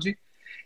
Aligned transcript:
oggi 0.00 0.16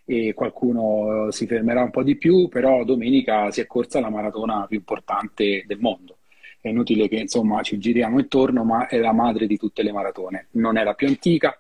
e 0.06 0.34
qualcuno 0.34 1.30
si 1.30 1.46
fermerà 1.46 1.82
un 1.82 1.90
po' 1.90 2.02
di 2.02 2.16
più, 2.16 2.48
però 2.48 2.84
domenica 2.84 3.50
si 3.50 3.60
è 3.60 3.66
corsa 3.66 4.00
la 4.00 4.10
maratona 4.10 4.66
più 4.68 4.78
importante 4.78 5.64
del 5.66 5.78
mondo. 5.80 6.18
È 6.60 6.68
inutile 6.68 7.08
che 7.08 7.16
insomma 7.16 7.62
ci 7.62 7.78
giriamo 7.78 8.18
intorno, 8.18 8.64
ma 8.64 8.86
è 8.86 8.98
la 8.98 9.12
madre 9.12 9.46
di 9.46 9.56
tutte 9.56 9.82
le 9.82 9.92
maratone. 9.92 10.48
Non 10.52 10.76
è 10.76 10.84
la 10.84 10.94
più 10.94 11.08
antica, 11.08 11.58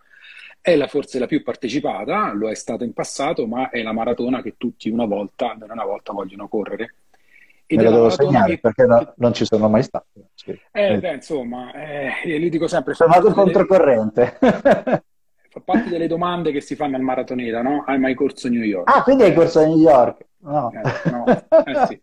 è 0.60 0.76
la, 0.76 0.86
forse 0.86 1.18
la 1.18 1.26
più 1.26 1.42
partecipata, 1.42 2.32
lo 2.32 2.48
è 2.48 2.54
stata 2.54 2.84
in 2.84 2.92
passato, 2.92 3.46
ma 3.46 3.70
è 3.70 3.82
la 3.82 3.92
maratona 3.92 4.40
che 4.40 4.54
tutti 4.56 4.88
una 4.88 5.04
volta, 5.04 5.50
almeno 5.50 5.72
una 5.72 5.84
volta, 5.84 6.12
vogliono 6.12 6.48
correre. 6.48 6.94
Ed 7.66 7.78
Me 7.78 7.84
la 7.84 7.90
devo 7.90 8.10
segnare 8.10 8.54
che... 8.54 8.58
perché 8.60 8.84
no, 8.84 9.14
non 9.16 9.32
ci 9.32 9.46
sono 9.46 9.70
mai 9.70 9.82
stato. 9.82 10.28
Sì. 10.34 10.58
Eh, 10.70 10.92
eh. 10.92 10.98
Beh, 10.98 11.14
insomma, 11.14 11.72
eh, 11.72 12.12
io 12.24 12.50
dico 12.50 12.68
sempre... 12.68 12.92
Sono 12.92 13.12
andato 13.12 13.34
controcorrente. 13.34 14.38
Fa 15.54 15.60
parte 15.60 15.88
delle 15.88 16.08
domande 16.08 16.50
che 16.50 16.60
si 16.60 16.74
fanno 16.74 16.96
al 16.96 17.02
maratoneta, 17.02 17.62
no? 17.62 17.84
Hai 17.86 18.00
mai 18.00 18.14
corso 18.14 18.48
a 18.48 18.50
New 18.50 18.62
York? 18.62 18.90
Ah, 18.92 19.04
quindi 19.04 19.22
hai 19.22 19.32
corso 19.32 19.60
a 19.60 19.66
New 19.66 19.78
York? 19.78 20.26
No. 20.38 20.72
Eh, 20.72 21.10
no. 21.10 21.24
Eh, 21.26 21.86
sì. 21.86 21.98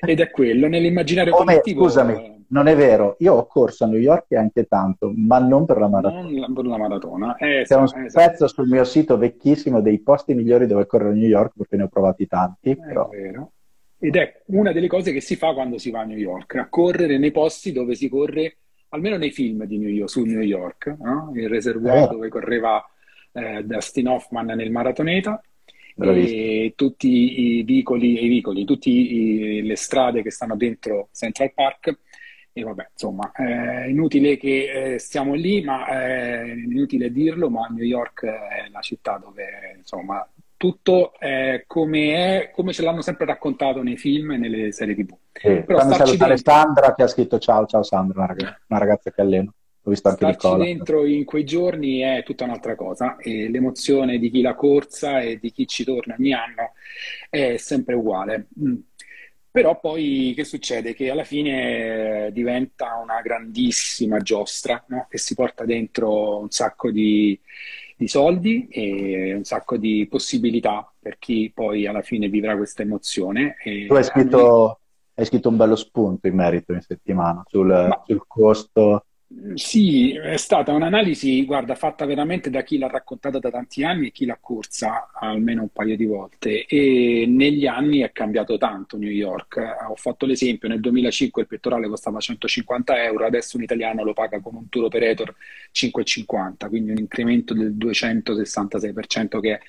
Ed 0.00 0.20
è 0.20 0.30
quello, 0.30 0.68
nell'immaginario 0.68 1.32
Come, 1.32 1.54
collettivo... 1.54 1.82
Scusami, 1.82 2.44
non 2.50 2.68
è 2.68 2.76
vero, 2.76 3.16
io 3.18 3.34
ho 3.34 3.46
corso 3.46 3.82
a 3.82 3.88
New 3.88 3.98
York 3.98 4.32
anche 4.34 4.66
tanto, 4.66 5.12
ma 5.12 5.40
non 5.40 5.66
per 5.66 5.78
la 5.78 5.88
maratona. 5.88 6.28
Non 6.28 6.54
per 6.54 6.66
la 6.66 6.78
maratona. 6.78 7.34
Eh, 7.34 7.64
C'è 7.66 7.74
un 7.74 7.82
esatto. 7.82 8.10
pezzo 8.12 8.46
sul 8.46 8.68
mio 8.68 8.84
sito 8.84 9.18
vecchissimo 9.18 9.80
dei 9.80 9.98
posti 9.98 10.34
migliori 10.34 10.68
dove 10.68 10.86
correre 10.86 11.10
a 11.10 11.14
New 11.14 11.28
York, 11.28 11.54
perché 11.56 11.76
ne 11.76 11.82
ho 11.82 11.88
provati 11.88 12.28
tanti. 12.28 12.70
È 12.70 12.76
però... 12.76 13.08
vero. 13.08 13.52
Ed 13.98 14.14
è 14.14 14.42
una 14.46 14.70
delle 14.70 14.86
cose 14.86 15.12
che 15.12 15.20
si 15.20 15.34
fa 15.34 15.52
quando 15.52 15.78
si 15.78 15.90
va 15.90 16.02
a 16.02 16.04
New 16.04 16.16
York, 16.16 16.54
a 16.54 16.68
correre 16.68 17.18
nei 17.18 17.32
posti 17.32 17.72
dove 17.72 17.96
si 17.96 18.08
corre, 18.08 18.58
almeno 18.90 19.16
nei 19.16 19.30
film 19.30 19.64
di 19.64 19.78
New 19.78 19.88
York, 19.88 20.10
su 20.10 20.24
New 20.24 20.40
York, 20.40 20.96
no? 20.98 21.32
il 21.34 21.48
reservoir 21.48 22.04
eh. 22.04 22.08
dove 22.08 22.28
correva 22.28 22.84
eh, 23.32 23.62
Dustin 23.64 24.08
Hoffman 24.08 24.46
nel 24.46 24.70
maratoneta 24.70 25.42
e 26.00 26.74
tutti 26.76 27.58
i 27.58 27.62
vicoli, 27.64 28.24
i 28.24 28.28
vicoli 28.28 28.64
tutte 28.64 28.88
le 28.88 29.74
strade 29.74 30.22
che 30.22 30.30
stanno 30.30 30.54
dentro 30.54 31.08
Central 31.12 31.52
Park 31.52 31.98
e 32.58 32.62
vabbè, 32.62 32.88
insomma, 32.92 33.30
è 33.32 33.86
inutile 33.86 34.36
che 34.36 34.94
eh, 34.94 34.98
stiamo 34.98 35.34
lì, 35.34 35.62
ma 35.62 35.86
è 35.86 36.42
inutile 36.42 37.12
dirlo, 37.12 37.48
ma 37.50 37.66
New 37.68 37.84
York 37.84 38.24
è 38.24 38.68
la 38.70 38.80
città 38.80 39.16
dove, 39.16 39.76
insomma, 39.76 40.28
tutto 40.58 41.12
è 41.18 41.64
come 41.66 42.14
è, 42.14 42.50
come 42.50 42.72
ce 42.74 42.82
l'hanno 42.82 43.00
sempre 43.00 43.24
raccontato 43.24 43.82
nei 43.82 43.96
film 43.96 44.32
e 44.32 44.36
nelle 44.36 44.72
serie 44.72 44.94
tv. 44.94 45.16
Sì, 45.32 45.62
Però 45.62 45.78
fammi 45.78 45.94
salutare 45.94 46.34
dentro... 46.34 46.52
Sandra 46.52 46.94
che 46.94 47.02
ha 47.04 47.06
scritto 47.06 47.38
ciao, 47.38 47.64
ciao 47.64 47.82
Sandra, 47.82 48.18
una 48.18 48.26
ragazza, 48.26 48.60
una 48.66 48.78
ragazza 48.78 49.10
che 49.10 49.20
alleno. 49.22 49.54
Ho 49.84 49.90
visto 49.90 50.08
anche 50.08 50.32
Starci 50.34 50.62
dentro 50.62 51.06
in 51.06 51.24
quei 51.24 51.44
giorni 51.44 52.00
è 52.00 52.22
tutta 52.24 52.44
un'altra 52.44 52.74
cosa 52.74 53.16
e 53.16 53.48
l'emozione 53.48 54.18
di 54.18 54.30
chi 54.30 54.42
la 54.42 54.54
corsa 54.54 55.20
e 55.20 55.38
di 55.38 55.50
chi 55.50 55.66
ci 55.66 55.84
torna 55.84 56.16
ogni 56.18 56.34
anno 56.34 56.72
è 57.30 57.56
sempre 57.56 57.94
uguale. 57.94 58.48
Mm. 58.60 58.74
Però 59.50 59.80
poi 59.80 60.34
che 60.36 60.44
succede? 60.44 60.92
Che 60.92 61.08
alla 61.08 61.24
fine 61.24 62.30
diventa 62.32 62.96
una 63.02 63.22
grandissima 63.22 64.18
giostra 64.18 64.84
no? 64.88 65.06
che 65.08 65.18
si 65.18 65.34
porta 65.34 65.64
dentro 65.64 66.38
un 66.38 66.50
sacco 66.50 66.90
di, 66.90 67.40
di, 67.98 68.08
soldi 68.08 68.68
e 68.70 69.34
un 69.34 69.44
sacco 69.44 69.76
di 69.76 70.06
possibilità 70.08 70.90
per 70.98 71.18
chi 71.18 71.50
poi 71.52 71.86
alla 71.86 72.02
fine 72.02 72.28
vivrà 72.28 72.56
questa 72.56 72.82
emozione. 72.82 73.56
tu 73.86 73.94
hai 73.94 74.04
scritto, 74.04 74.80
hai 75.14 75.24
scritto, 75.24 75.48
un 75.48 75.56
bello 75.56 75.76
spunto 75.76 76.28
in 76.28 76.34
merito 76.34 76.72
in 76.72 76.80
settimana 76.80 77.42
sul, 77.46 78.00
sul 78.06 78.22
costo 78.26 79.04
sì, 79.54 80.12
è 80.14 80.38
stata 80.38 80.72
un'analisi, 80.72 81.44
guarda, 81.44 81.74
fatta 81.74 82.06
veramente 82.06 82.48
da 82.48 82.62
chi 82.62 82.78
l'ha 82.78 82.88
raccontata 82.88 83.38
da 83.38 83.50
tanti 83.50 83.84
anni 83.84 84.06
e 84.06 84.10
chi 84.10 84.24
l'ha 84.24 84.38
corsa 84.40 85.10
almeno 85.12 85.62
un 85.62 85.68
paio 85.68 85.96
di 85.96 86.06
volte. 86.06 86.64
E 86.64 87.26
negli 87.28 87.66
anni 87.66 87.98
è 87.98 88.10
cambiato 88.10 88.56
tanto 88.56 88.96
New 88.96 89.10
York. 89.10 89.60
Ho 89.90 89.96
fatto 89.96 90.24
l'esempio, 90.24 90.66
nel 90.68 90.80
2005 90.80 91.42
il 91.42 91.48
pettorale 91.48 91.88
costava 91.88 92.20
150 92.20 93.04
euro, 93.04 93.26
adesso 93.26 93.58
un 93.58 93.64
italiano 93.64 94.02
lo 94.02 94.14
paga 94.14 94.40
con 94.40 94.54
un 94.54 94.70
tour 94.70 94.86
operator 94.86 95.34
5,50, 95.74 96.68
quindi 96.68 96.90
un 96.92 96.98
incremento 96.98 97.52
del 97.52 97.74
266% 97.76 99.40
che 99.40 99.60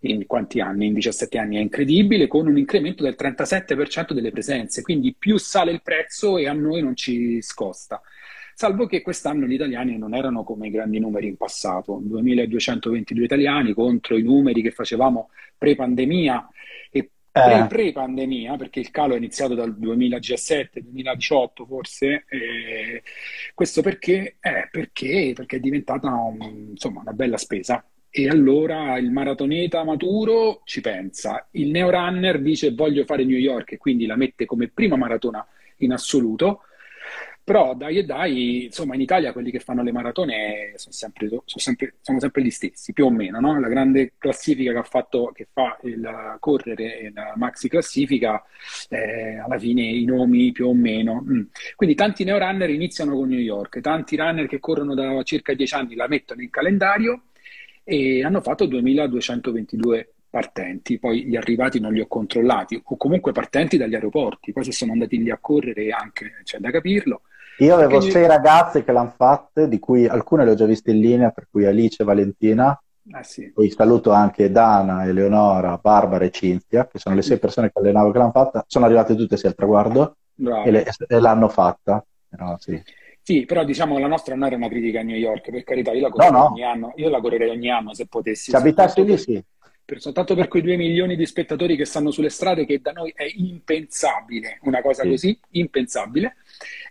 in 0.00 0.26
quanti 0.26 0.60
anni? 0.60 0.86
In 0.86 0.94
17 0.94 1.38
anni 1.38 1.56
è 1.56 1.60
incredibile, 1.60 2.26
con 2.26 2.46
un 2.46 2.58
incremento 2.58 3.02
del 3.02 3.16
37% 3.18 4.12
delle 4.12 4.30
presenze. 4.30 4.82
Quindi 4.82 5.14
più 5.18 5.38
sale 5.38 5.72
il 5.72 5.82
prezzo 5.82 6.36
e 6.36 6.46
a 6.46 6.52
noi 6.52 6.82
non 6.82 6.94
ci 6.94 7.40
scosta 7.40 8.00
salvo 8.58 8.86
che 8.86 9.02
quest'anno 9.02 9.46
gli 9.46 9.52
italiani 9.52 9.96
non 9.98 10.16
erano 10.16 10.42
come 10.42 10.66
i 10.66 10.70
grandi 10.72 10.98
numeri 10.98 11.28
in 11.28 11.36
passato, 11.36 12.00
2222 12.02 13.24
italiani 13.24 13.72
contro 13.72 14.16
i 14.16 14.22
numeri 14.22 14.62
che 14.62 14.72
facevamo 14.72 15.30
pre-pandemia 15.56 16.48
e 16.90 17.10
eh. 17.30 17.66
pre-pandemia, 17.68 18.56
perché 18.56 18.80
il 18.80 18.90
calo 18.90 19.14
è 19.14 19.16
iniziato 19.16 19.54
dal 19.54 19.76
2017-2018 19.78 21.66
forse, 21.68 22.24
eh, 22.28 23.04
questo 23.54 23.80
perché? 23.80 24.38
Eh, 24.40 24.68
perché? 24.72 25.34
Perché 25.36 25.56
è 25.58 25.60
diventata 25.60 26.12
insomma, 26.68 27.02
una 27.02 27.12
bella 27.12 27.36
spesa. 27.36 27.88
E 28.10 28.28
allora 28.28 28.98
il 28.98 29.12
maratoneta 29.12 29.84
maturo 29.84 30.62
ci 30.64 30.80
pensa, 30.80 31.46
il 31.52 31.70
neorunner 31.70 32.42
dice 32.42 32.74
voglio 32.74 33.04
fare 33.04 33.24
New 33.24 33.38
York 33.38 33.70
e 33.70 33.76
quindi 33.76 34.04
la 34.04 34.16
mette 34.16 34.46
come 34.46 34.66
prima 34.66 34.96
maratona 34.96 35.46
in 35.76 35.92
assoluto, 35.92 36.62
però 37.48 37.74
dai 37.74 37.96
e 37.96 38.04
dai, 38.04 38.64
insomma, 38.66 38.94
in 38.94 39.00
Italia 39.00 39.32
quelli 39.32 39.50
che 39.50 39.58
fanno 39.58 39.82
le 39.82 39.90
maratone 39.90 40.74
sono 40.76 40.92
sempre, 40.92 41.28
sono 41.28 41.42
sempre, 41.46 41.94
sono 42.02 42.20
sempre 42.20 42.42
gli 42.42 42.50
stessi, 42.50 42.92
più 42.92 43.06
o 43.06 43.10
meno, 43.10 43.40
no? 43.40 43.58
La 43.58 43.68
grande 43.68 44.12
classifica 44.18 44.70
che 44.70 44.76
ha 44.76 44.82
fatto, 44.82 45.32
che 45.34 45.48
fa 45.50 45.78
il 45.84 46.36
correre 46.40 47.10
la 47.14 47.32
maxi 47.36 47.70
classifica, 47.70 48.44
eh, 48.90 49.38
alla 49.38 49.58
fine 49.58 49.80
i 49.82 50.04
nomi 50.04 50.52
più 50.52 50.66
o 50.68 50.74
meno. 50.74 51.24
Mm. 51.26 51.44
Quindi 51.74 51.94
tanti 51.94 52.22
neorunner 52.24 52.68
iniziano 52.68 53.14
con 53.14 53.28
New 53.30 53.38
York, 53.38 53.80
tanti 53.80 54.16
runner 54.16 54.46
che 54.46 54.60
corrono 54.60 54.94
da 54.94 55.22
circa 55.22 55.54
dieci 55.54 55.74
anni 55.74 55.94
la 55.94 56.06
mettono 56.06 56.42
in 56.42 56.50
calendario 56.50 57.22
e 57.82 58.22
hanno 58.22 58.42
fatto 58.42 58.66
2222 58.66 60.12
partenti, 60.28 60.98
poi 60.98 61.24
gli 61.24 61.36
arrivati 61.36 61.80
non 61.80 61.94
li 61.94 62.00
ho 62.00 62.06
controllati, 62.06 62.78
o 62.84 62.96
comunque 62.98 63.32
partenti 63.32 63.78
dagli 63.78 63.94
aeroporti, 63.94 64.52
poi 64.52 64.64
se 64.64 64.72
sono 64.72 64.92
andati 64.92 65.16
lì 65.16 65.30
a 65.30 65.38
correre 65.40 65.88
anche, 65.88 66.42
c'è 66.44 66.58
da 66.58 66.70
capirlo, 66.70 67.22
io 67.58 67.74
avevo 67.74 68.00
sei 68.00 68.26
ragazze 68.26 68.84
che 68.84 68.92
l'hanno 68.92 69.12
fatte, 69.16 69.68
di 69.68 69.78
cui 69.78 70.06
alcune 70.06 70.44
le 70.44 70.52
ho 70.52 70.54
già 70.54 70.66
viste 70.66 70.90
in 70.90 71.00
linea, 71.00 71.30
per 71.30 71.48
cui 71.50 71.66
Alice 71.66 72.02
e 72.02 72.04
Valentina. 72.04 72.80
Ah, 73.10 73.22
sì. 73.22 73.50
Poi 73.52 73.70
saluto 73.70 74.12
anche 74.12 74.50
Dana, 74.50 75.06
Eleonora, 75.06 75.78
Barbara 75.80 76.24
e 76.24 76.30
Cinzia, 76.30 76.86
che 76.86 76.98
sono 76.98 77.14
le 77.14 77.22
sei 77.22 77.38
persone 77.38 77.70
che 77.72 77.78
allenavo 77.78 78.10
che 78.10 78.18
l'hanno 78.18 78.30
fatta. 78.30 78.64
Sono 78.66 78.84
arrivate 78.84 79.14
tutte 79.14 79.36
sì 79.36 79.46
al 79.46 79.54
traguardo 79.54 80.16
e, 80.36 80.70
le, 80.70 80.84
e, 81.06 81.20
l'hanno 81.20 81.48
fatta. 81.48 82.04
Però, 82.28 82.56
sì. 82.58 82.80
Sì, 83.22 83.44
però 83.44 83.64
diciamo 83.64 83.98
la 83.98 84.06
nostra 84.06 84.34
non 84.34 84.46
era 84.46 84.56
una 84.56 84.68
critica 84.68 85.00
a 85.00 85.02
New 85.02 85.16
York, 85.16 85.50
per 85.50 85.64
carità, 85.64 85.92
io 85.92 86.02
la 86.02 86.10
correrei 86.10 86.32
no, 86.32 86.38
no. 86.38 86.50
ogni 86.52 86.64
anno, 86.64 86.92
io 86.96 87.08
la 87.10 87.20
correrei 87.20 87.50
ogni 87.50 87.70
anno 87.70 87.92
se 87.92 88.06
potessi. 88.06 88.50
Se 88.50 88.56
abitassi 88.56 89.04
lì, 89.04 89.18
sì 89.18 89.44
per, 89.88 90.02
soltanto 90.02 90.34
per 90.34 90.48
quei 90.48 90.60
due 90.60 90.76
milioni 90.76 91.16
di 91.16 91.24
spettatori 91.24 91.74
che 91.74 91.86
stanno 91.86 92.10
sulle 92.10 92.28
strade, 92.28 92.66
che 92.66 92.78
da 92.78 92.92
noi 92.92 93.10
è 93.16 93.26
impensabile, 93.36 94.58
una 94.64 94.82
cosa 94.82 95.02
sì. 95.04 95.08
così, 95.08 95.40
impensabile. 95.52 96.36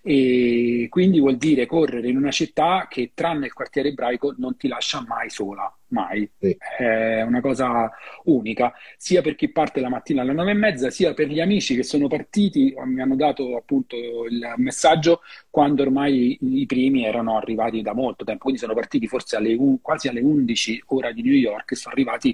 E 0.09 0.87
quindi 0.89 1.19
vuol 1.19 1.35
dire 1.35 1.65
correre 1.65 2.07
in 2.07 2.15
una 2.15 2.31
città 2.31 2.87
che, 2.89 3.11
tranne 3.13 3.47
il 3.47 3.53
quartiere 3.53 3.89
ebraico, 3.89 4.33
non 4.37 4.55
ti 4.55 4.69
lascia 4.69 5.03
mai 5.05 5.29
sola, 5.29 5.69
mai. 5.87 6.29
Sì. 6.39 6.55
È 6.77 7.23
una 7.23 7.41
cosa 7.41 7.91
unica, 8.23 8.71
sia 8.95 9.21
per 9.21 9.35
chi 9.35 9.49
parte 9.49 9.81
la 9.81 9.89
mattina 9.89 10.21
alle 10.21 10.31
nove 10.31 10.51
e 10.51 10.53
mezza, 10.53 10.89
sia 10.91 11.13
per 11.13 11.27
gli 11.27 11.41
amici 11.41 11.75
che 11.75 11.83
sono 11.83 12.07
partiti, 12.07 12.73
mi 12.85 13.01
hanno 13.01 13.17
dato 13.17 13.57
appunto 13.57 13.97
il 13.97 14.53
messaggio 14.55 15.23
quando 15.49 15.81
ormai 15.81 16.37
i 16.39 16.65
primi 16.65 17.03
erano 17.03 17.35
arrivati 17.35 17.81
da 17.81 17.93
molto 17.93 18.23
tempo, 18.23 18.43
quindi 18.43 18.61
sono 18.61 18.73
partiti 18.73 19.07
forse 19.07 19.35
alle, 19.35 19.57
quasi 19.81 20.07
alle 20.07 20.21
11 20.21 20.83
ora 20.87 21.11
di 21.11 21.21
New 21.21 21.33
York 21.33 21.73
e 21.73 21.75
sono 21.75 21.93
arrivati 21.93 22.33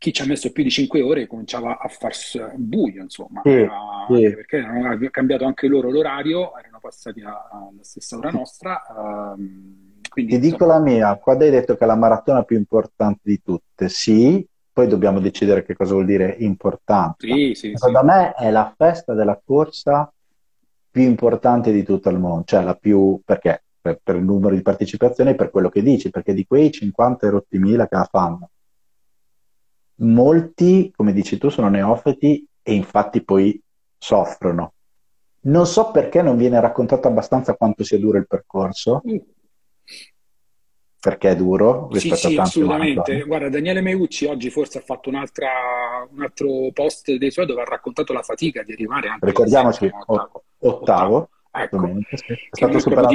chi 0.00 0.14
ci 0.14 0.22
ha 0.22 0.24
messo 0.24 0.50
più 0.50 0.62
di 0.62 0.70
5 0.70 1.02
ore 1.02 1.26
cominciava 1.26 1.78
a 1.78 1.86
farsi 1.88 2.40
buio, 2.54 3.02
insomma, 3.02 3.42
sì, 3.44 3.50
era, 3.50 4.06
sì. 4.08 4.34
perché 4.34 4.56
hanno 4.56 4.98
cambiato 5.10 5.44
anche 5.44 5.66
loro 5.66 5.90
l'orario, 5.90 6.56
erano 6.56 6.69
passati 6.80 7.20
alla 7.20 7.70
stessa 7.82 8.16
ora 8.16 8.30
nostra. 8.30 8.82
Um, 8.88 10.00
quindi, 10.08 10.32
Ti 10.32 10.46
insomma... 10.46 10.50
dico 10.50 10.66
la 10.66 10.80
mia, 10.80 11.16
quando 11.16 11.44
hai 11.44 11.50
detto 11.50 11.76
che 11.76 11.84
è 11.84 11.86
la 11.86 11.96
maratona 11.96 12.42
più 12.42 12.56
importante 12.56 13.20
di 13.22 13.40
tutte, 13.42 13.88
sì, 13.88 14.46
poi 14.72 14.88
dobbiamo 14.88 15.20
decidere 15.20 15.64
che 15.64 15.76
cosa 15.76 15.92
vuol 15.92 16.06
dire 16.06 16.36
importante. 16.40 17.26
Sì, 17.26 17.54
sì, 17.54 17.72
Secondo 17.74 18.04
me 18.04 18.32
è 18.32 18.50
la 18.50 18.72
festa 18.76 19.14
della 19.14 19.40
corsa 19.44 20.12
più 20.90 21.02
importante 21.02 21.70
di 21.70 21.82
tutto 21.84 22.08
il 22.08 22.18
mondo, 22.18 22.44
cioè 22.44 22.62
la 22.62 22.74
più, 22.74 23.20
perché? 23.24 23.62
Per, 23.80 23.98
per 24.02 24.16
il 24.16 24.24
numero 24.24 24.54
di 24.54 24.60
partecipazioni 24.60 25.30
e 25.30 25.34
per 25.34 25.50
quello 25.50 25.70
che 25.70 25.82
dici, 25.82 26.10
perché 26.10 26.34
di 26.34 26.46
quei 26.46 26.70
50 26.70 27.30
rotti 27.30 27.56
mila 27.56 27.88
che 27.88 27.96
la 27.96 28.08
fanno, 28.10 28.50
molti, 30.00 30.92
come 30.94 31.12
dici 31.12 31.38
tu, 31.38 31.48
sono 31.48 31.68
neofiti 31.68 32.46
e 32.62 32.74
infatti 32.74 33.22
poi 33.22 33.60
soffrono. 33.96 34.74
Non 35.42 35.66
so 35.66 35.90
perché 35.90 36.22
non 36.22 36.36
viene 36.36 36.60
raccontato 36.60 37.08
abbastanza 37.08 37.54
quanto 37.54 37.82
sia 37.84 37.98
duro 37.98 38.18
il 38.18 38.26
percorso. 38.26 39.02
perché 41.00 41.30
è 41.30 41.36
duro 41.36 41.88
rispetto 41.90 42.16
sì, 42.16 42.28
sì, 42.28 42.36
a 42.36 42.42
assolutamente. 42.42 43.22
Guarda, 43.22 43.48
Daniele 43.48 43.80
Meucci 43.80 44.26
oggi 44.26 44.50
forse 44.50 44.78
ha 44.78 44.82
fatto 44.82 45.08
un 45.08 45.14
altro 45.14 45.48
post 46.74 47.10
dei 47.16 47.30
suoi 47.30 47.46
dove 47.46 47.62
ha 47.62 47.64
raccontato 47.64 48.12
la 48.12 48.22
fatica 48.22 48.62
di 48.62 48.72
arrivare 48.72 49.08
anche 49.08 49.24
Ricordiamoci, 49.26 49.90
ottavo. 50.06 50.44
ottavo. 50.58 51.30
Ecco, 51.52 51.84
è 52.08 52.16
stato 52.50 52.78
superato 52.78 53.08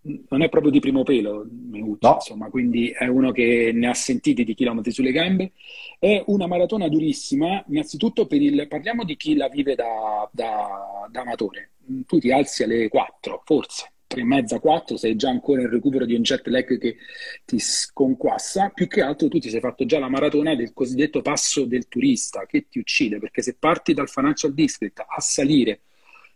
di, 0.00 0.24
non 0.28 0.40
è 0.40 0.48
proprio 0.48 0.72
di 0.72 0.80
primo 0.80 1.02
pelo 1.02 1.46
Meucci, 1.50 2.06
no. 2.06 2.14
insomma, 2.14 2.48
quindi 2.48 2.88
è 2.88 3.06
uno 3.06 3.32
che 3.32 3.70
ne 3.74 3.86
ha 3.86 3.94
sentiti 3.94 4.44
di 4.44 4.54
chilometri 4.54 4.92
sulle 4.92 5.12
gambe. 5.12 5.52
È 5.98 6.22
una 6.26 6.46
maratona 6.46 6.88
durissima, 6.88 7.62
innanzitutto 7.68 8.26
per 8.26 8.40
il, 8.40 8.66
parliamo 8.66 9.04
di 9.04 9.16
chi 9.16 9.36
la 9.36 9.48
vive 9.48 9.74
da, 9.74 10.28
da, 10.32 11.06
da 11.10 11.20
amatore. 11.20 11.72
Tu 12.06 12.18
ti 12.18 12.32
alzi 12.32 12.62
alle 12.62 12.88
4, 12.88 13.42
forse, 13.44 13.92
tre 14.06 14.22
e 14.22 14.24
mezza, 14.24 14.58
quattro, 14.58 14.96
sei 14.96 15.14
già 15.14 15.28
ancora 15.28 15.60
in 15.60 15.68
recupero 15.68 16.06
di 16.06 16.14
un 16.14 16.22
jet 16.22 16.46
lag 16.46 16.78
che 16.78 16.96
ti 17.44 17.58
sconquassa, 17.58 18.70
più 18.70 18.88
che 18.88 19.02
altro 19.02 19.28
tu 19.28 19.38
ti 19.38 19.50
sei 19.50 19.60
fatto 19.60 19.84
già 19.84 19.98
la 19.98 20.08
maratona 20.08 20.54
del 20.54 20.72
cosiddetto 20.72 21.20
passo 21.20 21.66
del 21.66 21.88
turista 21.88 22.46
che 22.46 22.68
ti 22.70 22.78
uccide, 22.78 23.18
perché 23.18 23.42
se 23.42 23.56
parti 23.58 23.92
dal 23.92 24.08
Financial 24.08 24.54
District 24.54 25.04
a 25.06 25.20
salire 25.20 25.82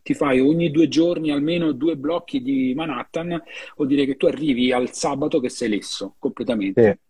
ti 0.05 0.13
fai 0.15 0.39
ogni 0.39 0.71
due 0.71 0.87
giorni 0.87 1.31
almeno 1.31 1.73
due 1.73 1.97
blocchi 1.97 2.43
di 2.43 2.75
Manhattan, 2.77 3.43
vuol 3.75 3.89
dire 3.89 4.05
che 4.05 4.17
tu 4.17 4.27
arrivi 4.27 4.71
al 4.71 4.93
sabato 4.93 5.41
che 5.41 5.49
sei 5.49 5.71
lesso 5.71 6.15
completamente. 6.19 7.01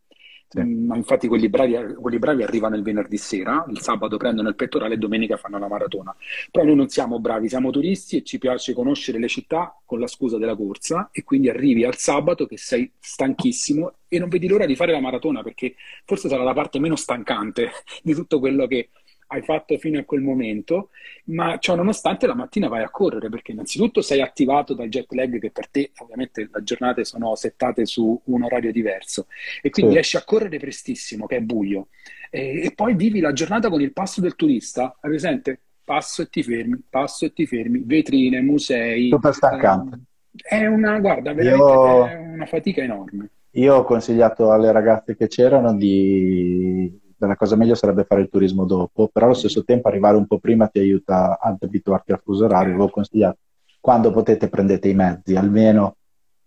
Sì. 0.48 0.60
Mm, 0.60 0.86
ma 0.86 0.94
infatti 0.94 1.26
quelli 1.26 1.48
bravi, 1.48 1.74
quelli 1.94 2.20
bravi, 2.20 2.44
arrivano 2.44 2.76
il 2.76 2.82
venerdì 2.82 3.16
sera, 3.16 3.64
il 3.68 3.80
sabato 3.80 4.16
prendono 4.16 4.48
il 4.48 4.54
pettorale 4.54 4.94
e 4.94 4.98
domenica 4.98 5.36
fanno 5.36 5.58
la 5.58 5.66
maratona. 5.66 6.14
Però 6.52 6.64
noi 6.64 6.76
non 6.76 6.88
siamo 6.88 7.18
bravi, 7.18 7.48
siamo 7.48 7.70
turisti 7.70 8.18
e 8.18 8.22
ci 8.22 8.38
piace 8.38 8.72
conoscere 8.72 9.18
le 9.18 9.26
città 9.26 9.76
con 9.84 9.98
la 9.98 10.06
scusa 10.06 10.38
della 10.38 10.54
corsa 10.54 11.08
e 11.10 11.24
quindi 11.24 11.48
arrivi 11.48 11.84
al 11.84 11.96
sabato 11.96 12.46
che 12.46 12.56
sei 12.56 12.88
stanchissimo 12.96 13.94
e 14.06 14.20
non 14.20 14.28
vedi 14.28 14.46
l'ora 14.46 14.66
di 14.66 14.76
fare 14.76 14.92
la 14.92 15.00
maratona 15.00 15.42
perché 15.42 15.74
forse 16.04 16.28
sarà 16.28 16.44
la 16.44 16.52
parte 16.52 16.78
meno 16.78 16.94
stancante 16.94 17.72
di 18.04 18.14
tutto 18.14 18.38
quello 18.38 18.68
che 18.68 18.90
hai 19.28 19.42
fatto 19.42 19.76
fino 19.78 19.98
a 19.98 20.04
quel 20.04 20.20
momento, 20.20 20.90
ma 21.26 21.58
ciò 21.58 21.74
nonostante 21.74 22.26
la 22.26 22.34
mattina 22.34 22.68
vai 22.68 22.82
a 22.82 22.90
correre 22.90 23.28
perché 23.28 23.52
innanzitutto 23.52 24.02
sei 24.02 24.20
attivato 24.20 24.74
dal 24.74 24.88
jet 24.88 25.12
lag 25.12 25.38
che 25.38 25.50
per 25.50 25.68
te 25.68 25.92
ovviamente 25.98 26.48
le 26.52 26.62
giornate 26.62 27.04
sono 27.04 27.34
settate 27.34 27.86
su 27.86 28.20
un 28.24 28.42
orario 28.42 28.72
diverso 28.72 29.26
e 29.62 29.70
quindi 29.70 29.94
sì. 29.94 29.98
esci 29.98 30.16
a 30.16 30.24
correre 30.24 30.58
prestissimo 30.58 31.26
che 31.26 31.36
è 31.36 31.40
buio 31.40 31.88
e, 32.30 32.64
e, 32.64 32.72
poi 32.74 32.94
vivi 32.94 33.20
la 33.20 33.32
giornata 33.32 33.68
con 33.68 33.80
il 33.80 33.92
passo 33.92 34.20
del 34.20 34.34
turista, 34.34 34.96
hai 35.00 35.10
presente? 35.10 35.60
Passo 35.84 36.22
e 36.22 36.28
ti 36.28 36.42
fermi, 36.42 36.82
passo 36.88 37.26
e 37.26 37.32
ti 37.32 37.46
fermi, 37.46 37.82
vetrine, 37.84 38.40
musei. 38.40 39.10
Super 39.10 39.34
stancante. 39.34 40.00
Eh, 40.42 40.58
è 40.58 40.66
una, 40.66 40.98
guarda, 40.98 41.32
veramente 41.32 41.72
Io... 41.72 42.06
è 42.06 42.16
una 42.16 42.46
fatica 42.46 42.82
enorme. 42.82 43.30
Io 43.52 43.76
ho 43.76 43.84
consigliato 43.84 44.50
alle 44.50 44.72
ragazze 44.72 45.14
che 45.14 45.28
c'erano 45.28 45.76
di 45.76 47.00
la 47.26 47.36
cosa 47.36 47.56
meglio 47.56 47.74
sarebbe 47.74 48.04
fare 48.04 48.22
il 48.22 48.28
turismo 48.28 48.64
dopo, 48.64 49.08
però 49.12 49.26
allo 49.26 49.34
stesso 49.34 49.64
tempo 49.64 49.88
arrivare 49.88 50.16
un 50.16 50.26
po' 50.26 50.38
prima 50.38 50.68
ti 50.68 50.78
aiuta 50.78 51.38
ad 51.40 51.56
abituarti 51.60 52.12
al 52.12 52.20
fuso 52.22 52.44
orario. 52.44 52.74
Avevo 52.74 52.90
consigliato 52.90 53.38
quando 53.80 54.10
potete 54.10 54.48
prendete 54.48 54.88
i 54.88 54.94
mezzi, 54.94 55.36
almeno 55.36 55.96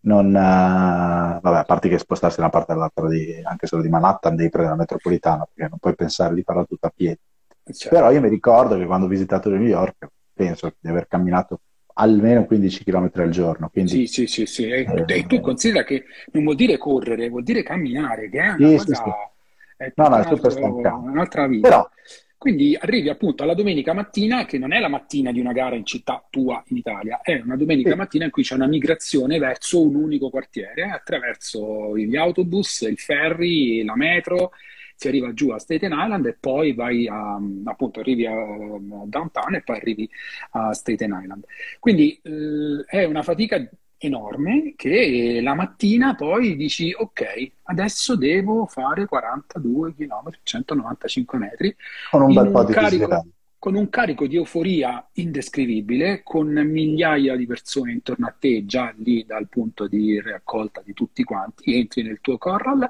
non, 0.02 0.28
uh, 0.28 1.40
vabbè, 1.40 1.58
a 1.58 1.64
parte 1.66 1.90
che 1.90 2.00
spostarsi 2.00 2.38
da 2.38 2.44
una 2.44 2.52
parte 2.52 2.72
all'altra, 2.72 3.08
di, 3.08 3.40
anche 3.44 3.68
solo 3.68 3.82
di 3.82 3.90
Manhattan, 3.90 4.36
devi 4.36 4.50
prendere 4.50 4.76
la 4.76 4.82
metropolitana 4.82 5.48
perché 5.52 5.70
non 5.70 5.80
puoi 5.80 5.96
pensare 5.96 6.34
di 6.34 6.42
farla 6.42 6.64
tutta 6.64 6.88
a 6.88 6.94
piedi. 6.96 7.20
Certo. 7.64 7.96
Però 7.96 8.12
io 8.12 8.22
mi 8.22 8.30
ricordo 8.30 8.78
che 8.78 8.86
quando 8.86 9.06
ho 9.06 9.10
visitato 9.10 9.50
New 9.50 9.62
York, 9.62 10.08
penso 10.34 10.74
di 10.80 10.90
aver 10.90 11.08
camminato 11.08 11.60
almeno 11.94 12.46
15 12.46 12.84
km 12.84 13.12
al 13.16 13.30
giorno. 13.30 13.70
Quindi, 13.70 13.92
sì, 13.92 14.08
sì, 14.08 14.26
sì, 14.28 14.46
sì. 14.46 14.70
E, 14.70 15.06
eh, 15.06 15.26
tu 15.26 15.40
considera 15.40 15.84
che 15.84 16.06
non 16.32 16.44
vuol 16.44 16.56
dire 16.56 16.78
correre, 16.78 17.30
vuol 17.30 17.44
dire 17.44 17.64
camminare, 17.64 18.30
che 18.30 18.40
è 18.40 18.48
una 18.48 18.56
sì, 18.56 18.78
cosa... 18.78 18.96
Sì, 18.96 19.02
sì 19.04 19.36
è 19.78 19.92
no, 19.96 20.08
no, 20.08 20.18
è 20.18 20.24
super. 20.24 20.58
Un'altra 20.60 21.48
vita. 21.48 21.70
Però... 21.70 21.90
Quindi 22.38 22.78
arrivi 22.80 23.10
appunto 23.10 23.42
alla 23.42 23.56
domenica 23.56 23.94
mattina, 23.94 24.46
che 24.46 24.60
non 24.60 24.72
è 24.72 24.80
la 24.80 24.90
mattina 24.90 25.32
di 25.32 25.40
una 25.40 25.54
gara 25.54 25.76
in 25.76 25.86
città 25.86 26.24
tua 26.30 26.64
in 26.68 26.78
Italia, 26.78 27.20
è 27.22 27.42
una 27.44 27.56
domenica 27.56 27.92
sì. 27.92 27.96
mattina 27.96 28.26
in 28.26 28.32
cui 28.32 28.44
c'è 28.44 28.54
una 28.54 28.68
migrazione 28.68 29.40
verso 29.40 29.82
un 29.82 29.96
unico 29.96 30.30
quartiere 30.30 30.84
attraverso 30.84 31.98
gli 31.98 32.16
autobus, 32.16 32.82
il 32.82 33.00
ferry, 33.00 33.84
la 33.84 33.96
metro, 33.96 34.52
si 34.96 35.08
arriva 35.08 35.34
giù 35.34 35.50
a 35.50 35.60
Staten 35.60 35.92
Island 35.92 36.26
e 36.28 36.38
poi 36.40 36.74
vai 36.74 37.08
a, 37.08 37.40
appunto 37.66 38.00
arrivi 38.00 38.28
a, 38.28 38.34
a 38.34 39.06
downtown 39.06 39.56
e 39.56 39.62
poi 39.62 39.78
arrivi 39.78 40.10
a 40.52 40.74
Staten 40.74 41.20
Island. 41.20 41.44
Quindi 41.80 42.20
eh, 42.22 42.84
è 42.86 43.04
una 43.04 43.24
fatica 43.24 43.68
enorme 43.98 44.74
che 44.76 45.40
la 45.42 45.56
mattina 45.56 46.16
poi 46.16 46.56
dici 46.56 46.94
ok, 46.96 47.52
adesso 47.64 48.16
devo 48.16 48.66
fare 48.66 49.06
42 49.06 49.96
km, 49.96 50.30
195 50.44 51.38
metri 51.38 51.76
con 52.12 52.22
un 52.22 52.34
bel 52.34 52.52
po' 52.52 52.64
di 52.64 52.74
carico, 52.74 53.26
con 53.60 53.76
un 53.76 53.90
carico 53.90 54.28
di 54.28 54.36
euforia 54.36 55.06
indescrivibile, 55.14 56.22
con 56.24 56.48
migliaia 56.48 57.36
di 57.36 57.48
persone 57.48 57.92
intorno 57.92 58.28
a 58.28 58.36
te 58.38 58.66
già 58.66 58.94
lì 58.98 59.26
dal 59.26 59.48
punto 59.50 59.88
di 59.88 60.22
raccolta 60.22 60.82
di 60.86 60.94
tutti 60.94 61.24
quanti, 61.24 61.76
entri 61.76 62.04
nel 62.04 62.20
tuo 62.22 62.38
corral 62.38 62.90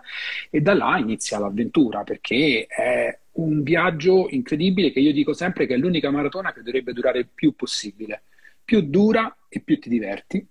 e 0.49 0.61
da 0.61 0.73
là 0.73 0.97
inizia 0.97 1.39
l'avventura 1.39 2.03
perché 2.03 2.67
è 2.67 3.17
un 3.33 3.63
viaggio 3.63 4.27
incredibile 4.29 4.91
che 4.91 4.99
io 4.99 5.13
dico 5.13 5.33
sempre 5.33 5.65
che 5.65 5.75
è 5.75 5.77
l'unica 5.77 6.11
maratona 6.11 6.51
che 6.51 6.63
dovrebbe 6.63 6.91
durare 6.91 7.19
il 7.19 7.29
più 7.33 7.55
possibile. 7.55 8.23
Più 8.67 8.81
dura 8.81 9.33
e 9.47 9.61
più 9.61 9.79
ti 9.79 9.87
diverti 9.87 10.45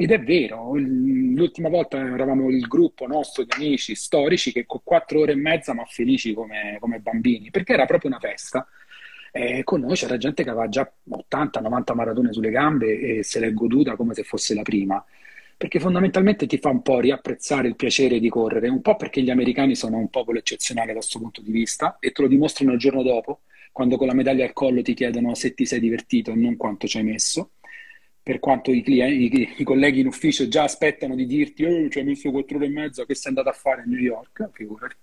ed 0.00 0.12
è 0.12 0.22
vero, 0.22 0.74
l'ultima 0.76 1.68
volta 1.68 1.98
eravamo 1.98 2.50
il 2.50 2.68
gruppo 2.68 3.08
nostro 3.08 3.42
di 3.42 3.50
amici 3.56 3.96
storici 3.96 4.52
che 4.52 4.64
con 4.64 4.78
quattro 4.84 5.18
ore 5.18 5.32
e 5.32 5.34
mezza, 5.34 5.74
ma 5.74 5.84
felici 5.86 6.34
come, 6.34 6.76
come 6.78 7.00
bambini, 7.00 7.50
perché 7.50 7.72
era 7.72 7.84
proprio 7.84 8.10
una 8.10 8.20
festa. 8.20 8.64
E 9.32 9.64
con 9.64 9.80
noi 9.80 9.96
c'era 9.96 10.16
gente 10.16 10.44
che 10.44 10.50
aveva 10.50 10.68
già 10.68 10.88
80-90 11.10 11.94
maratone 11.94 12.32
sulle 12.32 12.50
gambe 12.50 13.18
e 13.18 13.22
se 13.24 13.40
l'è 13.40 13.52
goduta 13.52 13.96
come 13.96 14.14
se 14.14 14.22
fosse 14.22 14.54
la 14.54 14.62
prima. 14.62 15.04
Perché 15.56 15.80
fondamentalmente 15.80 16.46
ti 16.46 16.58
fa 16.58 16.68
un 16.68 16.82
po' 16.82 17.00
riapprezzare 17.00 17.66
il 17.66 17.74
piacere 17.74 18.20
di 18.20 18.28
correre, 18.28 18.68
un 18.68 18.80
po' 18.80 18.94
perché 18.94 19.20
gli 19.20 19.30
americani 19.30 19.74
sono 19.74 19.96
un 19.96 20.10
popolo 20.10 20.38
eccezionale 20.38 20.92
da 20.92 20.98
questo 21.00 21.18
punto 21.18 21.42
di 21.42 21.50
vista 21.50 21.96
e 21.98 22.12
te 22.12 22.22
lo 22.22 22.28
dimostrano 22.28 22.70
il 22.70 22.78
giorno 22.78 23.02
dopo, 23.02 23.40
quando 23.72 23.96
con 23.96 24.06
la 24.06 24.14
medaglia 24.14 24.44
al 24.44 24.52
collo 24.52 24.80
ti 24.80 24.94
chiedono 24.94 25.34
se 25.34 25.54
ti 25.54 25.66
sei 25.66 25.80
divertito 25.80 26.30
e 26.30 26.36
non 26.36 26.56
quanto 26.56 26.86
ci 26.86 26.98
hai 26.98 27.04
messo 27.04 27.50
per 28.28 28.40
quanto 28.40 28.72
i, 28.72 28.82
clienti, 28.82 29.40
i, 29.40 29.54
i, 29.56 29.64
colleghi 29.64 30.00
in 30.00 30.06
ufficio 30.06 30.48
già 30.48 30.64
aspettano 30.64 31.14
di 31.14 31.24
dirti 31.24 31.64
oh, 31.64 31.88
ci 31.88 31.98
hai 31.98 32.04
messo 32.04 32.30
quattro 32.30 32.58
ore 32.58 32.66
e 32.66 32.68
mezza, 32.68 33.06
che 33.06 33.14
sei 33.14 33.28
andato 33.28 33.48
a 33.48 33.52
fare 33.52 33.80
a 33.80 33.84
New 33.86 33.98
York, 33.98 34.50
figurati. 34.52 34.94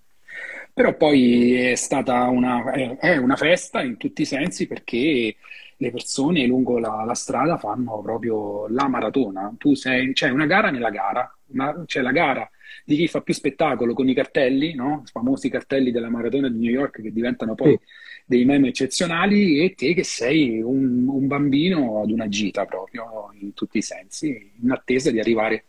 Però 0.71 0.95
poi 0.95 1.55
è 1.55 1.73
stata 1.73 2.27
una, 2.27 2.71
è, 2.99 3.17
una 3.17 3.35
festa 3.35 3.81
in 3.81 3.97
tutti 3.97 4.21
i 4.21 4.25
sensi 4.25 4.67
perché 4.67 5.35
le 5.75 5.89
persone 5.89 6.45
lungo 6.45 6.77
la, 6.77 7.03
la, 7.03 7.15
strada 7.15 7.57
fanno 7.57 7.99
proprio 8.03 8.67
la 8.67 8.87
maratona. 8.87 9.51
Tu 9.57 9.73
sei, 9.73 10.13
c'è 10.13 10.29
una 10.29 10.45
gara 10.45 10.69
nella 10.69 10.91
gara, 10.91 11.35
una, 11.47 11.83
c'è 11.87 12.01
la 12.01 12.11
gara 12.11 12.47
di 12.83 12.95
chi 12.95 13.07
fa 13.07 13.21
più 13.21 13.33
spettacolo 13.33 13.95
con 13.95 14.07
i 14.07 14.13
cartelli, 14.13 14.75
no? 14.75 15.01
i 15.03 15.09
famosi 15.09 15.49
cartelli 15.49 15.89
della 15.89 16.11
maratona 16.11 16.47
di 16.47 16.59
New 16.59 16.71
York 16.71 17.01
che 17.01 17.11
diventano 17.11 17.55
poi 17.55 17.71
sì 17.71 18.03
dei 18.25 18.43
meme 18.43 18.69
eccezionali 18.69 19.63
e 19.63 19.75
te 19.75 19.93
che 19.93 20.03
sei 20.03 20.59
un, 20.61 21.07
un, 21.07 21.27
bambino 21.27 22.01
ad 22.01 22.09
una 22.09 22.27
gita 22.27 22.65
proprio 22.65 23.29
in 23.39 23.53
tutti 23.53 23.77
i 23.77 23.83
sensi, 23.83 24.51
in 24.61 24.71
attesa 24.71 25.11
di 25.11 25.19
arrivare 25.19 25.65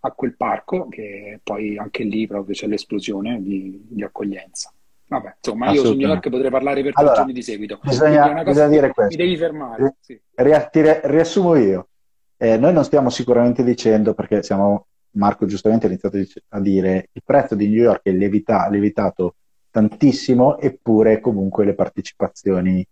a 0.00 0.10
quel 0.12 0.34
parco 0.34 0.88
che 0.88 1.40
poi 1.42 1.76
anche 1.76 2.04
lì 2.04 2.26
proprio 2.26 2.54
c'è 2.54 2.66
l'esplosione 2.66 3.42
di, 3.42 3.84
di 3.86 4.02
accoglienza. 4.02 4.72
Vabbè, 5.08 5.34
insomma, 5.38 5.72
io 5.72 5.84
su 5.84 5.96
New 5.96 6.06
York 6.06 6.28
potrei 6.30 6.50
parlare 6.50 6.82
per 6.82 6.92
allora, 6.94 7.16
giorni 7.16 7.32
di 7.32 7.42
seguito. 7.42 7.80
Bisogna, 7.82 8.42
bisogna 8.44 8.68
dire 8.68 8.92
questo. 8.92 9.16
Mi 9.16 9.22
devi 9.24 9.36
fermare. 9.36 9.96
Sì. 10.00 10.20
riassumo 10.36 11.56
io. 11.56 11.88
Eh, 12.36 12.56
noi 12.56 12.72
non 12.72 12.84
stiamo 12.84 13.10
sicuramente 13.10 13.64
dicendo, 13.64 14.14
perché 14.14 14.42
siamo, 14.42 14.86
Marco 15.12 15.46
giustamente 15.46 15.86
ha 15.86 15.88
iniziato 15.88 16.16
a 16.50 16.60
dire, 16.60 17.08
il 17.12 17.22
prezzo 17.24 17.56
di 17.56 17.68
New 17.68 17.82
York 17.82 18.02
è 18.04 18.12
lievita, 18.12 18.68
lievitato 18.70 19.34
tantissimo, 19.70 20.58
eppure 20.58 21.20
comunque 21.20 21.64
le 21.64 21.74
partecipazioni 21.74 22.86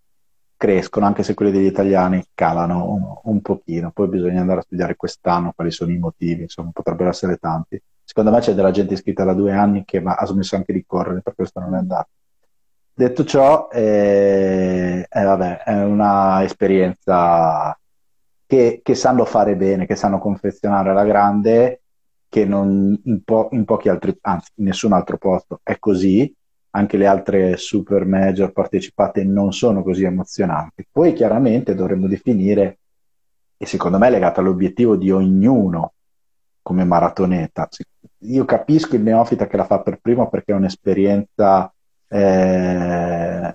crescono, 0.57 1.07
anche 1.07 1.23
se 1.23 1.35
quelle 1.35 1.53
degli 1.53 1.67
italiani 1.67 2.25
calano 2.35 2.91
un, 2.91 3.33
un, 3.33 3.41
pochino. 3.41 3.93
Poi 3.93 4.09
bisogna 4.09 4.41
andare 4.41 4.61
a 4.61 4.63
studiare 4.63 4.97
quest'anno 4.97 5.53
quali 5.55 5.71
sono 5.71 5.93
i 5.93 5.99
motivi, 5.99 6.43
insomma, 6.43 6.71
potrebbero 6.73 7.11
essere 7.11 7.37
tanti. 7.37 7.81
Secondo 8.03 8.31
me 8.31 8.41
c'è 8.41 8.55
della 8.55 8.71
gente 8.71 8.95
iscritta 8.95 9.25
da 9.25 9.35
due 9.35 9.53
anni 9.53 9.85
che 9.85 10.03
ha 10.05 10.27
smesso 10.27 10.57
anche 10.57 10.73
di 10.73 10.85
correre, 10.87 11.21
per 11.23 11.35
questo 11.35 11.61
non 11.61 11.75
è 11.75 11.79
andato. 11.79 12.09
Detto 12.93 13.25
ciò, 13.25 13.69
eh, 13.71 15.07
eh, 15.09 15.23
vabbè, 15.23 15.63
è 15.63 15.85
una 15.85 16.43
esperienza 16.43 17.79
che, 18.45 18.81
che, 18.83 18.95
sanno 18.97 19.25
fare 19.25 19.55
bene, 19.55 19.87
che 19.87 19.95
sanno 19.95 20.19
confezionare 20.19 20.91
alla 20.91 21.05
grande, 21.05 21.83
che 22.29 22.45
non, 22.45 23.01
in, 23.05 23.23
po- 23.23 23.49
in 23.53 23.65
pochi 23.65 23.89
altri, 23.89 24.17
anzi 24.23 24.51
in 24.57 24.65
nessun 24.65 24.93
altro 24.93 25.17
posto 25.17 25.61
è 25.63 25.79
così, 25.79 26.35
anche 26.79 26.97
le 26.97 27.07
altre 27.07 27.57
super 27.57 28.05
major 28.05 28.53
partecipate 28.53 29.25
non 29.25 29.53
sono 29.53 29.83
così 29.83 30.05
emozionanti. 30.05 30.87
Poi 30.91 31.13
chiaramente 31.13 31.75
dovremmo 31.75 32.07
definire, 32.07 32.79
e 33.57 33.67
secondo 33.67 33.99
me 33.99 34.07
è 34.07 34.11
legato 34.11 34.41
all'obiettivo 34.41 34.97
di 34.97 35.11
ognuno, 35.11 35.93
come 36.63 36.85
maratoneta. 36.85 37.69
Io 38.23 38.45
capisco 38.45 38.97
il 38.97 39.03
neofita 39.03 39.47
che 39.47 39.57
la 39.57 39.65
fa 39.65 39.81
per 39.81 39.99
primo 40.01 40.29
perché 40.29 40.53
è 40.53 40.57
un'esperienza 40.57 41.73
eh, 42.11 43.55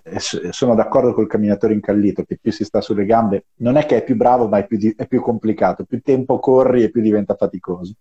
sono 0.52 0.76
d'accordo 0.76 1.14
col 1.14 1.28
camminatore 1.28 1.74
incallito 1.74 2.24
che 2.24 2.38
più 2.40 2.52
si 2.52 2.64
sta 2.64 2.82
sulle 2.82 3.06
gambe, 3.06 3.46
non 3.58 3.78
è 3.78 3.86
che 3.86 3.98
è 3.98 4.04
più 4.04 4.16
bravo, 4.16 4.48
ma 4.48 4.60
è 4.60 4.68
più, 4.68 4.78
di, 4.78 4.94
è 4.96 5.08
più 5.08 5.22
complicato. 5.22 5.86
Più 5.86 6.02
tempo 6.02 6.40
corri 6.40 6.84
e 6.84 6.92
più 6.92 7.02
diventa 7.02 7.36
faticoso. 7.36 7.94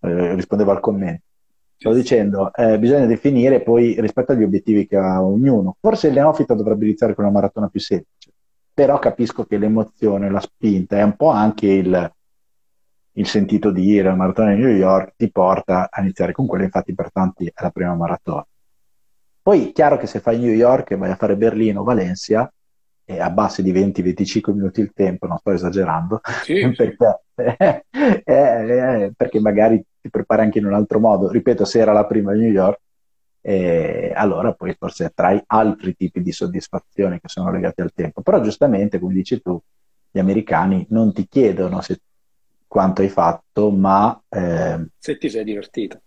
Eh, 0.00 0.34
rispondevo 0.34 0.70
al 0.70 0.80
commento. 0.80 1.24
Stavo 1.76 1.94
dicendo, 1.94 2.52
eh, 2.54 2.78
bisogna 2.78 3.06
definire 3.06 3.62
poi 3.62 4.00
rispetto 4.00 4.32
agli 4.32 4.42
obiettivi 4.42 4.86
che 4.86 4.96
ha 4.96 5.22
ognuno. 5.22 5.76
Forse 5.80 6.08
il 6.08 6.14
neofita 6.14 6.54
dovrebbe 6.54 6.84
iniziare 6.84 7.14
con 7.14 7.24
una 7.24 7.32
maratona 7.32 7.68
più 7.68 7.80
semplice, 7.80 8.32
però 8.72 8.98
capisco 8.98 9.44
che 9.44 9.58
l'emozione, 9.58 10.30
la 10.30 10.40
spinta 10.40 10.96
è 10.96 11.02
un 11.02 11.16
po' 11.16 11.28
anche 11.28 11.66
il, 11.66 12.12
il 13.12 13.26
sentito 13.26 13.70
dire, 13.70 14.08
la 14.08 14.14
maratona 14.14 14.54
di 14.54 14.60
New 14.60 14.74
York 14.74 15.14
ti 15.16 15.30
porta 15.30 15.88
a 15.90 16.00
iniziare 16.00 16.32
con 16.32 16.46
quella, 16.46 16.64
infatti 16.64 16.94
per 16.94 17.12
tanti 17.12 17.46
è 17.46 17.62
la 17.62 17.70
prima 17.70 17.94
maratona. 17.94 18.46
Poi 19.42 19.72
chiaro 19.72 19.98
che 19.98 20.06
se 20.06 20.20
fai 20.20 20.38
New 20.38 20.54
York 20.54 20.92
e 20.92 20.96
vai 20.96 21.10
a 21.10 21.16
fare 21.16 21.36
Berlino 21.36 21.80
o 21.80 21.84
Valencia 21.84 22.50
e 23.04 23.20
abbassi 23.20 23.62
di 23.62 23.72
20-25 23.72 24.52
minuti 24.52 24.80
il 24.80 24.92
tempo, 24.94 25.26
non 25.26 25.38
sto 25.38 25.52
esagerando, 25.52 26.20
sì. 26.42 26.70
perché, 26.74 27.22
eh, 28.24 28.24
eh, 28.24 29.12
perché, 29.16 29.40
magari 29.40 29.82
ti 30.00 30.08
prepari 30.08 30.42
anche 30.42 30.58
in 30.58 30.66
un 30.66 30.74
altro 30.74 31.00
modo. 31.00 31.30
Ripeto, 31.30 31.64
se 31.64 31.80
era 31.80 31.92
la 31.92 32.06
prima 32.06 32.32
New 32.32 32.50
York, 32.50 32.80
eh, 33.42 34.12
allora 34.14 34.54
poi 34.54 34.74
forse 34.78 35.12
trai 35.14 35.42
altri 35.46 35.94
tipi 35.94 36.22
di 36.22 36.32
soddisfazione 36.32 37.20
che 37.20 37.28
sono 37.28 37.50
legati 37.50 37.82
al 37.82 37.92
tempo. 37.92 38.22
Però 38.22 38.40
giustamente, 38.40 38.98
come 38.98 39.12
dici 39.12 39.40
tu, 39.42 39.60
gli 40.10 40.18
americani 40.18 40.86
non 40.90 41.12
ti 41.12 41.26
chiedono 41.28 41.82
se, 41.82 42.00
quanto 42.66 43.02
hai 43.02 43.08
fatto, 43.08 43.70
ma... 43.70 44.18
Eh, 44.28 44.86
se 44.98 45.18
ti 45.18 45.28
sei 45.28 45.44
divertito. 45.44 46.00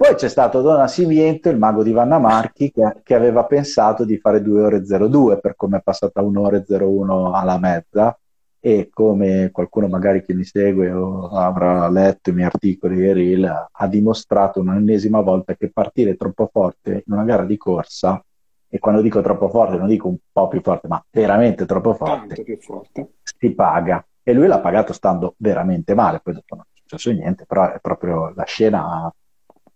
Poi 0.00 0.14
c'è 0.14 0.30
stato 0.30 0.62
Don 0.62 0.78
Nascimento, 0.78 1.50
il 1.50 1.58
mago 1.58 1.82
di 1.82 1.92
Vanna 1.92 2.18
Marchi, 2.18 2.72
che, 2.72 3.00
che, 3.02 3.14
aveva 3.14 3.44
pensato 3.44 4.06
di 4.06 4.16
fare 4.16 4.40
2 4.40 4.62
ore 4.62 4.80
02 4.80 5.40
per 5.40 5.56
come 5.56 5.76
è 5.76 5.82
passata 5.82 6.22
1 6.22 6.40
ora 6.40 6.64
01 6.66 7.32
alla 7.34 7.58
mezza 7.58 8.18
e 8.58 8.88
come 8.90 9.50
qualcuno 9.52 9.88
magari 9.88 10.24
che 10.24 10.32
mi 10.32 10.44
segue 10.44 10.90
o 10.90 11.28
avrà 11.28 11.86
letto 11.90 12.30
i 12.30 12.32
miei 12.32 12.46
articoli 12.46 13.06
e 13.06 13.12
reel 13.12 13.68
ha 13.70 13.86
dimostrato 13.88 14.60
un'ennesima 14.60 15.20
volta 15.20 15.54
che 15.54 15.70
partire 15.70 16.16
troppo 16.16 16.48
forte 16.50 17.02
in 17.04 17.12
una 17.12 17.24
gara 17.24 17.44
di 17.44 17.58
corsa 17.58 18.24
e 18.70 18.78
quando 18.78 19.02
dico 19.02 19.20
troppo 19.20 19.50
forte 19.50 19.76
non 19.76 19.86
dico 19.86 20.08
un 20.08 20.16
po' 20.32 20.48
più 20.48 20.62
forte 20.62 20.88
ma 20.88 21.04
veramente 21.10 21.66
troppo 21.66 21.92
forte, 21.92 22.42
forte. 22.58 23.16
si 23.22 23.50
paga 23.50 24.02
e 24.22 24.32
lui 24.32 24.46
l'ha 24.46 24.60
pagato 24.60 24.94
stando 24.94 25.34
veramente 25.36 25.92
male 25.92 26.20
poi 26.22 26.32
dopo 26.32 26.54
non 26.54 26.64
è 26.66 26.78
successo 26.78 27.12
niente 27.12 27.44
però 27.44 27.70
è 27.70 27.80
proprio 27.80 28.32
la 28.34 28.44
scena 28.44 29.12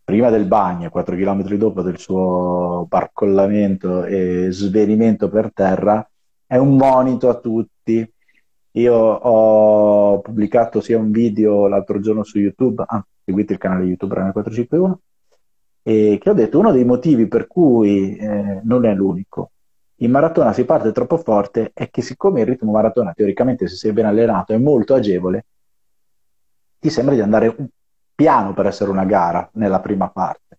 prima 0.05 0.29
del 0.29 0.45
bagno, 0.45 0.91
4 0.91 1.17
km 1.17 1.55
dopo 1.55 1.83
del 1.83 1.99
suo 1.99 2.87
barcollamento 2.89 4.05
e 4.05 4.49
svenimento 4.51 5.29
per 5.31 5.51
terra, 5.53 6.07
è 6.47 6.57
un 6.57 6.77
monito 6.77 7.29
a 7.31 7.39
tutti. 7.39 8.09
Io 8.73 8.95
ho 8.95 10.21
pubblicato 10.21 10.81
sia 10.81 10.99
un 10.99 11.11
video 11.11 11.67
l'altro 11.69 12.01
giorno 12.01 12.23
su 12.23 12.39
YouTube, 12.39 12.85
ah, 12.87 13.05
seguite 13.25 13.55
il 13.55 13.59
canale 13.59 13.85
YouTube 13.85 14.15
Rana 14.15 14.33
451, 14.33 15.01
e 15.83 16.19
che 16.21 16.31
ho 16.31 16.35
detto 16.35 16.59
uno 16.59 16.73
dei 16.73 16.85
motivi 16.85 17.27
per 17.27 17.47
cui 17.47 18.17
eh, 18.17 18.61
non 18.63 18.85
è 18.85 18.95
l'unico. 18.95 19.51
In 19.99 20.11
maratona 20.11 20.53
si 20.53 20.65
parte 20.65 20.93
troppo 20.93 21.17
forte 21.17 21.71
è 21.73 21.89
che 21.89 22.03
siccome 22.03 22.41
il 22.41 22.47
ritmo 22.47 22.73
maratona 22.73 23.13
teoricamente 23.13 23.69
se 23.69 23.77
sei 23.77 23.93
ben 23.93 24.07
allenato 24.07 24.53
è 24.53 24.59
molto 24.59 24.95
agevole, 24.95 25.47
ti 26.79 26.91
sembra 26.91 27.15
di 27.15 27.21
andare 27.21 27.55
piano 28.15 28.55
per 28.55 28.67
essere 28.67 28.91
una 28.91 29.05
gara 29.05 29.49
nella 29.55 29.81
prima 29.81 30.09
parte. 30.09 30.59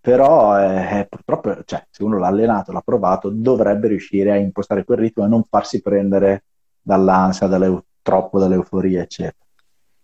Però 0.00 0.58
eh, 0.58 1.06
purtroppo, 1.08 1.62
cioè, 1.64 1.84
se 1.90 2.02
uno 2.02 2.18
l'ha 2.18 2.28
allenato, 2.28 2.72
l'ha 2.72 2.80
provato, 2.80 3.30
dovrebbe 3.30 3.88
riuscire 3.88 4.32
a 4.32 4.36
impostare 4.36 4.84
quel 4.84 4.98
ritmo 4.98 5.24
e 5.24 5.28
non 5.28 5.44
farsi 5.44 5.82
prendere 5.82 6.44
dall'ansia, 6.80 7.46
dalle, 7.46 7.84
troppo 8.00 8.38
dall'euforia, 8.38 9.02
eccetera. 9.02 9.44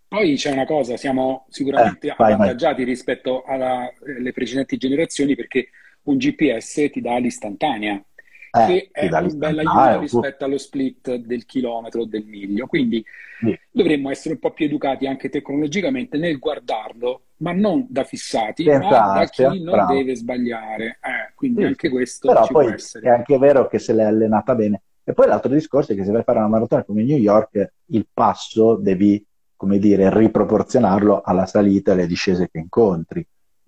Poi 0.07 0.35
c'è 0.35 0.51
una 0.51 0.65
cosa, 0.65 0.95
siamo 0.97 1.45
sicuramente 1.49 2.09
eh, 2.09 2.15
vai, 2.17 2.33
avvantaggiati 2.33 2.83
vai. 2.83 2.85
rispetto 2.85 3.43
alle 3.43 4.31
precedenti 4.33 4.77
generazioni 4.77 5.35
perché 5.35 5.69
un 6.03 6.17
GPS 6.17 6.89
ti 6.91 7.01
dà 7.01 7.17
l'istantanea 7.17 8.01
eh, 8.55 8.89
che 8.91 9.09
è 9.09 9.19
un 9.19 9.37
bel 9.37 9.59
aiuto 9.59 9.77
ah, 9.77 9.97
rispetto 9.97 10.45
allo 10.45 10.57
split 10.57 11.15
del 11.15 11.45
chilometro 11.45 12.01
o 12.01 12.05
del 12.05 12.25
miglio. 12.25 12.67
Quindi 12.67 13.03
sì. 13.39 13.57
dovremmo 13.69 14.09
essere 14.09 14.35
un 14.35 14.39
po' 14.39 14.51
più 14.51 14.65
educati 14.65 15.07
anche 15.07 15.29
tecnologicamente 15.29 16.17
nel 16.17 16.39
guardarlo, 16.39 17.23
ma 17.37 17.51
non 17.51 17.85
da 17.89 18.03
fissati, 18.03 18.63
Senza 18.63 18.87
ma 18.87 19.19
da 19.19 19.25
chi 19.25 19.43
non 19.43 19.63
bravo. 19.63 19.93
deve 19.93 20.15
sbagliare. 20.15 20.99
Eh, 21.01 21.33
quindi 21.35 21.61
sì, 21.61 21.67
anche 21.67 21.89
questo 21.89 22.27
Però 22.27 22.47
poi 22.47 22.73
essere. 22.73 23.07
È 23.07 23.11
anche 23.11 23.37
vero 23.37 23.67
che 23.67 23.79
se 23.79 23.93
l'è 23.93 24.03
allenata 24.03 24.55
bene. 24.55 24.81
E 25.03 25.13
poi 25.13 25.27
l'altro 25.27 25.51
discorso 25.51 25.91
è 25.91 25.95
che 25.95 26.03
se 26.03 26.11
vai 26.11 26.21
a 26.21 26.23
fare 26.23 26.39
una 26.39 26.47
maratona 26.47 26.83
come 26.83 27.03
New 27.03 27.17
York, 27.17 27.73
il 27.87 28.07
passo 28.11 28.75
devi, 28.75 29.23
come 29.55 29.77
dire, 29.77 30.09
riproporzionarlo 30.11 31.21
alla 31.21 31.45
salita 31.45 31.91
e 31.91 31.93
alle 31.93 32.07
discese 32.07 32.49
che 32.49 32.57
incontri. 32.57 33.25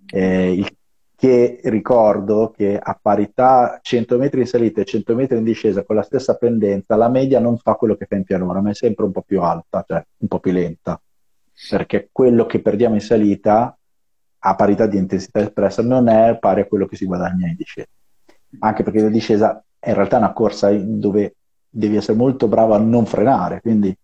Eh, 0.10 0.54
il 0.54 0.77
che 1.18 1.62
ricordo 1.64 2.54
che 2.56 2.78
a 2.78 2.98
parità 3.02 3.80
100 3.82 4.20
metri 4.20 4.42
in 4.42 4.46
salita 4.46 4.82
e 4.82 4.86
100 4.86 5.16
metri 5.16 5.38
in 5.38 5.44
discesa 5.44 5.84
con 5.84 5.96
la 5.96 6.04
stessa 6.04 6.36
pendenza, 6.36 6.96
la 6.96 7.10
media 7.10 7.40
non 7.40 7.58
fa 7.58 7.74
quello 7.74 7.96
che 7.96 8.06
fa 8.06 8.18
in 8.18 8.24
pianura, 8.24 8.62
ma 8.62 8.70
è 8.70 8.76
sempre 8.76 9.06
un 9.06 9.12
po' 9.12 9.24
più 9.24 9.42
alta, 9.42 9.84
cioè 9.88 10.06
un 10.18 10.28
po' 10.28 10.40
più 10.40 10.52
lenta, 10.52 11.02
perché 11.72 12.10
quello 12.12 12.46
che 12.46 12.62
perdiamo 12.62 12.94
in 12.94 13.02
salita 13.02 13.76
a 14.38 14.56
parità 14.56 14.86
di 14.86 14.98
intensità 14.98 15.40
espressa 15.40 15.82
non 15.82 16.08
è 16.08 16.38
pari 16.38 16.62
a 16.62 16.66
quello 16.68 16.86
che 16.86 16.96
si 16.96 17.06
guadagna 17.06 17.48
in 17.48 17.56
discesa. 17.56 17.88
Anche 18.60 18.84
perché 18.84 19.02
la 19.02 19.10
discesa 19.10 19.64
è 19.80 19.90
in 19.90 19.96
realtà 19.96 20.18
una 20.18 20.34
corsa 20.34 20.72
dove 20.72 21.36
devi 21.68 21.96
essere 21.96 22.16
molto 22.16 22.48
bravo 22.48 22.76
a 22.76 22.78
non 22.78 23.08
frenare, 23.08 23.60
quindi, 23.62 23.96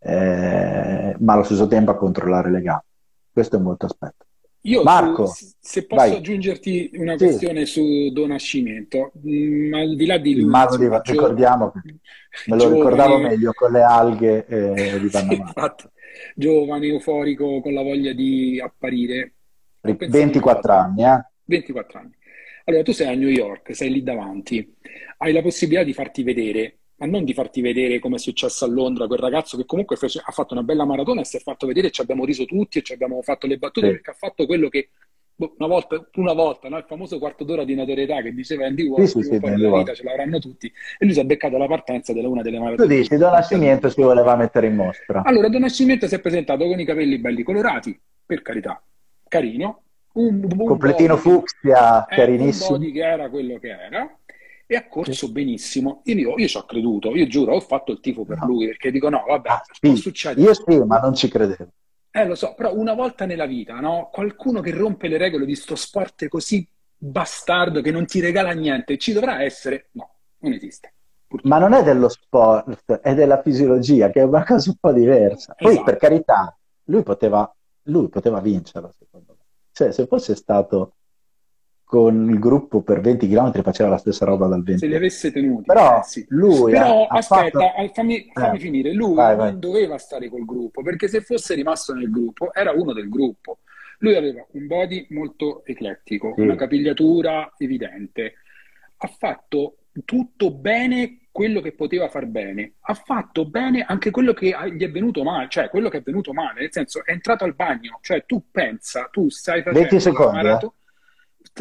eh, 0.00 1.14
ma 1.16 1.32
allo 1.32 1.44
stesso 1.44 1.68
tempo 1.68 1.92
a 1.92 1.96
controllare 1.96 2.50
le 2.50 2.60
gambe. 2.60 2.84
Questo 3.32 3.54
è 3.54 3.60
molto 3.60 3.86
aspetto. 3.86 4.25
Io, 4.66 4.82
Marco, 4.82 5.26
su, 5.26 5.46
se 5.60 5.86
posso 5.86 6.08
vai. 6.08 6.16
aggiungerti 6.16 6.90
una 6.94 7.16
questione 7.16 7.66
sì. 7.66 7.72
su 7.72 8.12
Don 8.12 8.28
Nascimento, 8.28 9.12
mm, 9.26 9.74
al 9.74 9.96
di 9.96 10.06
là 10.06 10.18
di 10.18 10.40
lui, 10.40 10.44
insomma, 10.44 11.00
di, 11.00 11.10
ricordiamo, 11.12 11.72
me 11.74 12.56
lo 12.56 12.56
giovane, 12.56 12.74
ricordavo 12.74 13.18
meglio 13.18 13.52
con 13.52 13.70
le 13.70 13.82
alghe 13.82 14.46
eh, 14.46 15.00
di 15.00 15.08
Panama. 15.10 15.34
sì, 15.34 15.42
esatto. 15.42 15.90
Giovane, 16.34 16.86
euforico, 16.86 17.60
con 17.60 17.74
la 17.74 17.82
voglia 17.82 18.12
di 18.12 18.60
apparire. 18.60 19.34
24 19.80 20.72
anni, 20.72 21.04
eh? 21.04 21.24
24 21.44 21.98
anni. 21.98 22.14
Allora, 22.64 22.82
tu 22.82 22.92
sei 22.92 23.06
a 23.06 23.14
New 23.14 23.28
York, 23.28 23.76
sei 23.76 23.92
lì 23.92 24.02
davanti, 24.02 24.74
hai 25.18 25.32
la 25.32 25.42
possibilità 25.42 25.84
di 25.84 25.92
farti 25.92 26.24
vedere 26.24 26.78
ma 26.98 27.06
non 27.06 27.24
di 27.24 27.34
farti 27.34 27.60
vedere 27.60 27.98
come 27.98 28.16
è 28.16 28.18
successo 28.18 28.64
a 28.64 28.68
Londra, 28.68 29.06
quel 29.06 29.18
ragazzo 29.18 29.56
che 29.56 29.66
comunque 29.66 29.96
fece, 29.96 30.22
ha 30.24 30.32
fatto 30.32 30.54
una 30.54 30.62
bella 30.62 30.84
maratona 30.84 31.20
e 31.20 31.24
si 31.24 31.36
è 31.36 31.40
fatto 31.40 31.66
vedere 31.66 31.90
ci 31.90 32.00
abbiamo 32.00 32.24
riso 32.24 32.44
tutti 32.44 32.78
e 32.78 32.82
ci 32.82 32.92
abbiamo 32.92 33.20
fatto 33.22 33.46
le 33.46 33.58
battute 33.58 33.86
sì. 33.86 33.92
perché 33.92 34.10
ha 34.10 34.14
fatto 34.14 34.46
quello 34.46 34.68
che 34.68 34.88
boh, 35.34 35.54
una 35.58 35.68
volta, 35.68 36.08
una 36.14 36.32
volta 36.32 36.68
no? 36.68 36.78
il 36.78 36.84
famoso 36.86 37.18
quarto 37.18 37.44
d'ora 37.44 37.64
di 37.64 37.74
notorietà 37.74 38.22
che 38.22 38.32
diceva 38.32 38.66
Andy 38.66 38.86
Warhol, 38.86 39.08
sì, 39.08 39.22
sì, 39.22 39.38
nella 39.38 39.76
vita 39.76 39.92
ce 39.92 40.04
l'avranno 40.04 40.38
tutti 40.38 40.66
e 40.66 41.04
lui 41.04 41.12
si 41.12 41.20
è 41.20 41.24
beccato 41.24 41.58
la 41.58 41.66
partenza 41.66 42.14
della 42.14 42.28
una 42.28 42.42
delle 42.42 42.58
maratone. 42.58 42.88
Tu 42.88 42.94
dici, 42.94 43.16
Don 43.16 43.32
Nascimento 43.32 43.90
si 43.90 44.00
voleva 44.00 44.34
mettere 44.34 44.68
in 44.68 44.76
mostra. 44.76 45.22
Allora, 45.22 45.48
Don 45.48 45.60
Nascimento 45.60 46.08
si 46.08 46.14
è 46.14 46.20
presentato 46.20 46.66
con 46.66 46.80
i 46.80 46.84
capelli 46.86 47.18
belli 47.18 47.42
colorati, 47.42 47.98
per 48.24 48.40
carità, 48.40 48.82
carino, 49.28 49.82
un, 50.14 50.46
un 50.50 50.64
completino 50.64 51.18
fucsia, 51.18 52.06
eh, 52.06 52.14
carinissimo. 52.16 52.76
Un 52.76 52.80
body 52.80 52.92
che 52.92 53.02
era 53.02 53.28
quello 53.28 53.58
che 53.58 53.68
era 53.68 54.18
e 54.66 54.76
ha 54.76 54.88
corso 54.88 55.30
benissimo. 55.30 56.02
Io, 56.04 56.34
io 56.36 56.48
ci 56.48 56.56
ho 56.56 56.64
creduto, 56.64 57.14
io 57.14 57.26
giuro, 57.26 57.54
ho 57.54 57.60
fatto 57.60 57.92
il 57.92 58.00
tifo 58.00 58.24
per 58.24 58.38
no. 58.38 58.46
lui 58.46 58.66
perché 58.66 58.90
dico 58.90 59.08
no, 59.08 59.24
vabbè, 59.26 59.48
ah, 59.48 59.62
sì. 59.80 59.96
succede. 59.96 60.40
Io 60.40 60.54
sì, 60.54 60.82
ma 60.84 60.98
non 60.98 61.14
ci 61.14 61.28
credevo. 61.28 61.68
Eh, 62.10 62.26
lo 62.26 62.34
so, 62.34 62.54
però 62.54 62.74
una 62.74 62.94
volta 62.94 63.26
nella 63.26 63.46
vita, 63.46 63.74
no? 63.78 64.08
Qualcuno 64.10 64.60
che 64.60 64.70
rompe 64.70 65.06
le 65.06 65.18
regole 65.18 65.44
di 65.44 65.54
sto 65.54 65.76
sport 65.76 66.28
così 66.28 66.66
bastardo 66.96 67.82
che 67.82 67.90
non 67.90 68.06
ti 68.06 68.20
regala 68.20 68.52
niente, 68.52 68.96
ci 68.96 69.12
dovrà 69.12 69.42
essere? 69.42 69.88
No, 69.92 70.14
non 70.38 70.52
esiste. 70.52 70.94
Purtroppo. 71.26 71.54
Ma 71.54 71.60
non 71.60 71.74
è 71.74 71.82
dello 71.82 72.08
sport, 72.08 73.00
è 73.00 73.14
della 73.14 73.42
fisiologia, 73.42 74.10
che 74.10 74.20
è 74.20 74.24
una 74.24 74.44
cosa 74.44 74.70
un 74.70 74.76
po' 74.80 74.92
diversa. 74.92 75.54
Poi, 75.58 75.72
esatto. 75.72 75.84
per 75.84 75.96
carità, 75.96 76.56
lui 76.84 77.02
poteva, 77.02 77.54
lui 77.82 78.08
poteva 78.08 78.40
vincerlo, 78.40 78.94
secondo 78.98 79.34
me. 79.36 79.44
Cioè, 79.72 79.92
se 79.92 80.06
fosse 80.06 80.34
stato 80.34 80.95
con 81.86 82.28
il 82.28 82.40
gruppo 82.40 82.82
per 82.82 83.00
20 83.00 83.28
km 83.28 83.62
faceva 83.62 83.88
la 83.88 83.96
stessa 83.96 84.24
roba 84.24 84.48
dal 84.48 84.64
20. 84.64 84.80
Se 84.80 84.88
li 84.88 84.96
avesse 84.96 85.30
tenuti. 85.30 85.66
Però 85.66 86.00
eh, 86.00 86.02
sì. 86.02 86.26
lui 86.30 86.72
Però 86.72 87.06
ha, 87.06 87.16
aspetta, 87.16 87.58
ha 87.58 87.70
fatto... 87.70 87.92
fammi, 87.94 88.28
fammi 88.32 88.56
eh. 88.56 88.60
finire. 88.60 88.92
Lui 88.92 89.14
vai, 89.14 89.36
non 89.36 89.46
vai. 89.46 89.58
doveva 89.60 89.96
stare 89.96 90.28
col 90.28 90.44
gruppo, 90.44 90.82
perché 90.82 91.06
se 91.06 91.20
fosse 91.20 91.54
rimasto 91.54 91.94
nel 91.94 92.10
gruppo 92.10 92.52
era 92.52 92.72
uno 92.72 92.92
del 92.92 93.08
gruppo. 93.08 93.60
Lui 93.98 94.16
aveva 94.16 94.44
un 94.50 94.66
body 94.66 95.06
molto 95.10 95.64
eclettico, 95.64 96.32
sì. 96.34 96.40
una 96.40 96.56
capigliatura 96.56 97.54
evidente. 97.56 98.34
Ha 98.96 99.06
fatto 99.06 99.76
tutto 100.04 100.50
bene 100.50 101.20
quello 101.30 101.60
che 101.60 101.72
poteva 101.72 102.08
far 102.08 102.26
bene, 102.26 102.72
ha 102.80 102.94
fatto 102.94 103.44
bene 103.44 103.84
anche 103.86 104.10
quello 104.10 104.32
che 104.32 104.56
gli 104.72 104.82
è 104.82 104.90
venuto 104.90 105.22
male, 105.22 105.46
cioè 105.50 105.68
quello 105.68 105.88
che 105.88 105.98
è 105.98 106.02
venuto 106.02 106.32
male, 106.32 106.62
nel 106.62 106.72
senso 106.72 107.04
è 107.04 107.12
entrato 107.12 107.44
al 107.44 107.54
bagno, 107.54 108.00
cioè 108.02 108.24
tu 108.26 108.42
pensa, 108.50 109.08
tu 109.12 109.28
stai 109.28 109.62
facendo 109.62 109.88
20 109.88 110.00
secondi, 110.00 110.48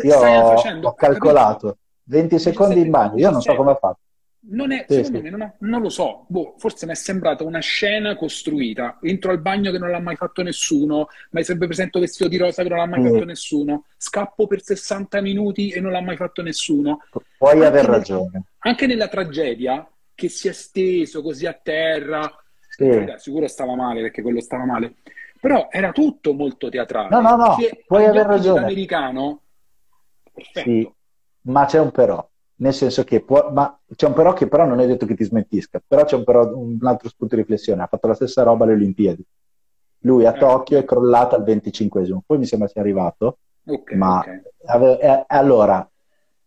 Io 0.04 0.20
facendo, 0.20 0.90
ho 0.90 0.94
calcolato 0.94 1.78
20 2.06 2.40
secondi 2.40 2.82
in 2.82 2.90
bagno, 2.90 3.18
io 3.18 3.32
non 3.32 3.42
so 3.42 3.56
come 3.56 3.72
ha 3.72 3.76
fatto. 3.76 4.00
Non 4.48 4.72
è, 4.72 4.86
sì, 4.88 5.04
sì. 5.04 5.12
me, 5.12 5.30
non, 5.32 5.42
ha, 5.42 5.52
non, 5.62 5.82
lo 5.82 5.90
so, 5.90 6.26
boh, 6.28 6.54
forse 6.58 6.86
mi 6.86 6.92
è 6.92 6.96
sembrata 6.96 7.44
una 7.44 7.60
scena 7.62 8.16
costruita. 8.16 9.00
Entro 9.02 9.32
al 9.32 9.40
bagno 9.40 9.72
che 9.72 9.80
non 9.80 9.90
l'ha 9.90 10.00
mai 10.00 10.16
fatto 10.16 10.44
nessuno, 10.44 11.08
ma 11.32 11.42
sempre 11.42 11.66
presento 11.66 12.00
vestito 12.00 12.30
di 12.30 12.38
rosa 12.38 12.62
che 12.62 12.70
non 12.70 12.78
l'ha 12.78 12.86
mai 12.86 13.02
mm. 13.02 13.08
fatto 13.08 13.26
nessuno. 13.26 13.86
Scappo 13.98 14.46
per 14.46 14.62
60 14.62 15.20
minuti 15.22 15.70
e 15.70 15.80
non 15.80 15.92
l'ha 15.92 16.02
mai 16.02 16.16
fatto 16.16 16.44
nessuno. 16.44 17.00
Puoi 17.40 17.54
anche 17.54 17.66
aver 17.66 17.86
ragione. 17.86 18.30
Nel, 18.34 18.44
anche 18.60 18.86
nella 18.86 19.08
tragedia, 19.08 19.88
che 20.14 20.30
si 20.30 20.48
è 20.48 20.52
steso 20.52 21.24
così 21.24 21.48
a 21.48 21.60
terra, 21.60 22.32
sì. 22.70 23.14
sicuro 23.18 23.48
stava 23.48 23.76
male 23.76 24.02
perché 24.02 24.22
quello 24.22 24.42
stava 24.42 24.66
male, 24.66 24.96
però 25.40 25.70
era 25.72 25.92
tutto 25.92 26.34
molto 26.34 26.70
teatrale. 26.70 27.10
No, 27.10 27.20
no, 27.20 27.36
no, 27.36 27.56
puoi 27.88 28.06
aver 28.06 28.28
ragione. 28.28 28.60
Americano, 28.60 29.42
perfetto. 30.36 30.70
Sì, 30.70 30.92
ma 31.42 31.66
c'è 31.66 31.80
un 31.80 31.92
però 31.92 32.28
nel 32.58 32.74
senso 32.74 33.04
che 33.04 33.22
può, 33.22 33.52
ma 33.52 33.78
c'è 33.96 34.08
un 34.08 34.14
però 34.14 34.34
che 34.34 34.48
però 34.48 34.66
non 34.66 34.80
è 34.80 34.88
detto 34.88 35.06
che 35.06 35.16
ti 35.16 35.24
smentisca, 35.24 35.82
però 35.86 36.06
c'è 36.06 36.16
un, 36.16 36.24
però, 36.24 36.56
un 36.56 36.78
altro 36.84 37.10
spunto 37.10 37.36
di 37.36 37.42
riflessione, 37.42 37.82
ha 37.82 37.88
fatto 37.88 38.08
la 38.08 38.14
stessa 38.14 38.44
roba 38.44 38.64
alle 38.64 38.74
Olimpiadi. 38.74 39.26
Lui 40.00 40.26
a 40.26 40.34
eh. 40.34 40.38
Tokyo 40.38 40.78
è 40.78 40.86
crollato 40.86 41.36
al 41.36 41.44
25esimo, 41.44 42.20
poi 42.26 42.38
mi 42.38 42.46
sembra 42.46 42.68
sia 42.68 42.82
arrivato, 42.82 43.40
okay, 43.66 43.98
ma 43.98 44.20
okay. 44.20 44.42
Ave, 44.66 45.00
eh, 45.00 45.24
allora 45.28 45.88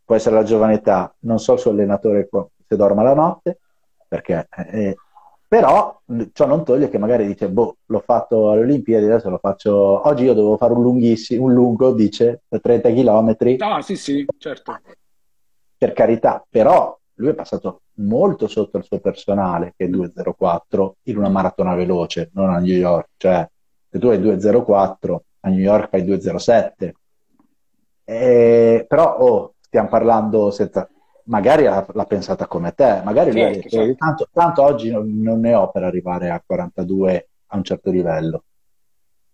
può 0.05 0.15
essere 0.15 0.37
la 0.37 0.45
giovane 0.45 0.75
età, 0.75 1.15
non 1.21 1.39
so 1.39 1.55
il 1.55 1.59
suo 1.59 1.73
allenatore 1.73 2.29
se 2.67 2.77
dorma 2.77 3.03
la 3.03 3.15
notte, 3.15 3.59
perché, 4.07 4.49
eh, 4.71 4.97
però 5.49 5.99
ciò 6.33 6.47
non 6.47 6.65
toglie 6.65 6.91
che 6.91 6.99
magari 6.99 7.27
dice, 7.27 7.49
boh, 7.49 7.79
l'ho 7.87 8.01
fatto 8.01 8.51
alle 8.51 8.61
Olimpiadi, 8.61 9.07
adesso 9.07 9.31
lo 9.31 9.39
faccio, 9.39 10.07
oggi 10.07 10.25
io 10.25 10.35
devo 10.35 10.57
fare 10.59 10.75
un 10.75 10.83
lunghissimo, 10.83 11.45
un 11.45 11.55
lungo, 11.55 11.93
dice, 11.93 12.43
30 12.49 12.91
km. 12.91 13.37
Ah, 13.59 13.81
sì, 13.81 13.97
sì, 13.97 14.27
certo 14.37 14.79
per 15.79 15.93
carità, 15.93 16.45
però 16.47 16.99
lui 17.15 17.31
è 17.31 17.35
passato 17.35 17.83
molto 17.95 18.49
sotto 18.49 18.79
il 18.79 18.85
suo 18.85 18.99
personale, 18.99 19.75
che 19.77 19.85
è 19.85 19.89
2.04, 19.89 20.91
in 21.05 21.17
una 21.17 21.29
maratona 21.29 21.75
veloce, 21.75 22.31
non 22.35 22.51
a 22.51 22.59
New 22.59 22.75
York. 22.75 23.11
Cioè, 23.17 23.49
se 23.89 23.99
tu 23.99 24.09
hai 24.09 24.19
2.04, 24.19 25.17
a 25.41 25.49
New 25.49 25.61
York 25.61 25.89
fai 25.89 26.03
2.07. 26.03 26.91
Eh, 28.05 28.85
però, 28.89 29.17
oh, 29.19 29.55
stiamo 29.61 29.89
parlando 29.89 30.51
senza... 30.51 30.89
Magari 31.29 31.65
l'ha, 31.65 31.85
pensata 32.07 32.47
come 32.47 32.73
te, 32.73 33.03
magari 33.05 33.33
lui 33.33 33.41
detto, 33.41 33.69
certo. 33.69 33.97
tanto, 33.97 34.29
tanto, 34.33 34.63
oggi 34.63 34.91
non, 34.91 35.21
non 35.21 35.41
ne 35.41 35.55
ho 35.55 35.71
per 35.71 35.83
arrivare 35.83 36.31
a 36.31 36.43
42 36.45 37.29
a 37.49 37.57
un 37.57 37.65
certo 37.65 37.91
livello. 37.91 38.45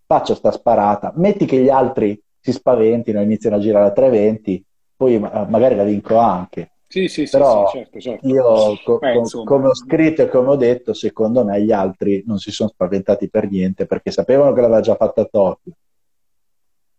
Faccio 0.06 0.34
sta 0.34 0.50
sparata, 0.50 1.12
metti 1.16 1.46
che 1.46 1.58
gli 1.58 1.68
altri 1.68 2.20
si 2.40 2.52
spaventino 2.52 3.20
iniziano 3.22 3.56
a 3.56 3.60
girare 3.60 3.86
a 3.86 3.92
3.20, 3.92 4.62
poi 4.96 5.18
magari 5.18 5.76
la 5.76 5.84
vinco 5.84 6.18
anche. 6.18 6.70
Sì, 6.88 7.08
sì, 7.08 7.26
Però 7.26 7.66
sì, 7.66 7.78
certo, 7.78 8.00
certo. 8.00 8.26
io, 8.26 8.76
co- 8.84 8.98
Beh, 8.98 9.20
come 9.44 9.68
ho 9.68 9.74
scritto 9.74 10.22
e 10.22 10.28
come 10.28 10.48
ho 10.50 10.56
detto, 10.56 10.92
secondo 10.94 11.44
me 11.44 11.62
gli 11.62 11.72
altri 11.72 12.22
non 12.26 12.38
si 12.38 12.50
sono 12.50 12.68
spaventati 12.68 13.30
per 13.30 13.48
niente 13.48 13.86
perché 13.86 14.10
sapevano 14.10 14.52
che 14.52 14.60
l'aveva 14.60 14.80
già 14.80 14.94
fatta 14.96 15.22
a 15.22 15.28
Tokyo. 15.30 15.72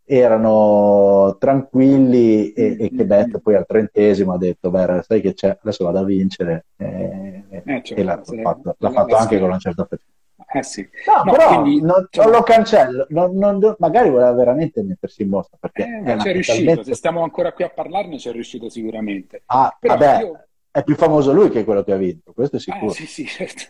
Erano 0.08 1.36
tranquilli 1.40 2.54
e, 2.54 2.78
e 2.80 2.92
Quebec 2.94 3.40
poi 3.40 3.56
al 3.56 3.66
trentesimo 3.66 4.34
ha 4.34 4.38
detto, 4.38 4.70
beh, 4.70 5.02
sai 5.02 5.20
che 5.20 5.34
c'è, 5.34 5.58
adesso 5.60 5.84
vado 5.84 6.00
a 6.00 6.04
vincere. 6.04 6.66
E, 6.78 7.44
eh, 7.50 7.64
certo, 7.84 7.96
e 7.96 8.04
l'ha, 8.04 8.22
fatto, 8.24 8.76
l'ha 8.78 8.92
fatto 8.92 9.16
anche 9.16 9.40
con 9.40 9.48
una 9.48 9.58
certa 9.58 9.86
frequenza. 9.86 10.14
Eh 10.54 10.64
sì. 10.64 10.88
No, 11.08 11.24
no 11.24 11.32
però 11.32 11.62
quindi, 11.62 11.82
non, 11.82 12.08
cioè... 12.10 12.24
non, 12.24 12.34
lo 12.34 12.44
cancello, 12.44 13.08
non, 13.10 13.36
non, 13.36 13.76
magari 13.80 14.10
voleva 14.10 14.32
veramente 14.32 14.84
mettersi 14.84 15.24
in 15.24 15.30
mostra. 15.30 15.58
Perché 15.60 15.84
eh, 15.84 16.16
c'è 16.16 16.32
riuscito, 16.32 16.58
talmente... 16.58 16.84
se 16.84 16.96
stiamo 16.96 17.24
ancora 17.24 17.52
qui 17.52 17.64
a 17.64 17.70
parlarne 17.70 18.18
c'è 18.18 18.32
riuscito 18.32 18.70
sicuramente. 18.70 19.42
Ah, 19.48 19.76
però 19.78 19.98
vabbè, 19.98 20.22
io... 20.22 20.46
è 20.72 20.84
più 20.84 20.96
famoso 20.96 21.34
lui 21.34 21.50
che 21.50 21.64
quello 21.64 21.84
che 21.84 21.94
ha 21.94 21.98
vinto, 21.98 22.32
questo 22.32 22.58
è 22.58 22.60
sicuro. 22.60 22.92
Ah, 22.92 22.94
sì, 22.94 23.06
sì, 23.06 23.26
certo. 23.26 23.64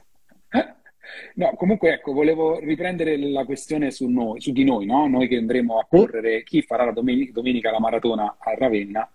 No, 1.36 1.54
comunque 1.56 1.94
ecco, 1.94 2.14
volevo 2.14 2.60
riprendere 2.60 3.18
la 3.18 3.46
questione 3.46 3.92
su, 3.92 4.08
noi, 4.08 4.42
su 4.42 4.52
di 4.52 4.64
noi, 4.64 4.86
no? 4.86 5.08
Noi 5.08 5.28
che 5.28 5.38
andremo 5.38 5.80
a 5.80 5.86
correre, 5.88 6.44
chi 6.44 6.62
farà 6.62 6.86
la 6.86 6.92
domenica, 6.92 7.32
domenica 7.32 7.72
la 7.72 7.80
maratona 7.80 8.38
a 8.40 8.54
Ravenna 8.56 9.10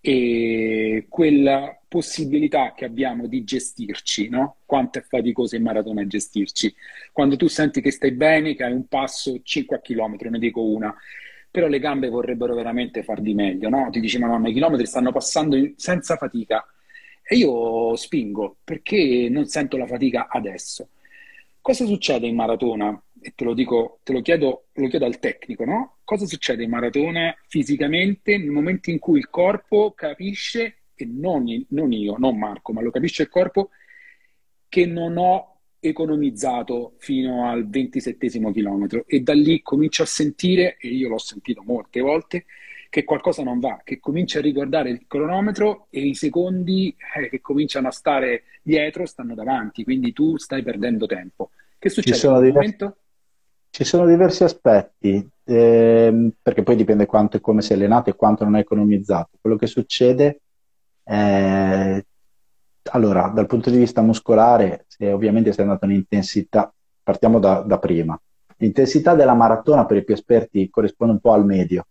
e 0.00 1.06
quella 1.08 1.78
possibilità 1.86 2.72
che 2.74 2.84
abbiamo 2.84 3.26
di 3.26 3.44
gestirci, 3.44 4.28
no? 4.28 4.58
Quanto 4.64 4.98
è 4.98 5.02
faticoso 5.02 5.56
in 5.56 5.62
maratona 5.62 6.06
gestirci. 6.06 6.74
Quando 7.12 7.36
tu 7.36 7.48
senti 7.48 7.80
che 7.80 7.90
stai 7.90 8.12
bene, 8.12 8.54
che 8.54 8.64
hai 8.64 8.72
un 8.72 8.86
passo 8.86 9.40
5 9.42 9.80
km, 9.82 10.16
ne 10.30 10.38
dico 10.38 10.62
una, 10.62 10.94
però 11.50 11.66
le 11.66 11.80
gambe 11.80 12.08
vorrebbero 12.08 12.54
veramente 12.54 13.02
far 13.02 13.20
di 13.20 13.34
meglio, 13.34 13.68
no? 13.68 13.88
Ti 13.90 14.00
dici, 14.00 14.18
ma 14.18 14.26
no, 14.28 14.48
i 14.48 14.52
chilometri 14.52 14.86
stanno 14.86 15.12
passando 15.12 15.56
senza 15.76 16.16
fatica. 16.16 16.64
E 17.22 17.36
io 17.36 17.94
spingo 17.96 18.56
perché 18.64 19.28
non 19.30 19.46
sento 19.46 19.76
la 19.76 19.86
fatica 19.86 20.28
adesso. 20.28 20.88
Cosa 21.70 21.86
succede 21.86 22.26
in 22.26 22.34
maratona? 22.34 23.00
E 23.20 23.32
te 23.36 23.44
lo 23.44 23.54
dico, 23.54 24.00
te 24.02 24.12
lo 24.12 24.22
chiedo, 24.22 24.64
lo 24.72 24.88
chiedo 24.88 25.04
al 25.04 25.20
tecnico, 25.20 25.64
no? 25.64 25.98
Cosa 26.02 26.26
succede 26.26 26.64
in 26.64 26.70
maratona 26.70 27.32
fisicamente 27.46 28.36
nel 28.38 28.50
momento 28.50 28.90
in 28.90 28.98
cui 28.98 29.20
il 29.20 29.30
corpo 29.30 29.92
capisce, 29.92 30.78
e 30.96 31.04
non, 31.04 31.44
non 31.68 31.92
io, 31.92 32.16
non 32.18 32.36
Marco, 32.36 32.72
ma 32.72 32.80
lo 32.80 32.90
capisce 32.90 33.22
il 33.22 33.28
corpo, 33.28 33.70
che 34.68 34.84
non 34.84 35.16
ho 35.16 35.60
economizzato 35.78 36.96
fino 36.98 37.48
al 37.48 37.68
ventisettesimo 37.68 38.50
chilometro 38.50 39.04
e 39.06 39.20
da 39.20 39.34
lì 39.34 39.62
comincio 39.62 40.02
a 40.02 40.06
sentire, 40.06 40.76
e 40.76 40.88
io 40.88 41.08
l'ho 41.08 41.18
sentito 41.18 41.62
molte 41.64 42.00
volte, 42.00 42.46
che 42.90 43.04
qualcosa 43.04 43.44
non 43.44 43.60
va, 43.60 43.80
che 43.84 44.00
comincia 44.00 44.40
a 44.40 44.42
riguardare 44.42 44.90
il 44.90 45.06
cronometro 45.06 45.86
e 45.90 46.00
i 46.00 46.14
secondi 46.14 46.94
eh, 47.16 47.28
che 47.28 47.40
cominciano 47.40 47.86
a 47.86 47.92
stare 47.92 48.42
dietro 48.62 49.06
stanno 49.06 49.34
davanti, 49.34 49.84
quindi 49.84 50.12
tu 50.12 50.36
stai 50.36 50.64
perdendo 50.64 51.06
tempo. 51.06 51.50
Che 51.78 51.88
succede 51.88 52.26
in 52.26 52.32
quel 52.32 52.52
momento? 52.52 52.96
Ci 53.70 53.84
sono 53.84 54.06
diversi 54.06 54.42
aspetti, 54.42 55.26
ehm, 55.44 56.32
perché 56.42 56.64
poi 56.64 56.74
dipende 56.74 57.06
quanto 57.06 57.36
e 57.36 57.40
come 57.40 57.62
sei 57.62 57.76
allenato 57.76 58.10
e 58.10 58.16
quanto 58.16 58.42
non 58.42 58.56
hai 58.56 58.62
economizzato. 58.62 59.38
Quello 59.40 59.56
che 59.56 59.68
succede 59.68 60.40
è, 61.04 62.04
allora, 62.90 63.28
dal 63.28 63.46
punto 63.46 63.70
di 63.70 63.78
vista 63.78 64.02
muscolare, 64.02 64.86
se 64.88 65.12
ovviamente 65.12 65.52
sei 65.52 65.64
andato 65.64 65.84
in 65.84 65.92
intensità, 65.92 66.74
partiamo 67.04 67.38
da, 67.38 67.60
da 67.60 67.78
prima. 67.78 68.20
L'intensità 68.56 69.14
della 69.14 69.34
maratona 69.34 69.86
per 69.86 69.98
i 69.98 70.04
più 70.04 70.12
esperti 70.12 70.68
corrisponde 70.68 71.12
un 71.14 71.20
po' 71.20 71.32
al 71.32 71.46
medio, 71.46 71.86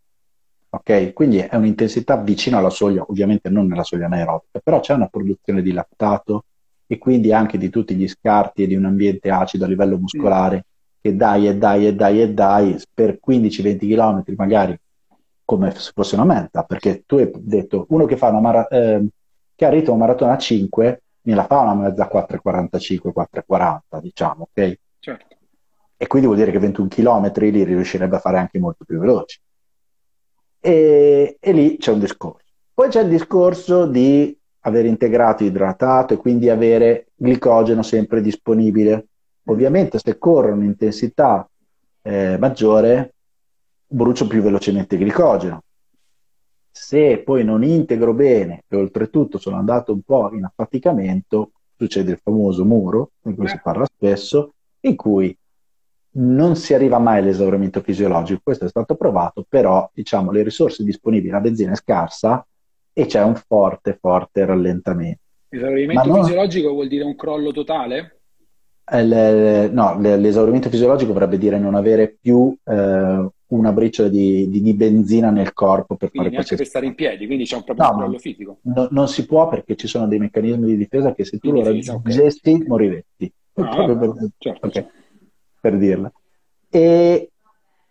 ok? 0.69 1.13
Quindi 1.13 1.38
è 1.38 1.55
un'intensità 1.55 2.17
vicina 2.17 2.58
alla 2.58 2.69
soglia, 2.69 3.03
ovviamente 3.08 3.49
non 3.49 3.67
nella 3.67 3.84
soglia 3.84 4.05
anaerobica, 4.05 4.60
però 4.63 4.79
c'è 4.79 4.93
una 4.93 5.08
produzione 5.08 5.62
di 5.62 5.71
lattato 5.71 6.45
e 6.88 6.97
quindi 6.97 7.32
anche 7.34 7.58
di 7.58 7.69
tutti 7.69 7.95
gli 7.95 8.08
scarti 8.08 8.63
e 8.63 8.67
di 8.67 8.75
un 8.75 8.86
ambiente 8.86 9.29
acido 9.29 9.65
a 9.65 9.67
livello 9.67 9.97
muscolare 9.97 10.65
che 11.01 11.15
dai 11.15 11.47
e 11.47 11.55
dai 11.55 11.88
e 11.88 11.95
dai 11.95 12.21
e 12.21 12.34
dai 12.34 12.77
per 12.93 13.19
15-20 13.19 13.88
km 13.88 14.23
magari 14.36 14.79
come 15.45 15.71
se 15.71 15.91
fosse 15.93 16.15
una 16.15 16.25
meta, 16.25 16.63
perché 16.63 17.03
tu 17.05 17.15
hai 17.15 17.32
detto 17.36 17.86
uno 17.89 18.05
che, 18.05 18.17
fa 18.17 18.29
una 18.29 18.39
mara- 18.39 18.67
eh, 18.67 19.08
che 19.55 19.65
ha 19.65 19.69
ritmo 19.69 19.95
maratona 19.95 20.34
a 20.34 20.38
5 20.38 21.01
me 21.21 21.36
la 21.36 21.45
fa 21.45 21.60
una 21.60 21.73
mezza 21.73 22.08
4,45, 22.08 23.12
4,40 23.12 23.99
diciamo, 23.99 24.49
ok? 24.51 24.79
Certo. 24.99 25.38
E 25.97 26.08
quindi 26.08 26.27
vuol 26.27 26.39
dire 26.39 26.51
che 26.51 26.60
21 26.60 26.88
km 26.88 27.32
li 27.51 27.63
riuscirebbe 27.63 28.15
a 28.15 28.19
fare 28.19 28.38
anche 28.38 28.60
molto 28.60 28.86
più 28.86 28.99
veloci. 28.99 29.39
E, 30.60 31.38
e 31.39 31.52
lì 31.52 31.78
c'è 31.78 31.91
un 31.91 32.00
discorso. 32.00 32.45
Poi 32.74 32.89
c'è 32.89 33.02
il 33.02 33.10
discorso 33.10 33.86
di 33.86 34.38
aver 34.62 34.86
integrato 34.86 35.43
idratato 35.43 36.13
e 36.13 36.17
quindi 36.17 36.50
avere 36.50 37.08
glicogeno 37.15 37.82
sempre 37.82 38.22
disponibile 38.22 39.10
Ovviamente 39.50 40.00
se 40.00 40.17
corro 40.17 40.54
un'intensità 40.54 41.50
eh, 42.04 42.38
maggiore, 42.38 43.15
brucio 43.86 44.28
più 44.28 44.41
velocemente 44.41 44.95
il 44.95 45.02
glicogeno. 45.02 45.63
Se 46.72 47.19
poi 47.24 47.43
non 47.43 47.63
integro 47.63 48.13
bene 48.13 48.63
e 48.67 48.76
oltretutto 48.76 49.39
sono 49.39 49.58
andato 49.58 49.91
un 49.91 50.02
po' 50.02 50.32
in 50.34 50.45
affaticamento, 50.45 51.52
succede 51.76 52.12
il 52.12 52.19
famoso 52.22 52.63
muro, 52.63 53.12
di 53.22 53.34
cui 53.34 53.48
si 53.48 53.56
eh. 53.56 53.62
parla 53.62 53.86
spesso, 53.86 54.54
in 54.82 54.95
cui 54.95 55.36
non 56.12 56.56
si 56.56 56.74
arriva 56.74 56.98
mai 56.98 57.19
all'esaurimento 57.19 57.82
fisiologico, 57.82 58.41
questo 58.43 58.65
è 58.65 58.69
stato 58.69 58.95
provato, 58.95 59.45
però 59.48 59.89
diciamo 59.93 60.32
le 60.32 60.43
risorse 60.43 60.84
disponibili, 60.84 61.32
la 61.32 61.39
benzina 61.39 61.72
è 61.72 61.76
scarsa 61.76 62.45
e 62.91 63.06
c'è 63.06 63.22
un 63.22 63.36
forte, 63.36 63.98
forte 64.00 64.45
rallentamento. 64.45 65.22
Esaurimento 65.50 66.10
non... 66.10 66.24
fisiologico 66.24 66.72
vuol 66.72 66.88
dire 66.88 67.04
un 67.04 67.15
crollo 67.15 67.52
totale? 67.52 68.19
Eh, 68.91 69.69
no, 69.72 70.00
l'esaurimento 70.00 70.69
fisiologico 70.69 71.13
vorrebbe 71.13 71.38
dire 71.38 71.60
non 71.60 71.76
avere 71.76 72.17
più 72.19 72.56
eh, 72.63 73.30
una 73.48 73.72
briciola 73.72 74.10
di, 74.10 74.50
di, 74.50 74.62
di 74.62 74.74
benzina 74.74 75.30
nel 75.30 75.54
corpo 75.54 75.95
per 75.95 76.10
quindi 76.10 76.30
fare 76.30 76.41
neanche 76.41 76.56
per 76.56 76.65
stare 76.65 76.86
in 76.88 76.95
piedi, 76.95 77.26
quindi 77.26 77.45
c'è 77.45 77.56
un 77.56 77.63
proprio 77.63 77.86
no, 77.86 77.91
controllo 77.91 78.17
fisico. 78.17 78.58
No, 78.62 78.88
non 78.91 79.08
si 79.08 79.26
può 79.26 79.48
perché 79.48 79.76
ci 79.76 79.88
sono 79.88 80.08
dei 80.08 80.19
meccanismi 80.19 80.65
di 80.65 80.78
difesa 80.78 81.13
che 81.13 81.24
se 81.24 81.38
tu 81.38 81.52
lo 81.52 81.63
raggiungesti 81.63 82.52
okay. 82.52 82.67
moriresti. 82.67 83.34
Ah, 83.54 83.86
per, 83.86 84.32
certo, 84.38 84.67
okay, 84.67 84.72
certo. 84.72 84.91
Per 85.60 85.78
dirla. 85.78 86.12
E, 86.69 87.32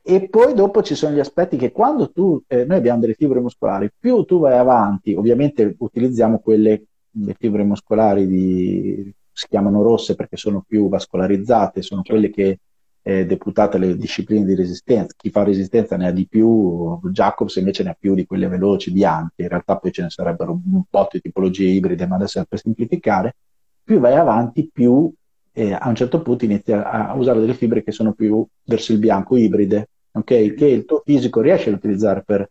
e, 0.02 0.28
poi 0.28 0.54
dopo 0.54 0.82
ci 0.82 0.94
sono 0.94 1.14
gli 1.14 1.20
aspetti 1.20 1.56
che 1.56 1.72
quando 1.72 2.10
tu, 2.10 2.40
eh, 2.46 2.64
noi 2.64 2.78
abbiamo 2.78 3.00
delle 3.00 3.14
fibre 3.14 3.40
muscolari, 3.40 3.90
più 3.96 4.24
tu 4.24 4.38
vai 4.38 4.56
avanti, 4.56 5.14
ovviamente 5.14 5.74
utilizziamo 5.78 6.38
quelle, 6.38 6.84
le 7.10 7.34
fibre 7.38 7.64
muscolari 7.64 8.26
di, 8.26 9.12
si 9.32 9.46
chiamano 9.48 9.82
rosse 9.82 10.14
perché 10.14 10.36
sono 10.36 10.64
più 10.66 10.88
vascolarizzate, 10.88 11.82
sono 11.82 12.02
certo. 12.02 12.20
quelle 12.20 12.34
che 12.34 12.58
eh, 13.02 13.24
deputate 13.24 13.76
alle 13.76 13.96
discipline 13.96 14.44
di 14.44 14.54
resistenza. 14.54 15.14
Chi 15.16 15.30
fa 15.30 15.42
resistenza 15.42 15.96
ne 15.96 16.08
ha 16.08 16.10
di 16.10 16.26
più, 16.26 16.98
Jacobs 17.10 17.56
invece 17.56 17.82
ne 17.82 17.90
ha 17.90 17.96
più 17.98 18.14
di 18.14 18.26
quelle 18.26 18.48
veloci, 18.48 18.90
bianche. 18.90 19.42
In 19.42 19.48
realtà 19.48 19.76
poi 19.76 19.92
ce 19.92 20.02
ne 20.02 20.10
sarebbero 20.10 20.52
un 20.52 20.82
po' 20.90 21.08
di 21.10 21.20
tipologie 21.20 21.68
ibride, 21.68 22.06
ma 22.06 22.16
adesso 22.16 22.40
è 22.40 22.44
per 22.46 22.58
semplificare. 22.58 23.36
Più 23.82 23.98
vai 23.98 24.14
avanti, 24.14 24.68
più 24.70 25.10
eh, 25.58 25.72
a 25.72 25.88
un 25.88 25.96
certo 25.96 26.22
punto 26.22 26.44
inizi 26.44 26.72
a, 26.72 27.14
usare 27.16 27.40
delle 27.40 27.54
fibre 27.54 27.82
che 27.82 27.90
sono 27.90 28.12
più 28.12 28.46
verso 28.62 28.92
il 28.92 28.98
bianco, 28.98 29.36
ibride, 29.36 29.88
okay? 30.12 30.54
che 30.54 30.66
il 30.66 30.84
tuo 30.84 31.02
fisico 31.04 31.40
riesce 31.40 31.68
ad 31.70 31.74
utilizzare 31.74 32.22
per 32.24 32.48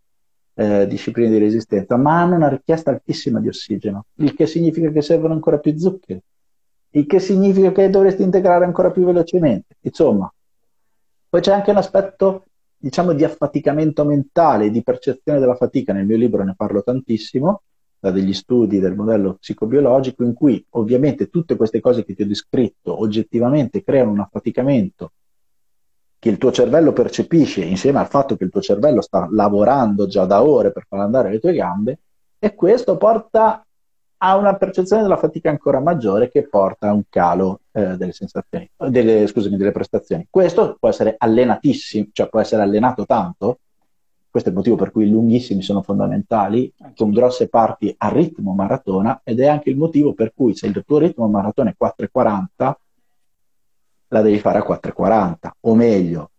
eh, 0.55 0.85
discipline 0.87 1.29
di 1.29 1.37
resistenza, 1.37 1.95
ma 1.95 2.21
hanno 2.21 2.35
una 2.35 2.49
richiesta 2.49 2.91
altissima 2.91 3.39
di 3.39 3.47
ossigeno, 3.47 4.07
il 4.15 4.33
che 4.33 4.45
significa 4.45 4.89
che 4.91 5.01
servono 5.01 5.33
ancora 5.33 5.57
più 5.57 5.77
zuccheri, 5.77 6.19
il 6.91 7.05
che 7.05 7.19
significa 7.19 7.71
che 7.71 7.89
dovresti 7.89 8.23
integrare 8.23 8.65
ancora 8.65 8.91
più 8.91 9.05
velocemente. 9.05 9.77
Insomma, 9.81 10.29
poi 11.29 11.41
c'è 11.41 11.53
anche 11.53 11.71
un 11.71 11.77
aspetto, 11.77 12.47
diciamo, 12.75 13.13
di 13.13 13.23
affaticamento 13.23 14.03
mentale, 14.03 14.69
di 14.69 14.83
percezione 14.83 15.39
della 15.39 15.55
fatica. 15.55 15.93
Nel 15.93 16.05
mio 16.05 16.17
libro 16.17 16.43
ne 16.43 16.55
parlo 16.57 16.83
tantissimo, 16.83 17.61
da 17.99 18.11
degli 18.11 18.33
studi 18.33 18.79
del 18.79 18.95
modello 18.95 19.35
psicobiologico, 19.35 20.23
in 20.23 20.33
cui 20.33 20.63
ovviamente 20.71 21.29
tutte 21.29 21.55
queste 21.55 21.79
cose 21.79 22.05
che 22.05 22.13
ti 22.13 22.23
ho 22.23 22.27
descritto 22.27 22.99
oggettivamente 22.99 23.83
creano 23.83 24.11
un 24.11 24.19
affaticamento 24.19 25.11
che 26.19 26.29
il 26.29 26.37
tuo 26.37 26.51
cervello 26.51 26.93
percepisce 26.93 27.61
insieme 27.63 27.99
al 27.99 28.07
fatto 28.07 28.35
che 28.35 28.43
il 28.43 28.49
tuo 28.49 28.61
cervello 28.61 29.01
sta 29.01 29.27
lavorando 29.31 30.07
già 30.07 30.25
da 30.25 30.43
ore 30.43 30.71
per 30.71 30.85
far 30.87 30.99
andare 30.99 31.29
le 31.29 31.39
tue 31.39 31.53
gambe, 31.53 31.99
e 32.39 32.55
questo 32.55 32.97
porta 32.97 33.63
ha 34.19 34.35
una 34.35 34.55
percezione 34.55 35.03
della 35.03 35.17
fatica 35.17 35.49
ancora 35.49 35.79
maggiore 35.79 36.31
che 36.31 36.47
porta 36.47 36.89
a 36.89 36.93
un 36.93 37.03
calo 37.07 37.61
eh, 37.71 37.97
delle 37.97 38.13
sensazioni, 38.13 38.67
delle, 38.89 39.27
scusami, 39.27 39.57
delle 39.57 39.71
prestazioni. 39.71 40.25
Questo 40.29 40.75
può 40.79 40.89
essere 40.89 41.15
allenatissimo, 41.17 42.07
cioè 42.11 42.29
può 42.29 42.39
essere 42.39 42.63
allenato 42.63 43.05
tanto, 43.05 43.59
questo 44.37 44.49
è 44.49 44.51
il 44.51 44.57
motivo 44.57 44.75
per 44.75 44.91
cui 44.91 45.07
i 45.07 45.09
lunghissimi 45.09 45.61
sono 45.61 45.81
fondamentali, 45.81 46.71
con 46.95 47.11
grosse 47.11 47.47
parti 47.47 47.93
a 47.97 48.09
ritmo 48.09 48.53
maratona, 48.53 49.21
ed 49.23 49.39
è 49.39 49.47
anche 49.47 49.69
il 49.71 49.77
motivo 49.77 50.13
per 50.13 50.31
cui 50.35 50.55
se 50.55 50.67
il 50.67 50.83
tuo 50.85 50.99
ritmo 50.99 51.27
maratona 51.27 51.71
è 51.71 51.75
4,40, 51.75 52.73
la 54.09 54.21
devi 54.21 54.39
fare 54.39 54.59
a 54.59 54.65
4,40, 54.65 55.49
o 55.61 55.75
meglio, 55.75 56.31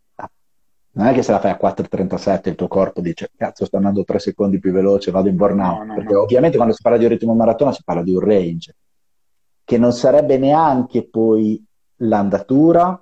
non 0.93 1.07
è 1.07 1.13
che 1.13 1.23
se 1.23 1.33
la 1.33 1.41
fai 1.41 1.51
a 1.51 1.59
4,37 1.61 2.49
il 2.49 2.55
tuo 2.55 2.67
corpo 2.67 3.01
dice 3.01 3.31
cazzo 3.37 3.65
sto 3.67 3.77
andando 3.77 4.05
3 4.05 4.19
secondi 4.19 4.59
più 4.59 4.73
veloce, 4.73 5.11
vado 5.11 5.29
in 5.29 5.37
burnout, 5.37 5.79
no, 5.79 5.85
no, 5.85 5.95
perché 5.95 6.13
no. 6.13 6.23
ovviamente 6.23 6.57
quando 6.57 6.75
si 6.75 6.83
parla 6.83 6.99
di 6.99 7.05
un 7.05 7.11
ritmo 7.11 7.35
maratona 7.35 7.73
si 7.73 7.83
parla 7.85 8.03
di 8.03 8.15
un 8.15 8.21
range, 8.21 8.77
che 9.65 9.79
non 9.79 9.93
sarebbe 9.93 10.39
neanche 10.39 11.07
poi 11.09 11.63
l'andatura, 11.97 13.01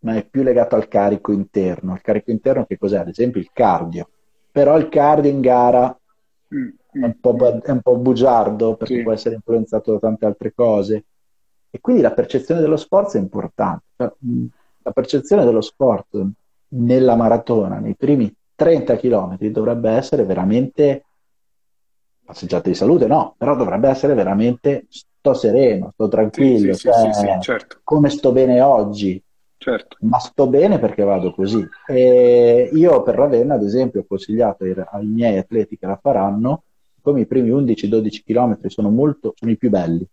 ma 0.00 0.14
è 0.16 0.24
più 0.24 0.42
legato 0.42 0.76
al 0.76 0.86
carico 0.86 1.32
interno. 1.32 1.94
Il 1.94 2.02
carico 2.02 2.30
interno 2.30 2.66
che 2.66 2.78
cos'è? 2.78 2.98
Ad 2.98 3.08
esempio 3.08 3.40
il 3.40 3.50
cardio, 3.52 4.08
però 4.50 4.76
il 4.78 4.88
cardio 4.88 5.30
in 5.30 5.40
gara 5.40 5.96
mm, 6.54 6.68
è, 6.92 7.04
un 7.04 7.20
po', 7.20 7.34
mm. 7.34 7.58
è 7.60 7.70
un 7.70 7.80
po' 7.80 7.96
bugiardo 7.96 8.76
perché 8.76 8.96
sì. 8.96 9.02
può 9.02 9.12
essere 9.12 9.34
influenzato 9.36 9.92
da 9.92 9.98
tante 9.98 10.26
altre 10.26 10.52
cose 10.54 11.04
e 11.70 11.80
quindi 11.80 12.02
la 12.02 12.12
percezione 12.12 12.60
dello 12.60 12.76
sforzo 12.76 13.16
è 13.16 13.20
importante. 13.20 13.84
Cioè, 13.96 14.12
la 14.82 14.90
percezione 14.92 15.44
dello 15.44 15.60
sport 15.60 16.18
nella 16.68 17.14
maratona, 17.14 17.78
nei 17.78 17.94
primi 17.94 18.34
30 18.54 18.96
km, 18.96 19.36
dovrebbe 19.48 19.90
essere 19.90 20.24
veramente 20.24 21.04
passeggiata 22.24 22.68
di 22.68 22.74
salute, 22.74 23.06
no, 23.06 23.34
però 23.38 23.56
dovrebbe 23.56 23.88
essere 23.88 24.14
veramente 24.14 24.86
sto 24.88 25.34
sereno, 25.34 25.92
sto 25.92 26.08
tranquillo, 26.08 26.74
sì, 26.74 26.90
sì, 26.92 27.12
cioè, 27.12 27.38
certo. 27.40 27.80
come 27.82 28.10
sto 28.10 28.32
bene 28.32 28.60
oggi, 28.60 29.22
certo. 29.58 29.96
ma 30.00 30.18
sto 30.18 30.46
bene 30.46 30.78
perché 30.78 31.02
vado 31.02 31.32
così. 31.32 31.66
E 31.86 32.70
io 32.72 33.02
per 33.02 33.14
Ravenna, 33.16 33.54
ad 33.54 33.62
esempio, 33.62 34.00
ho 34.00 34.06
consigliato 34.06 34.64
ai, 34.64 35.06
miei 35.06 35.38
atleti 35.38 35.76
che 35.76 35.86
la 35.86 35.98
faranno, 36.00 36.62
come 37.02 37.20
i 37.20 37.26
primi 37.26 37.50
11-12 37.50 38.22
km 38.24 38.66
sono, 38.68 38.90
molto, 38.90 39.34
sono 39.36 39.50
i 39.50 39.56
più 39.56 39.70
belli 39.70 40.06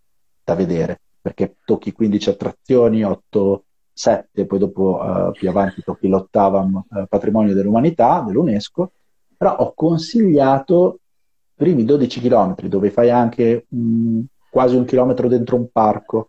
da 0.43 0.55
vedere, 0.55 0.99
perché 1.21 1.55
tocchi 1.63 1.91
15 1.91 2.29
attrazioni, 2.29 3.03
8 3.03 3.63
7, 3.95 4.45
poi 4.45 4.60
dopo 4.60 4.99
uh, 5.01 5.31
più 5.31 5.47
avanti 5.49 5.81
tocchi 5.81 6.10
l'ottava 6.10 6.60
uh, 6.60 7.05
patrimonio 7.08 7.53
dell'umanità 7.53 8.21
dell'UNESCO, 8.27 8.91
però 9.38 9.55
ho 9.55 9.73
consigliato 9.73 10.99
i 11.55 11.63
primi 11.63 11.86
12 11.86 12.19
km 12.19 12.55
dove 12.63 12.91
fai 12.91 13.10
anche 13.10 13.65
um, 13.69 14.25
quasi 14.49 14.75
un 14.75 14.84
chilometro 14.84 15.29
dentro 15.29 15.55
un 15.55 15.69
parco, 15.71 16.27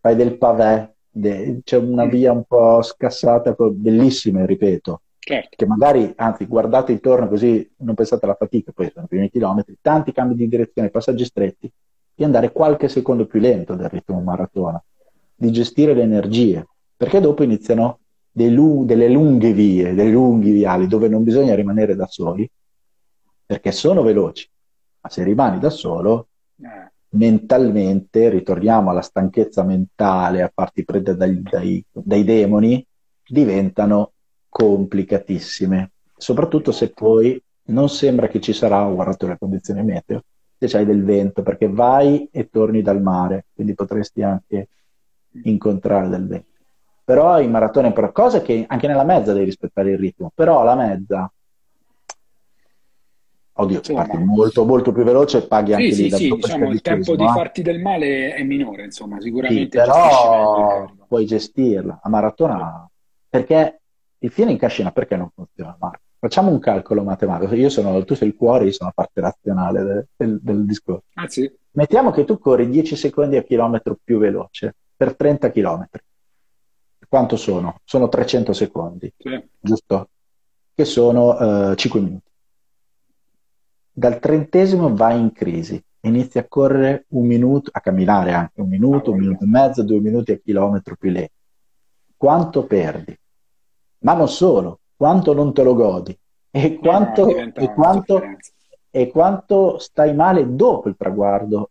fai 0.00 0.14
del 0.14 0.38
pavé, 0.38 0.91
de- 0.91 0.91
c'è 1.12 1.76
una 1.76 2.06
via 2.06 2.32
un 2.32 2.44
po' 2.44 2.80
scassata, 2.82 3.54
bellissima, 3.54 4.46
ripeto, 4.46 5.02
certo. 5.18 5.56
che 5.56 5.66
magari, 5.66 6.12
anzi, 6.16 6.46
guardate 6.46 6.92
intorno 6.92 7.28
così 7.28 7.70
non 7.78 7.94
pensate 7.94 8.24
alla 8.24 8.34
fatica, 8.34 8.72
poi 8.72 8.90
sono 8.92 9.04
i 9.04 9.08
primi 9.08 9.30
chilometri, 9.30 9.76
tanti 9.80 10.12
cambi 10.12 10.34
di 10.34 10.48
direzione, 10.48 10.90
passaggi 10.90 11.24
stretti, 11.24 11.70
di 12.14 12.24
andare 12.24 12.52
qualche 12.52 12.88
secondo 12.88 13.26
più 13.26 13.40
lento 13.40 13.74
del 13.74 13.88
ritmo 13.88 14.20
maratona, 14.20 14.82
di 15.34 15.50
gestire 15.50 15.94
le 15.94 16.02
energie, 16.02 16.66
perché 16.96 17.20
dopo 17.20 17.42
iniziano 17.42 17.98
lu- 18.32 18.84
delle 18.84 19.08
lunghe 19.08 19.52
vie, 19.52 19.94
dei 19.94 20.10
lunghi 20.10 20.52
viali 20.52 20.86
dove 20.86 21.08
non 21.08 21.22
bisogna 21.22 21.54
rimanere 21.54 21.94
da 21.94 22.06
soli, 22.06 22.48
perché 23.44 23.70
sono 23.72 24.02
veloci, 24.02 24.48
ma 25.00 25.10
se 25.10 25.22
rimani 25.24 25.58
da 25.58 25.68
solo, 25.68 26.28
eh. 26.62 26.91
Mentalmente 27.12 28.28
ritorniamo 28.28 28.90
alla 28.90 29.02
stanchezza 29.02 29.62
mentale, 29.64 30.42
a 30.42 30.50
farti 30.52 30.84
prendere 30.84 31.16
dai, 31.16 31.42
dai, 31.42 31.84
dai 31.90 32.24
demoni, 32.24 32.84
diventano 33.26 34.12
complicatissime, 34.48 35.92
soprattutto 36.16 36.72
se 36.72 36.90
poi 36.90 37.42
non 37.64 37.88
sembra 37.88 38.28
che 38.28 38.40
ci 38.40 38.52
sarà, 38.52 38.86
ho 38.86 38.94
guardato 38.94 39.26
le 39.26 39.38
condizioni 39.38 39.82
meteo, 39.82 40.24
se 40.58 40.66
c'hai 40.68 40.84
del 40.84 41.04
vento, 41.04 41.42
perché 41.42 41.68
vai 41.68 42.28
e 42.30 42.48
torni 42.48 42.82
dal 42.82 43.02
mare, 43.02 43.46
quindi 43.54 43.74
potresti 43.74 44.22
anche 44.22 44.68
incontrare 45.44 46.08
del 46.08 46.26
vento. 46.26 46.50
Però 47.04 47.40
in 47.40 47.50
maratona 47.50 47.92
per 47.92 48.12
cosa 48.12 48.42
che 48.42 48.64
anche 48.66 48.86
nella 48.86 49.04
mezza 49.04 49.32
devi 49.32 49.46
rispettare 49.46 49.90
il 49.92 49.98
ritmo, 49.98 50.30
però 50.34 50.62
la 50.62 50.76
mezza 50.76 51.30
Oddio, 53.54 53.82
sì, 53.82 53.92
parti 53.92 54.16
molto, 54.16 54.64
molto 54.64 54.92
più 54.92 55.04
veloce 55.04 55.38
e 55.38 55.46
paghi 55.46 55.74
anche 55.74 55.92
sì, 55.92 56.04
lì. 56.04 56.10
Sì, 56.10 56.16
sì, 56.16 56.34
diciamo 56.34 56.70
il 56.70 56.80
tempo 56.80 57.14
di 57.16 57.26
farti 57.26 57.62
del 57.62 57.80
male 57.80 58.34
è 58.34 58.42
minore, 58.42 58.84
insomma, 58.84 59.20
sicuramente. 59.20 59.78
Sì, 59.78 59.84
però 59.84 60.90
puoi 61.06 61.26
gestirla. 61.26 62.00
A 62.02 62.08
maratona, 62.08 62.88
perché 63.28 63.80
il 64.18 64.30
fine 64.30 64.52
in 64.52 64.58
cascina, 64.58 64.90
perché 64.90 65.16
non 65.16 65.30
funziona, 65.34 65.76
Marco? 65.78 66.00
Facciamo 66.18 66.50
un 66.50 66.60
calcolo 66.60 67.02
matematico. 67.02 67.54
Io 67.54 67.68
sono, 67.68 68.02
tu 68.04 68.14
sei 68.14 68.28
il 68.28 68.36
cuore, 68.36 68.64
io 68.66 68.72
sono 68.72 68.92
la 68.94 69.02
parte 69.02 69.20
razionale 69.20 69.82
del, 69.82 70.06
del, 70.16 70.38
del 70.40 70.64
discorso. 70.64 71.04
Ah, 71.14 71.28
sì? 71.28 71.50
Mettiamo 71.72 72.10
che 72.10 72.24
tu 72.24 72.38
corri 72.38 72.68
10 72.68 72.96
secondi 72.96 73.36
a 73.36 73.42
chilometro 73.42 73.98
più 74.02 74.18
veloce 74.18 74.76
per 74.96 75.16
30 75.16 75.50
chilometri 75.50 76.02
quanto 77.12 77.36
sono? 77.36 77.80
Sono 77.84 78.08
300 78.08 78.54
secondi, 78.54 79.12
giusto? 79.60 80.08
Che 80.74 80.84
sono 80.86 81.68
uh, 81.68 81.74
5 81.74 82.00
minuti. 82.00 82.30
Dal 83.94 84.18
trentesimo 84.18 84.94
vai 84.94 85.20
in 85.20 85.32
crisi, 85.32 85.82
inizi 86.00 86.38
a 86.38 86.48
correre 86.48 87.04
un 87.08 87.26
minuto, 87.26 87.70
a 87.72 87.80
camminare 87.80 88.32
anche 88.32 88.60
un 88.60 88.68
minuto, 88.68 89.12
un 89.12 89.18
minuto 89.18 89.44
e 89.44 89.48
mezzo, 89.48 89.82
due 89.82 90.00
minuti 90.00 90.32
a 90.32 90.38
chilometro 90.38 90.96
più 90.96 91.10
lento. 91.10 91.34
Quanto 92.16 92.64
perdi? 92.64 93.14
Ma 93.98 94.14
non 94.14 94.28
solo, 94.28 94.80
quanto 94.96 95.34
non 95.34 95.52
te 95.52 95.62
lo 95.62 95.74
godi 95.74 96.18
e 96.50 96.78
quanto, 96.78 97.26
no, 97.26 97.52
e 97.54 97.72
quanto, 97.74 98.22
e 98.90 99.10
quanto 99.10 99.78
stai 99.78 100.14
male 100.14 100.54
dopo 100.54 100.88
il 100.88 100.96
traguardo, 100.96 101.70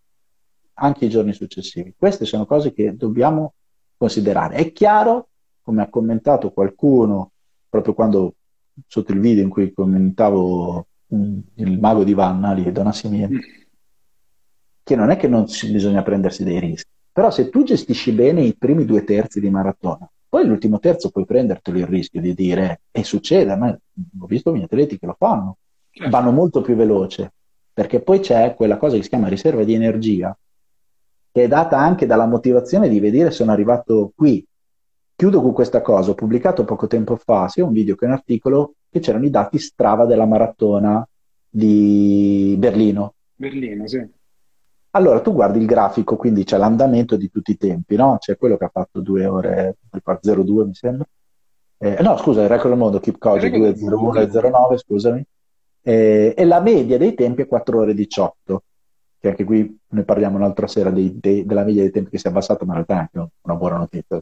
anche 0.74 1.06
i 1.06 1.10
giorni 1.10 1.34
successivi. 1.34 1.94
Queste 1.98 2.26
sono 2.26 2.46
cose 2.46 2.72
che 2.72 2.96
dobbiamo 2.96 3.54
considerare. 3.98 4.56
È 4.56 4.72
chiaro 4.72 5.30
come 5.62 5.82
ha 5.82 5.90
commentato 5.90 6.52
qualcuno 6.52 7.32
proprio 7.70 7.94
quando 7.94 8.36
sotto 8.88 9.12
il 9.12 9.20
video 9.20 9.44
in 9.44 9.50
cui 9.50 9.72
commentavo 9.72 10.74
mm, 10.76 10.91
il 11.12 11.80
mago 11.80 12.04
di 12.04 12.14
Vanna 12.14 12.54
lì, 12.54 12.72
Donna 12.72 12.92
Simiente, 12.92 13.36
mm. 13.36 13.62
che 14.84 14.96
non 14.96 15.10
è 15.10 15.18
che 15.18 15.28
non 15.28 15.46
bisogna 15.70 16.04
prendersi 16.04 16.44
dei 16.44 16.60
rischi, 16.60 16.90
però 17.12 17.30
se 17.32 17.50
tu 17.50 17.64
gestisci 17.64 18.12
bene 18.12 18.42
i 18.42 18.56
primi 18.58 18.86
due 18.86 19.04
terzi 19.04 19.40
di 19.40 19.50
maratona, 19.50 20.10
Poi 20.32 20.46
l'ultimo 20.46 20.80
terzo 20.80 21.10
puoi 21.10 21.26
prendertelo 21.26 21.78
il 21.78 21.88
rischio 21.88 22.22
di 22.22 22.34
dire, 22.34 22.84
e 22.90 23.04
succede, 23.04 23.52
a 23.52 23.58
me 23.58 23.82
ho 24.18 24.26
visto 24.26 24.50
i 24.50 24.54
miei 24.54 24.64
atleti 24.64 24.98
che 24.98 25.06
lo 25.06 25.16
fanno, 25.18 25.58
certo. 25.90 26.10
vanno 26.10 26.32
molto 26.32 26.62
più 26.62 26.74
veloce, 26.76 27.34
perché 27.74 28.02
poi 28.02 28.20
c'è 28.20 28.56
quella 28.56 28.78
cosa 28.78 28.96
che 28.96 29.04
si 29.04 29.10
chiama 29.10 29.28
riserva 29.28 29.66
di 29.66 29.74
energia, 29.74 30.34
che 31.34 31.44
è 31.44 31.48
data 31.50 31.78
anche 31.78 32.06
dalla 32.06 32.28
motivazione 32.28 32.88
di 32.88 33.02
vedere 33.02 33.32
sono 33.32 33.52
arrivato 33.52 34.14
qui. 34.16 34.46
Chiudo 35.16 35.42
con 35.42 35.52
questa 35.52 35.82
cosa, 35.82 36.12
ho 36.12 36.16
pubblicato 36.16 36.64
poco 36.64 36.88
tempo 36.88 37.18
fa 37.18 37.50
sia 37.50 37.66
un 37.66 37.74
video 37.74 37.96
che 37.96 38.06
un 38.06 38.12
articolo 38.12 38.76
che 38.92 39.00
c'erano 39.00 39.26
i 39.26 39.30
dati 39.30 39.58
strava 39.58 40.06
della 40.06 40.26
maratona 40.26 41.08
di 41.50 42.56
Berlino. 42.58 43.14
Berlino, 43.36 43.88
sì. 43.88 44.06
Allora 44.92 45.22
tu 45.22 45.34
guardi 45.34 45.60
il 45.60 45.66
grafico, 45.66 46.18
quindi 46.18 46.44
c'è 46.44 46.58
l'andamento 46.58 47.16
di 47.16 47.32
tutti 47.32 47.52
i 47.52 47.58
tempi, 47.58 47.96
no? 47.96 48.18
C'è 48.20 48.38
quello 48.38 48.58
che 48.58 48.66
ha 48.66 48.72
fatto 48.72 49.00
2 49.00 49.26
ore, 49.26 49.78
02 49.90 50.66
mi 50.66 50.74
sembra. 50.74 51.08
Eh, 51.78 52.02
no, 52.02 52.18
scusa, 52.18 52.42
il 52.44 52.50
record 52.50 52.70
del 52.70 52.78
mondo, 52.78 53.00
Keep 53.00 53.18
Koji 53.18 53.50
2.01 53.50 54.38
e 54.38 54.50
09, 54.52 54.78
scusami. 54.78 55.26
Eh, 55.82 56.34
e 56.38 56.46
la 56.46 56.60
media 56.60 56.98
dei 56.98 57.14
tempi 57.14 57.44
è 57.44 57.48
4 57.48 57.80
ore 57.80 57.94
18 57.94 58.64
che 59.22 59.28
anche 59.30 59.44
qui 59.44 59.80
ne 59.90 60.04
parliamo 60.04 60.38
un'altra 60.38 60.66
sera 60.66 60.90
dei, 60.90 61.20
dei, 61.20 61.46
della 61.46 61.64
media 61.64 61.84
dei 61.84 61.92
tempi 61.92 62.10
che 62.10 62.18
si 62.18 62.26
è 62.26 62.32
abbassata, 62.32 62.66
ma 62.66 62.76
in 62.76 62.84
realtà 62.86 62.96
è 62.96 62.98
anche 62.98 63.34
una 63.42 63.56
buona 63.56 63.78
notizia. 63.78 64.20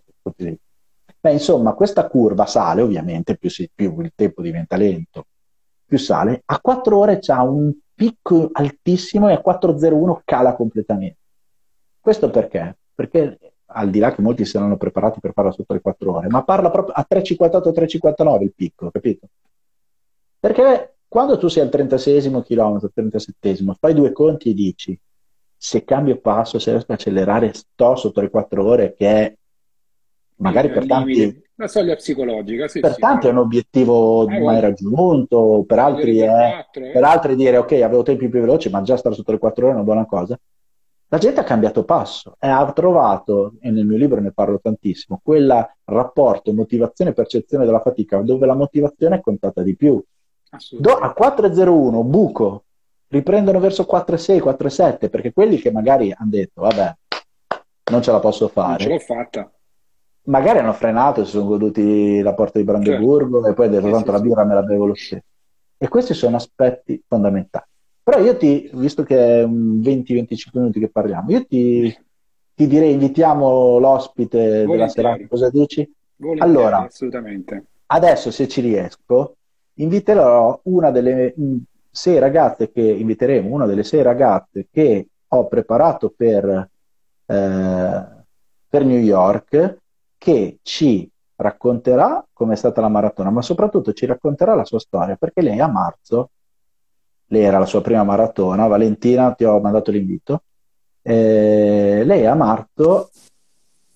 Beh, 1.21 1.31
insomma, 1.31 1.73
questa 1.73 2.07
curva 2.07 2.45
sale 2.45 2.81
ovviamente, 2.81 3.37
più, 3.37 3.49
si, 3.49 3.69
più, 3.73 3.99
il 3.99 4.13
tempo 4.15 4.41
diventa 4.41 4.77
lento, 4.77 5.25
più 5.85 5.97
sale. 5.97 6.41
A 6.45 6.59
4 6.59 6.97
ore 6.97 7.19
c'ha 7.19 7.41
un 7.41 7.73
picco 7.93 8.49
altissimo 8.53 9.27
e 9.27 9.33
a 9.33 9.41
4.01 9.45 10.21
cala 10.23 10.55
completamente. 10.55 11.17
Questo 11.99 12.29
perché? 12.29 12.77
Perché 12.95 13.37
al 13.71 13.89
di 13.89 13.99
là 13.99 14.13
che 14.13 14.21
molti 14.21 14.45
si 14.45 14.55
erano 14.55 14.77
preparati 14.77 15.19
per 15.19 15.33
farla 15.33 15.51
sotto 15.51 15.73
le 15.73 15.81
4 15.81 16.13
ore, 16.13 16.27
ma 16.29 16.43
parla 16.43 16.71
proprio 16.71 16.93
a 16.95 17.05
3.58-3.59 17.07 18.41
il 18.41 18.53
picco, 18.55 18.89
capito? 18.89 19.27
Perché 20.39 20.95
quando 21.07 21.37
tu 21.37 21.49
sei 21.49 21.63
al 21.63 21.69
36 21.69 22.41
chilometro, 22.43 22.89
37 22.93 23.57
fai 23.77 23.93
due 23.93 24.11
conti 24.13 24.51
e 24.51 24.53
dici 24.53 24.99
se 25.61 25.83
cambio 25.83 26.19
passo, 26.21 26.57
se 26.57 26.71
riesco 26.71 26.91
a 26.91 26.95
accelerare, 26.95 27.51
sto 27.51 27.95
sotto 27.97 28.21
le 28.21 28.29
4 28.29 28.65
ore, 28.65 28.93
che 28.93 29.07
è 29.07 29.35
magari 30.39 30.69
per 30.69 30.85
tanti... 30.85 31.47
La 31.55 31.67
soglia 31.67 31.95
psicologica, 31.95 32.67
sì, 32.69 32.79
Per 32.79 32.93
sì, 32.93 32.99
tanti 33.01 33.27
è 33.27 33.31
un 33.31 33.37
obiettivo 33.37 34.27
eh, 34.29 34.39
mai 34.39 34.61
raggiunto, 34.61 35.65
per 35.67 35.79
altri, 35.79 36.19
è, 36.19 36.27
4, 36.27 36.85
eh. 36.85 36.91
per 36.91 37.03
altri 37.03 37.35
dire 37.35 37.57
ok, 37.57 37.73
avevo 37.73 38.01
tempi 38.01 38.29
più 38.29 38.39
veloci, 38.39 38.69
ma 38.69 38.81
già 38.81 38.95
stare 38.95 39.13
sotto 39.13 39.33
le 39.33 39.39
4 39.39 39.63
ore 39.65 39.73
è 39.73 39.75
una 39.75 39.83
buona 39.83 40.05
cosa. 40.05 40.39
La 41.11 41.17
gente 41.17 41.41
ha 41.41 41.43
cambiato 41.43 41.83
passo 41.83 42.35
e 42.39 42.47
ha 42.47 42.71
trovato, 42.71 43.55
e 43.59 43.71
nel 43.71 43.85
mio 43.85 43.97
libro 43.97 44.21
ne 44.21 44.31
parlo 44.31 44.59
tantissimo, 44.61 45.19
quel 45.21 45.75
rapporto 45.85 46.53
motivazione-percezione 46.53 47.65
della 47.65 47.81
fatica, 47.81 48.19
dove 48.19 48.45
la 48.45 48.55
motivazione 48.55 49.17
è 49.17 49.21
contata 49.21 49.61
di 49.61 49.75
più. 49.75 50.01
Do, 50.77 50.93
a 50.93 51.13
4.01 51.17 52.03
buco, 52.03 52.63
riprendono 53.07 53.59
verso 53.59 53.85
4.6, 53.89 54.37
4.7, 54.37 55.09
perché 55.09 55.33
quelli 55.33 55.57
che 55.57 55.71
magari 55.71 56.13
hanno 56.15 56.29
detto, 56.29 56.61
vabbè, 56.61 56.95
non 57.91 58.01
ce 58.01 58.11
la 58.11 58.19
posso 58.19 58.47
fare. 58.47 58.87
Non 58.87 58.99
ce 58.99 59.13
l'ho 59.13 59.15
fatta. 59.15 59.51
Magari 60.29 60.59
hanno 60.59 60.73
frenato, 60.73 61.25
si 61.25 61.31
sono 61.31 61.47
goduti 61.47 62.21
la 62.21 62.33
porta 62.33 62.59
di 62.59 62.65
Brandeburgo 62.65 63.37
certo. 63.37 63.49
e 63.49 63.53
poi 63.53 63.69
detto, 63.69 63.89
tanto 63.89 64.05
sì, 64.05 64.11
la 64.11 64.19
birra 64.19 64.45
me 64.45 64.53
la 64.53 64.61
bevo 64.61 64.85
lo 64.85 64.95
stesso. 64.95 65.23
E 65.77 65.87
questi 65.87 66.13
sono 66.13 66.35
aspetti 66.35 67.01
fondamentali. 67.07 67.65
Però 68.03 68.19
io 68.19 68.37
ti, 68.37 68.69
visto 68.73 69.03
che 69.03 69.39
è 69.39 69.43
un 69.43 69.79
20-25 69.79 70.49
minuti 70.53 70.79
che 70.79 70.89
parliamo, 70.89 71.31
io 71.31 71.45
ti, 71.45 71.95
ti 72.53 72.67
direi 72.67 72.93
invitiamo 72.93 73.79
l'ospite 73.79 74.37
Volentieri. 74.37 74.71
della 74.71 74.87
serata, 74.87 75.27
cosa 75.27 75.49
dici? 75.49 75.91
Volentieri, 76.15 76.49
allora, 76.49 76.85
assolutamente. 76.85 77.65
Adesso 77.87 78.29
se 78.29 78.47
ci 78.47 78.61
riesco, 78.61 79.35
inviterò 79.75 80.59
una 80.63 80.91
delle 80.91 81.33
mm, 81.39 81.57
sei 81.89 82.19
ragazze 82.19 82.71
che 82.71 82.81
inviteremo, 82.81 83.51
una 83.51 83.65
delle 83.65 83.83
sei 83.83 84.03
ragazze 84.03 84.67
che 84.71 85.07
ho 85.27 85.47
preparato 85.47 86.13
per, 86.15 86.69
eh, 87.25 88.05
per 88.67 88.85
New 88.85 88.99
York, 88.99 89.77
che 90.19 90.59
ci 90.61 91.09
racconterà 91.37 92.23
come 92.31 92.53
è 92.53 92.57
stata 92.57 92.81
la 92.81 92.89
maratona, 92.89 93.31
ma 93.31 93.41
soprattutto 93.41 93.93
ci 93.93 94.05
racconterà 94.05 94.53
la 94.53 94.65
sua 94.65 94.79
storia, 94.79 95.15
perché 95.15 95.41
lei 95.41 95.59
a 95.59 95.67
marzo, 95.67 96.29
lei 97.27 97.43
era 97.43 97.57
la 97.57 97.65
sua 97.65 97.81
prima 97.81 98.03
maratona, 98.03 98.67
Valentina, 98.67 99.33
ti 99.33 99.45
ho 99.45 99.59
mandato 99.59 99.89
l'invito, 99.89 100.43
eh, 101.01 102.03
lei 102.05 102.25
a 102.25 102.35
marzo 102.35 103.09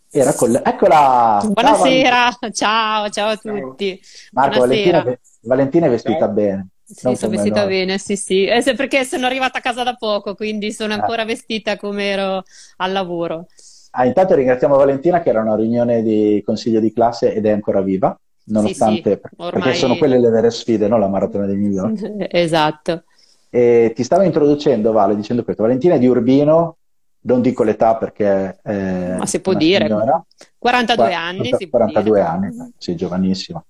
era 0.09 0.33
con... 0.33 0.55
Eccola! 0.63 1.41
Buonasera, 1.43 2.37
ciao, 2.51 3.09
ciao, 3.09 3.29
a 3.29 3.37
tutti. 3.37 3.99
Marco, 4.31 4.59
Valentina, 4.59 5.19
Valentina, 5.41 5.85
è 5.87 5.89
vestita 5.89 6.19
ciao. 6.19 6.29
bene. 6.29 6.67
Sì, 6.85 7.15
sono 7.15 7.31
vestita 7.31 7.61
noi. 7.61 7.69
bene, 7.69 7.97
sì, 7.97 8.15
sì. 8.15 8.45
Eh, 8.45 8.61
perché 8.75 9.03
sono 9.05 9.25
arrivata 9.25 9.57
a 9.57 9.61
casa 9.61 9.83
da 9.83 9.95
poco, 9.95 10.35
quindi 10.35 10.71
sono 10.71 10.93
eh. 10.93 10.99
ancora 10.99 11.23
eh. 11.23 11.25
vestita 11.25 11.77
come 11.77 12.05
ero 12.05 12.43
al 12.77 12.91
lavoro. 12.91 13.47
Ah, 13.95 14.05
intanto 14.05 14.33
ringraziamo 14.33 14.75
Valentina 14.75 15.21
che 15.21 15.29
era 15.29 15.41
una 15.41 15.55
riunione 15.55 16.01
di 16.01 16.41
consiglio 16.43 16.79
di 16.79 16.91
classe 16.91 17.31
ed 17.31 17.45
è 17.45 17.51
ancora 17.51 17.81
viva, 17.81 18.17
nonostante, 18.45 19.19
sì, 19.21 19.27
sì, 19.29 19.35
ormai... 19.37 19.61
perché 19.61 19.77
sono 19.77 19.97
quelle 19.97 20.19
le 20.19 20.29
vere 20.29 20.49
sfide, 20.49 20.87
no? 20.87 20.97
La 20.97 21.07
maratona 21.07 21.45
di 21.45 21.55
New 21.55 21.71
York. 21.71 22.27
esatto. 22.33 23.03
E 23.51 23.91
ti 23.93 24.03
stavo 24.03 24.23
introducendo, 24.23 24.91
Vale, 24.91 25.15
dicendo 25.15 25.43
questo. 25.43 25.61
Valentina 25.61 25.93
è 25.93 25.99
di 25.99 26.07
Urbino, 26.07 26.77
non 27.21 27.41
dico 27.41 27.61
l'età 27.61 27.95
perché... 27.95 28.57
Eh, 28.63 29.15
Ma 29.15 29.27
si 29.27 29.41
può 29.41 29.53
dire, 29.53 29.85
signora. 29.85 30.25
42 30.57 31.05
Qua, 31.05 31.15
anni. 31.15 31.49
40, 31.49 31.67
42 31.69 32.21
anni, 32.21 32.73
sì, 32.77 32.95
giovanissima. 32.95 33.63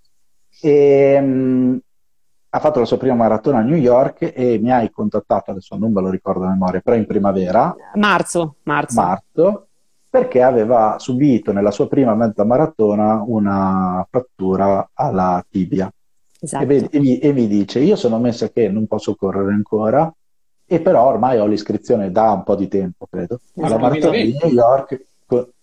E, 0.62 1.18
um, 1.20 1.80
ha 2.56 2.60
fatto 2.60 2.80
la 2.80 2.86
sua 2.86 2.98
prima 2.98 3.16
maratona 3.16 3.58
a 3.58 3.64
New 3.64 3.76
York 3.76 4.32
e 4.34 4.58
mi 4.58 4.72
hai 4.72 4.90
contattato, 4.90 5.52
adesso 5.52 5.76
non 5.76 5.92
ve 5.92 6.00
lo 6.00 6.10
ricordo 6.10 6.46
a 6.46 6.50
memoria, 6.50 6.80
però 6.80 6.96
in 6.96 7.06
primavera. 7.06 7.76
Marzo, 7.96 8.56
marzo. 8.64 9.02
Marzo, 9.02 9.68
perché 10.14 10.44
aveva 10.44 10.98
subito 11.00 11.52
nella 11.52 11.72
sua 11.72 11.88
prima 11.88 12.14
mezza 12.14 12.44
maratona 12.44 13.24
una 13.26 14.06
frattura 14.08 14.92
alla 14.94 15.44
tibia. 15.50 15.92
Esatto. 16.40 16.70
E, 16.70 16.88
e, 16.92 17.00
mi, 17.00 17.18
e 17.18 17.34
mi 17.34 17.48
dice, 17.48 17.80
io 17.80 17.96
sono 17.96 18.20
messa 18.20 18.48
che 18.52 18.70
non 18.70 18.86
posso 18.86 19.16
correre 19.16 19.54
ancora, 19.54 20.14
e 20.68 20.82
però 20.82 21.08
ormai 21.08 21.40
ho 21.40 21.48
l'iscrizione 21.48 22.12
da 22.12 22.30
un 22.30 22.44
po' 22.44 22.56
di 22.56 22.68
tempo, 22.68 23.08
credo, 23.10 23.40
alla 23.56 23.80
maratona 23.80 24.18
di 24.18 24.38
New 24.40 24.52
York. 24.52 25.04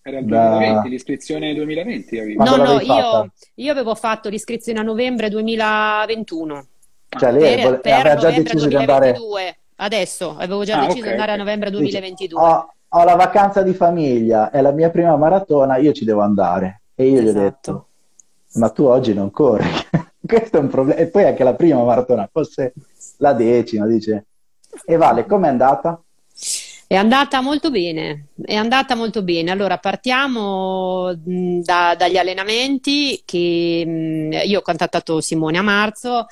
Era 0.01 0.19
il 0.19 0.25
2020, 0.25 0.73
da... 0.73 0.81
l'iscrizione 0.89 1.53
2020 1.53 2.19
avevi. 2.19 2.35
No, 2.35 2.55
no, 2.57 2.79
io, 2.81 3.31
io, 3.55 3.71
avevo 3.71 3.95
fatto 3.95 4.27
l'iscrizione 4.27 4.81
a 4.81 4.83
novembre 4.83 5.29
2021. 5.29 6.65
Cioè 7.07 7.31
lei 7.31 7.61
per, 7.61 7.79
per 7.79 7.93
aveva 7.93 8.15
già 8.15 8.31
deciso 8.31 8.67
2022. 8.67 8.67
di 8.67 8.75
andare... 8.75 9.57
Adesso, 9.77 10.35
avevo 10.37 10.65
già 10.65 10.75
ah, 10.75 10.87
deciso 10.87 10.97
okay. 10.97 11.07
di 11.07 11.09
andare 11.11 11.31
a 11.31 11.35
novembre 11.37 11.71
2022. 11.71 12.41
Ho, 12.43 12.73
ho, 12.93 13.03
la 13.03 13.15
vacanza 13.15 13.61
di 13.61 13.73
famiglia, 13.73 14.49
è 14.49 14.61
la 14.61 14.71
mia 14.71 14.89
prima 14.89 15.15
maratona, 15.15 15.77
io 15.77 15.93
ci 15.93 16.05
devo 16.05 16.21
andare. 16.21 16.81
E 16.95 17.07
io 17.07 17.21
esatto. 17.21 17.23
gli 17.23 17.29
ho 17.29 17.33
detto, 17.39 17.87
esatto. 18.47 18.59
ma 18.59 18.69
tu 18.69 18.83
oggi 18.83 19.13
non 19.13 19.31
corri. 19.31 19.69
Questo 20.19 20.57
è 20.57 20.59
un 20.59 20.67
problema. 20.67 20.99
E 20.99 21.07
poi 21.07 21.25
anche 21.25 21.43
la 21.43 21.55
prima 21.55 21.83
maratona, 21.83 22.29
forse 22.31 22.73
la 23.17 23.33
decima, 23.33 23.85
dice 23.87 24.25
e 24.85 24.95
Vale, 24.97 25.25
com'è 25.25 25.47
andata? 25.47 26.01
È 26.87 26.95
andata 26.95 27.39
molto 27.41 27.71
bene, 27.71 28.27
è 28.41 28.55
andata 28.55 28.95
molto 28.95 29.23
bene. 29.23 29.51
Allora 29.51 29.77
partiamo 29.77 31.13
da, 31.15 31.95
dagli 31.97 32.17
allenamenti 32.17 33.21
che 33.23 34.37
io 34.45 34.59
ho 34.59 34.61
contattato 34.61 35.21
Simone 35.21 35.57
a 35.57 35.61
marzo 35.61 36.25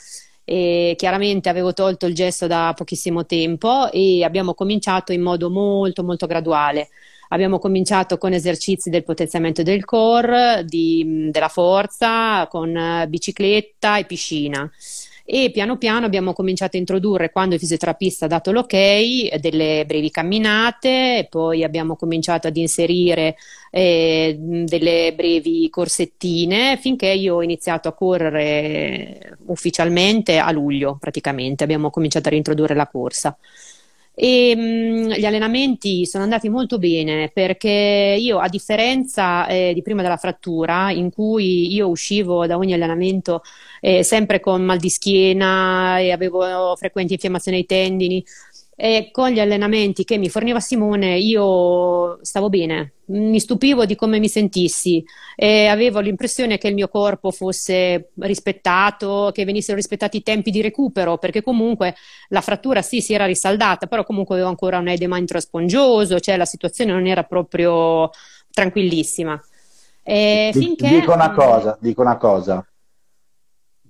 e 0.52 0.96
chiaramente 0.98 1.48
avevo 1.48 1.74
tolto 1.74 2.08
il 2.08 2.16
gesto 2.16 2.48
da 2.48 2.74
pochissimo 2.76 3.24
tempo 3.28 3.92
e 3.92 4.24
abbiamo 4.24 4.56
cominciato 4.56 5.12
in 5.14 5.22
modo 5.22 5.52
molto 5.52 6.04
molto 6.04 6.26
graduale. 6.26 6.90
Abbiamo 7.28 7.60
cominciato 7.60 8.18
con 8.18 8.34
esercizi 8.34 8.90
del 8.90 9.04
potenziamento 9.04 9.62
del 9.62 9.86
core, 9.86 10.64
di, 10.66 11.30
della 11.30 11.50
forza, 11.50 12.48
con 12.48 13.06
bicicletta 13.08 14.00
e 14.00 14.06
piscina 14.06 14.68
e 15.32 15.52
piano 15.52 15.78
piano 15.78 16.08
abbiamo 16.08 16.34
cominciato 16.34 16.76
a 16.76 16.80
introdurre, 16.80 17.32
quando 17.32 17.54
il 17.54 17.60
fisioterapista 17.60 18.26
ha 18.26 18.28
dato 18.28 18.52
l'ok, 18.52 19.36
delle 19.36 19.84
brevi 19.86 20.10
camminate, 20.10 21.28
poi 21.30 21.63
abbiamo 21.63 21.96
cominciato 21.96 22.48
ad 22.48 22.58
inserire 22.58 23.36
eh, 23.70 24.36
delle 24.39 25.13
brevi 25.15 25.70
corsettine 25.70 26.78
finché 26.82 27.10
io 27.10 27.36
ho 27.36 27.44
iniziato 27.44 27.88
a 27.88 27.94
correre 27.94 29.38
ufficialmente 29.46 30.39
a 30.39 30.50
luglio 30.50 30.98
praticamente, 31.00 31.63
abbiamo 31.63 31.92
cominciato 31.92 32.28
a 32.28 32.32
reintrodurre 32.32 32.74
la 32.74 32.88
corsa. 32.88 33.38
E 34.22 34.54
mh, 34.54 34.60
mm, 34.62 35.12
gli 35.12 35.24
allenamenti 35.26 36.06
sono 36.06 36.24
andati 36.26 36.50
molto 36.50 36.78
bene 36.78 37.32
perché 37.34 38.18
io, 38.20 38.40
a 38.40 38.50
differenza 38.50 39.48
eh, 39.48 39.72
di 39.74 39.82
prima 39.82 40.02
della 40.02 40.18
frattura, 40.18 40.92
in 40.92 41.10
cui 41.10 41.74
io 41.74 41.88
uscivo 41.88 42.46
da 42.46 42.58
ogni 42.58 42.74
allenamento 42.74 43.44
eh, 43.80 44.04
sempre 44.04 44.42
con 44.42 44.62
mal 44.64 44.78
di 44.78 44.90
schiena 44.90 46.00
e 46.00 46.12
avevo 46.12 46.76
frequenti 46.76 47.14
infiammazioni 47.14 47.60
ai 47.60 47.66
tendini, 47.66 48.22
e 48.82 49.10
con 49.12 49.30
gli 49.30 49.42
allenamenti 49.42 50.06
che 50.06 50.18
mi 50.18 50.30
forniva 50.30 50.62
Simone 50.62 51.18
io 51.18 52.18
stavo 52.24 52.48
bene, 52.48 52.94
mi 53.08 53.38
stupivo 53.38 53.84
di 53.84 53.94
come 53.96 54.20
mi 54.20 54.30
sentissi 54.30 55.04
e 55.36 55.68
avevo 55.68 56.00
l'impressione 56.00 56.58
che 56.58 56.70
il 56.70 56.76
mio 56.76 56.88
corpo 56.88 57.30
fosse 57.32 58.12
rispettato, 58.20 59.32
che 59.34 59.44
venissero 59.44 59.76
rispettati 59.76 60.15
i 60.15 60.24
tempi 60.24 60.50
di 60.50 60.62
recupero, 60.62 61.18
perché 61.18 61.44
comunque 61.44 61.94
la 62.30 62.39
frattura 62.39 62.82
sì 62.82 63.02
si 63.02 63.13
era 63.13 63.26
risaldata, 63.26 63.88
però 63.88 64.06
comunque 64.06 64.36
avevo 64.36 64.50
ancora 64.50 64.78
un 64.78 64.88
edema 64.88 65.18
intraspongioso, 65.18 66.22
cioè 66.22 66.38
la 66.38 66.46
situazione 66.46 66.94
non 66.94 67.06
era 67.06 67.24
proprio 67.24 68.10
tranquillissima. 68.50 69.38
E 70.02 70.52
finché... 70.54 70.88
Dico 70.88 71.12
una 71.12 71.34
cosa, 71.34 71.78
dico 71.82 72.00
una 72.00 72.15
cosa, 72.15 72.65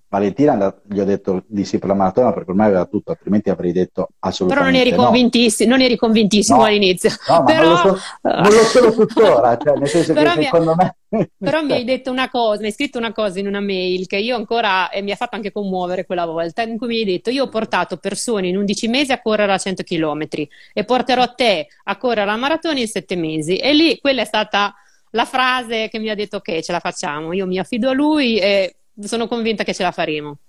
Valentina 0.10 0.76
gli 0.88 1.00
ho 1.00 1.06
detto 1.06 1.44
di 1.46 1.64
sì 1.64 1.78
per 1.78 1.90
la 1.90 1.94
maratona 1.94 2.34
perché 2.34 2.50
ormai 2.50 2.68
aveva 2.68 2.86
tutto, 2.86 3.12
altrimenti 3.12 3.52
avrei 3.52 3.72
detto 3.72 4.10
assolutamente 4.18 4.72
Però 4.72 4.80
non 4.80 4.88
eri 4.88 4.98
no. 4.98 5.04
convintissimo, 5.06 5.70
non 5.70 5.82
eri 5.82 5.96
convintissimo 5.98 6.58
no, 6.58 6.64
all'inizio. 6.64 7.12
No, 7.28 7.44
però... 7.44 7.62
non, 7.62 7.70
lo 7.70 7.78
so, 7.78 8.00
non 8.24 8.44
lo 8.44 8.64
sono 8.64 8.92
tuttora, 8.92 9.58
cioè, 9.58 9.78
nel 9.78 9.88
senso 9.88 10.14
però 10.14 10.34
che 10.34 10.44
secondo 10.44 10.76
mi... 10.76 10.84
me... 10.84 10.96
Però 11.38 11.62
mi 11.64 11.74
hai 11.74 11.84
detto 11.84 12.12
una 12.12 12.30
cosa, 12.30 12.60
mi 12.60 12.68
hai 12.68 12.72
scritto 12.72 12.98
una 12.98 13.12
cosa 13.12 13.40
in 13.40 13.48
una 13.48 13.60
mail 13.60 14.06
che 14.06 14.18
io 14.18 14.36
ancora, 14.36 14.90
e 14.90 15.02
mi 15.02 15.12
ha 15.12 15.16
fatto 15.16 15.36
anche 15.36 15.52
commuovere 15.52 16.06
quella 16.06 16.26
volta, 16.26 16.64
in 16.64 16.78
cui 16.78 16.88
mi 16.88 16.98
hai 16.98 17.06
detto 17.06 17.30
io 17.30 17.46
ho 17.46 17.50
portato 17.50 17.98
persone 17.98 18.48
in 18.48 18.58
11 18.58 18.88
mesi 18.88 19.12
a 19.12 19.22
correre 19.22 19.54
a 19.54 19.58
100 19.58 19.84
km 19.84 20.28
e 20.74 20.84
porterò 20.86 21.34
te 21.34 21.68
a 21.84 21.98
correre 21.98 22.26
la 22.26 22.36
maratona 22.36 22.80
in 22.80 22.88
7 22.88 23.16
mesi. 23.16 23.58
E 23.58 23.74
lì 23.74 24.00
quella 24.00 24.22
è 24.22 24.26
stata 24.26 24.74
la 25.12 25.26
frase 25.26 25.88
che 25.90 26.00
mi 26.00 26.10
ha 26.10 26.16
detto 26.16 26.38
ok, 26.38 26.60
ce 26.62 26.72
la 26.72 26.80
facciamo, 26.80 27.34
io 27.34 27.48
mi 27.48 27.58
affido 27.58 27.90
a 27.90 27.94
lui 27.94 28.38
e 28.38 28.79
sono 29.04 29.28
convinta 29.28 29.64
che 29.64 29.74
ce 29.74 29.84
la 29.84 29.92
faremo. 29.92 30.40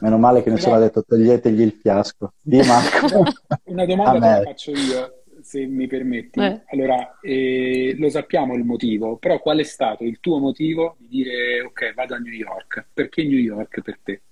Meno 0.00 0.16
male 0.16 0.42
che 0.42 0.50
nessuno 0.50 0.76
ha 0.76 0.78
detto 0.78 1.04
toglietegli 1.04 1.60
il 1.60 1.78
fiasco. 1.80 2.32
Di 2.40 2.60
Marco. 2.64 3.24
Una 3.64 3.84
domanda 3.84 4.12
che 4.12 4.18
la 4.18 4.42
faccio 4.42 4.70
io, 4.70 5.22
se 5.42 5.66
mi 5.66 5.86
permetti. 5.86 6.40
Eh. 6.40 6.62
Allora, 6.68 7.18
eh, 7.20 7.94
lo 7.98 8.08
sappiamo 8.08 8.54
il 8.54 8.64
motivo, 8.64 9.16
però 9.16 9.38
qual 9.38 9.58
è 9.58 9.62
stato 9.62 10.04
il 10.04 10.18
tuo 10.20 10.38
motivo 10.38 10.96
di 10.98 11.08
dire 11.08 11.60
ok, 11.62 11.94
vado 11.94 12.14
a 12.14 12.18
New 12.18 12.32
York? 12.32 12.86
Perché 12.92 13.24
New 13.24 13.38
York 13.38 13.80
per 13.82 13.98
te? 14.02 14.22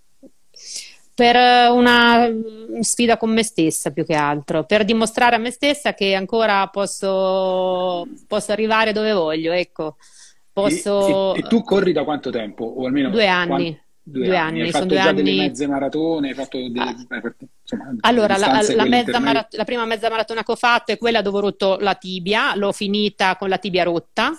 Per 1.15 1.37
una 1.73 2.31
sfida 2.81 3.17
con 3.17 3.31
me 3.31 3.43
stessa 3.43 3.91
più 3.91 4.07
che 4.07 4.15
altro, 4.15 4.65
per 4.65 4.85
dimostrare 4.85 5.35
a 5.35 5.39
me 5.39 5.51
stessa 5.51 5.93
che 5.93 6.15
ancora 6.15 6.67
posso, 6.69 8.07
posso 8.27 8.53
arrivare 8.53 8.93
dove 8.93 9.13
voglio, 9.13 9.53
ecco. 9.53 9.97
Posso... 10.61 11.35
E, 11.35 11.39
e, 11.39 11.45
e, 11.45 11.49
tu 11.49 11.63
corri 11.63 11.93
da 11.93 12.05
quanto 12.05 12.31
tempo? 12.31 12.65
O 12.65 12.87
almeno 12.87 13.11
due 13.11 13.27
anni. 13.27 13.47
Quanti... 13.47 13.81
Due, 14.09 14.25
due, 14.25 14.37
anni, 14.39 14.61
anni. 14.61 14.61
Hai 14.63 14.71
fatto 14.71 14.85
due 14.87 14.97
già 14.97 15.09
anni... 15.09 15.23
delle 15.23 15.37
mezze 15.37 15.67
maratone, 15.67 16.29
hai 16.29 16.35
fatto 16.35 16.57
delle, 16.57 16.81
ah. 16.81 16.95
insomma, 17.61 17.95
allora, 18.01 18.39
la, 18.39 18.63
la, 18.75 18.85
mezza 18.87 19.19
marat- 19.19 19.55
la, 19.55 19.65
prima 19.65 19.85
mezza 19.85 20.09
maratona 20.09 20.43
che 20.43 20.53
ho 20.53 20.57
fatto 20.57 20.93
è 20.93 20.97
quella 20.97 21.21
dove 21.21 21.37
ho 21.37 21.41
rotto 21.41 21.77
la 21.79 21.95
tibia, 21.95 22.55
l'ho 22.57 22.73
finita 22.73 23.37
con 23.37 23.51
la 23.51 23.59
tibia 23.59 23.85
rotta. 23.85 24.33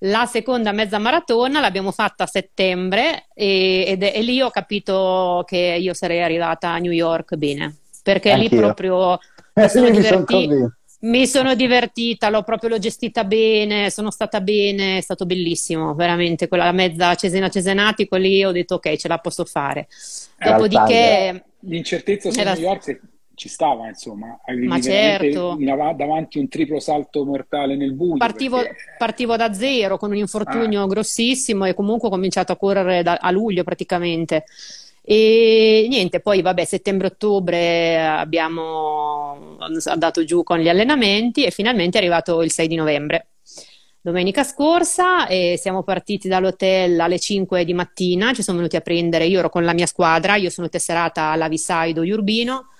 La 0.00 0.26
seconda 0.26 0.72
mezza 0.72 0.98
maratona 0.98 1.60
l'abbiamo 1.60 1.92
fatta 1.92 2.24
a 2.24 2.26
settembre 2.26 3.28
e, 3.32 3.84
ed 3.86 4.02
è, 4.02 4.12
e 4.16 4.22
lì 4.22 4.42
ho 4.42 4.50
capito 4.50 5.44
che 5.46 5.78
io 5.80 5.94
sarei 5.94 6.22
arrivata 6.22 6.70
a 6.70 6.78
New 6.78 6.90
York 6.90 7.36
bene, 7.36 7.76
perché 8.02 8.32
Anch'io. 8.32 8.48
lì 8.48 8.56
proprio 8.56 9.18
mi 9.54 9.68
sono 9.68 9.88
divertita 9.88 10.76
mi 11.06 11.26
sono 11.26 11.54
divertita, 11.54 12.28
l'ho 12.28 12.42
proprio 12.42 12.70
l'ho 12.70 12.78
gestita 12.78 13.24
bene, 13.24 13.90
sono 13.90 14.10
stata 14.10 14.40
bene, 14.40 14.98
è 14.98 15.00
stato 15.00 15.26
bellissimo, 15.26 15.94
veramente. 15.94 16.48
Quella 16.48 16.72
mezza 16.72 17.14
Cesena 17.14 17.48
Cesenatico 17.48 18.16
lì 18.16 18.44
ho 18.44 18.52
detto 18.52 18.76
ok, 18.76 18.96
ce 18.96 19.08
la 19.08 19.18
posso 19.18 19.44
fare. 19.44 19.88
Dopodiché... 20.38 21.44
L'incertezza 21.60 22.30
su 22.30 22.38
era... 22.38 22.52
New 22.52 22.62
York 22.62 23.00
ci 23.34 23.48
stava, 23.48 23.86
insomma. 23.88 24.40
Avevi 24.44 24.66
Ma 24.66 24.80
certo. 24.80 25.56
davanti 25.94 26.38
un 26.38 26.48
triplo 26.48 26.80
salto 26.80 27.24
mortale 27.24 27.76
nel 27.76 27.92
buio. 27.92 28.16
Partivo, 28.16 28.56
perché... 28.56 28.76
partivo 28.98 29.36
da 29.36 29.52
zero 29.52 29.98
con 29.98 30.10
un 30.10 30.16
infortunio 30.16 30.82
ah. 30.82 30.86
grossissimo 30.86 31.66
e 31.66 31.74
comunque 31.74 32.08
ho 32.08 32.10
cominciato 32.10 32.52
a 32.52 32.56
correre 32.56 33.02
da, 33.02 33.18
a 33.20 33.30
luglio 33.30 33.62
praticamente. 33.62 34.44
E 35.08 35.86
niente, 35.88 36.18
poi 36.18 36.42
vabbè, 36.42 36.64
settembre-ottobre 36.64 38.04
abbiamo 38.04 39.56
andato 39.84 40.24
giù 40.24 40.42
con 40.42 40.58
gli 40.58 40.68
allenamenti 40.68 41.44
e 41.44 41.52
finalmente 41.52 41.96
è 41.96 42.00
arrivato 42.00 42.42
il 42.42 42.50
6 42.50 42.66
di 42.66 42.74
novembre. 42.74 43.28
Domenica 44.00 44.42
scorsa 44.42 45.28
e 45.28 45.56
siamo 45.60 45.84
partiti 45.84 46.26
dall'hotel 46.26 46.98
alle 46.98 47.20
5 47.20 47.64
di 47.64 47.72
mattina, 47.72 48.32
ci 48.32 48.42
sono 48.42 48.56
venuti 48.56 48.74
a 48.74 48.80
prendere, 48.80 49.26
io 49.26 49.38
ero 49.38 49.48
con 49.48 49.62
la 49.64 49.74
mia 49.74 49.86
squadra, 49.86 50.34
io 50.34 50.50
sono 50.50 50.68
tesserata 50.68 51.26
alla 51.26 51.46
Visaido 51.46 52.02
Urbino, 52.02 52.70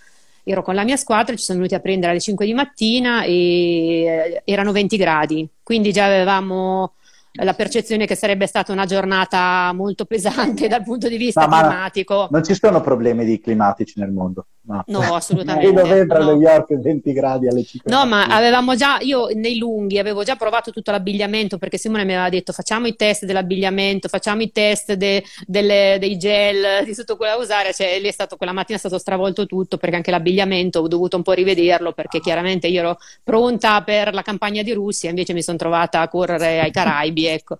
ero 0.43 0.65
con 0.65 0.75
la 0.75 0.83
mia 0.83 0.97
squadra, 0.97 1.37
ci 1.37 1.45
sono 1.45 1.59
venuti 1.59 1.77
a 1.77 1.81
prendere 1.81 2.11
alle 2.11 2.21
5 2.21 2.45
di 2.45 2.55
mattina 2.55 3.23
e 3.23 4.03
eh, 4.03 4.43
erano 4.45 4.73
20 4.73 4.97
gradi, 4.97 5.49
quindi 5.62 5.93
già 5.93 6.07
avevamo 6.07 6.95
la 7.37 7.55
percezione 7.55 8.07
che 8.07 8.14
sarebbe 8.14 8.46
stata 8.46 8.72
una 8.72 8.87
giornata 8.87 9.72
molto 9.75 10.05
pesante 10.05 10.68
dal 10.68 10.83
punto 10.83 11.09
di 11.09 11.16
vista 11.16 11.46
no, 11.46 11.59
climatico. 11.59 12.29
Non 12.31 12.44
ci 12.44 12.55
sono 12.55 12.81
problemi 12.81 13.40
climatici 13.40 14.01
nel 14.01 14.12
mondo. 14.12 14.46
No, 14.66 14.83
no 14.87 15.01
assolutamente. 15.14 15.68
In 15.68 15.75
novembre 15.75 16.18
no. 16.18 16.25
a 16.25 16.27
New 16.33 16.40
York 16.40 16.79
20 16.79 17.12
gradi 17.12 17.49
alle 17.49 17.64
5. 17.64 17.90
No, 17.90 18.07
ma 18.07 18.27
avevamo 18.27 18.75
già, 18.75 18.99
io 19.01 19.29
nei 19.33 19.59
lunghi 19.59 19.99
avevo 19.99 20.22
già 20.22 20.37
provato 20.37 20.70
tutto 20.70 20.90
l'abbigliamento 20.90 21.59
perché 21.59 21.79
Simone 21.79 22.05
mi 22.05 22.12
aveva 22.12 22.29
detto 22.29 22.53
facciamo 22.53 22.87
i 22.87 22.96
test 22.96 23.25
dell'abbigliamento, 23.25 24.09
facciamo 24.09 24.42
i 24.42 24.51
test 24.51 24.94
de, 24.94 25.22
delle, 25.46 25.96
dei 26.01 26.16
gel, 26.16 26.85
di 26.85 26.94
tutto 26.94 27.16
quello 27.16 27.37
da 27.37 27.42
usare. 27.42 27.72
Cioè, 27.72 27.99
lì 28.01 28.09
è 28.09 28.12
stato, 28.12 28.37
quella 28.37 28.53
mattina 28.53 28.77
è 28.77 28.81
stato 28.81 28.99
stravolto 28.99 29.46
tutto 29.46 29.77
perché 29.77 29.96
anche 29.96 30.11
l'abbigliamento 30.11 30.81
ho 30.81 30.88
dovuto 30.88 31.16
un 31.16 31.22
po' 31.22 31.33
rivederlo 31.33 31.92
perché 31.92 32.20
chiaramente 32.20 32.66
io 32.66 32.81
ero 32.81 32.99
pronta 33.22 33.83
per 33.83 34.12
la 34.12 34.22
campagna 34.22 34.62
di 34.62 34.72
Russia, 34.72 35.11
invece 35.11 35.33
mi 35.33 35.42
sono 35.42 35.57
trovata 35.57 36.01
a 36.01 36.09
correre 36.09 36.61
ai 36.61 36.70
Caraibi, 36.70 37.26
ecco. 37.27 37.59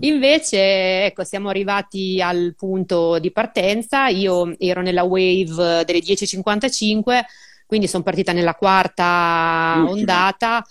Invece, 0.00 1.06
ecco, 1.06 1.24
siamo 1.24 1.48
arrivati 1.48 2.20
al 2.20 2.54
punto 2.56 3.18
di 3.18 3.32
partenza, 3.32 4.08
io 4.08 4.54
ero 4.58 4.82
nella 4.82 5.02
wave 5.02 5.84
delle 5.84 6.00
10.50 6.00 6.68
55, 6.68 7.24
quindi 7.66 7.88
sono 7.88 8.02
partita 8.02 8.32
nella 8.32 8.54
quarta 8.54 9.74
Ultima. 9.78 9.90
ondata, 9.90 10.64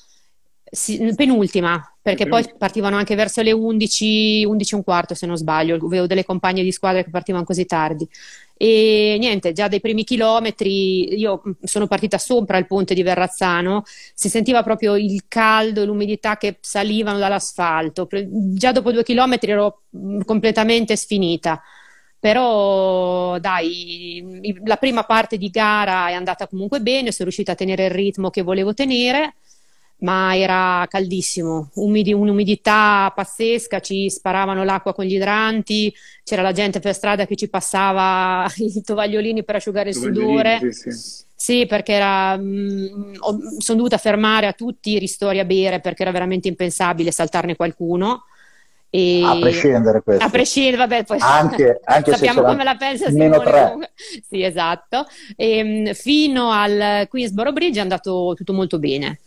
sì, 0.64 1.14
penultima, 1.16 1.96
perché 2.02 2.28
poi 2.28 2.46
partivano 2.58 2.98
anche 2.98 3.16
verso 3.16 3.42
le 3.42 3.52
11, 3.52 4.46
11 4.46 4.74
e 4.74 4.78
un 4.78 4.84
quarto 4.84 5.14
se 5.14 5.26
non 5.26 5.38
sbaglio, 5.38 5.76
avevo 5.76 6.08
delle 6.08 6.26
compagne 6.26 6.64
di 6.64 6.72
squadra 6.72 7.04
che 7.04 7.10
partivano 7.10 7.44
così 7.44 7.66
tardi. 7.66 8.08
E 8.58 9.18
niente, 9.20 9.52
già 9.52 9.68
dai 9.68 9.82
primi 9.82 10.04
chilometri 10.06 11.18
io 11.18 11.42
sono 11.64 11.88
partita 11.88 12.18
sopra 12.18 12.58
il 12.58 12.68
ponte 12.68 12.94
di 12.94 13.04
Verrazzano, 13.04 13.84
si 14.14 14.30
sentiva 14.30 14.64
proprio 14.64 14.96
il 14.96 15.26
caldo 15.28 15.82
e 15.82 15.86
l'umidità 15.86 16.38
che 16.38 16.58
salivano 16.62 17.18
dall'asfalto. 17.18 18.08
Già 18.54 18.72
dopo 18.72 18.92
due 18.92 19.04
chilometri 19.04 19.52
ero 19.52 19.82
completamente 20.26 20.96
sfinita 20.96 21.62
però 22.26 23.38
dai, 23.38 24.42
la 24.64 24.78
prima 24.78 25.04
parte 25.04 25.38
di 25.38 25.50
gara 25.52 26.08
è 26.10 26.14
andata 26.14 26.48
comunque 26.48 26.80
bene, 26.80 27.12
sono 27.12 27.26
riuscita 27.26 27.52
a 27.52 27.56
tenere 27.56 27.86
il 27.86 27.92
ritmo 27.92 28.32
che 28.32 28.42
volevo 28.42 28.74
tenere, 28.74 29.36
ma 30.00 30.36
era 30.36 30.86
caldissimo, 30.90 31.70
umidi, 31.76 32.14
un'umidità 32.14 33.12
pazzesca, 33.16 33.80
ci 33.80 34.10
sparavano 34.10 34.64
l'acqua 34.64 34.94
con 34.94 35.06
gli 35.06 35.16
idranti, 35.16 35.94
c'era 36.24 36.42
la 36.42 36.52
gente 36.52 36.80
per 36.80 36.94
strada 36.94 37.26
che 37.26 37.36
ci 37.36 37.50
passava 37.50 38.46
i 38.58 38.82
tovagliolini 38.82 39.44
per 39.44 39.56
asciugare 39.56 39.90
il 39.90 39.96
sudore. 39.96 40.60
Sì, 40.72 40.92
sì. 40.92 41.24
Sì, 41.38 41.66
perché 41.68 41.94
era, 41.94 42.38
mh, 42.38 42.42
mm, 42.42 43.58
sono 43.58 43.78
dovuta 43.78 43.98
fermare 43.98 44.48
a 44.48 44.54
tutti 44.54 44.92
i 44.92 45.00
ristori 45.00 45.40
a 45.40 45.46
bere 45.46 45.80
perché 45.80 46.02
era 46.02 46.12
veramente 46.12 46.48
impensabile 46.48 47.12
saltarne 47.12 47.56
qualcuno. 47.56 48.24
E... 48.90 49.22
A 49.24 49.38
prescindere 49.38 50.02
questo. 50.02 50.24
A 50.24 50.30
prescindere, 50.30 50.78
vabbè, 50.78 51.04
poi 51.04 51.18
anche, 51.20 51.82
anche 51.84 52.12
sappiamo 52.16 52.42
come 52.42 52.64
la 52.64 52.76
pensa 52.78 53.10
Simone. 53.10 53.92
Sì, 54.28 54.42
esatto. 54.42 55.06
E, 55.36 55.58
ehm, 55.58 55.94
fino 55.94 56.50
al 56.52 57.06
Queensboro 57.10 57.52
Bridge 57.52 57.80
è 57.80 57.82
andato 57.82 58.34
tutto 58.36 58.54
molto 58.54 58.80
bene. 58.80 59.20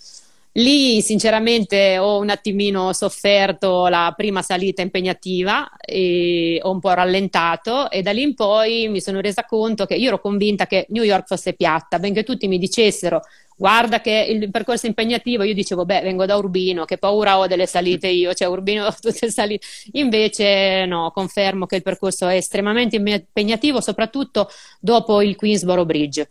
Lì 0.59 1.01
sinceramente 1.03 1.99
ho 1.99 2.19
un 2.19 2.31
attimino 2.31 2.93
sofferto 2.93 3.87
la 3.87 4.13
prima 4.17 4.43
salita 4.43 4.83
impegnativa 4.83 5.71
e 5.79 6.59
ho 6.61 6.73
un 6.73 6.81
po' 6.81 6.93
rallentato 6.95 7.89
e 7.91 8.03
da 8.03 8.11
lì 8.11 8.23
in 8.23 8.35
poi 8.35 8.89
mi 8.89 9.01
sono 9.01 9.21
resa 9.21 9.45
conto 9.45 9.87
che 9.87 9.95
io 9.95 10.09
ero 10.09 10.21
convinta 10.21 10.67
che 10.67 10.87
New 10.89 11.05
York 11.05 11.29
fosse 11.29 11.53
piatta, 11.53 12.01
benché 12.01 12.25
tutti 12.25 12.49
mi 12.49 12.59
dicessero 12.59 13.21
guarda 13.57 14.01
che 14.01 14.27
il 14.29 14.51
percorso 14.51 14.87
è 14.87 14.89
impegnativo, 14.89 15.45
io 15.45 15.55
dicevo, 15.55 15.85
beh, 15.85 16.01
vengo 16.01 16.27
da 16.27 16.37
Urbino, 16.37 16.85
che 16.85 16.99
paura 16.99 17.39
ho 17.39 17.47
delle 17.47 17.67
salite 17.67 18.09
io, 18.09 18.35
cioè 18.35 18.49
Urbino 18.49 18.93
tutte 19.01 19.31
salite. 19.31 19.65
Invece 19.93 20.87
no, 20.87 21.11
confermo 21.13 21.67
che 21.67 21.77
il 21.77 21.83
percorso 21.83 22.27
è 22.27 22.35
estremamente 22.37 22.97
impegnativo, 22.97 23.81
soprattutto 23.81 24.49
dopo 24.81 25.23
il 25.23 25.37
Queensboro 25.37 25.85
Bridge. 25.85 26.27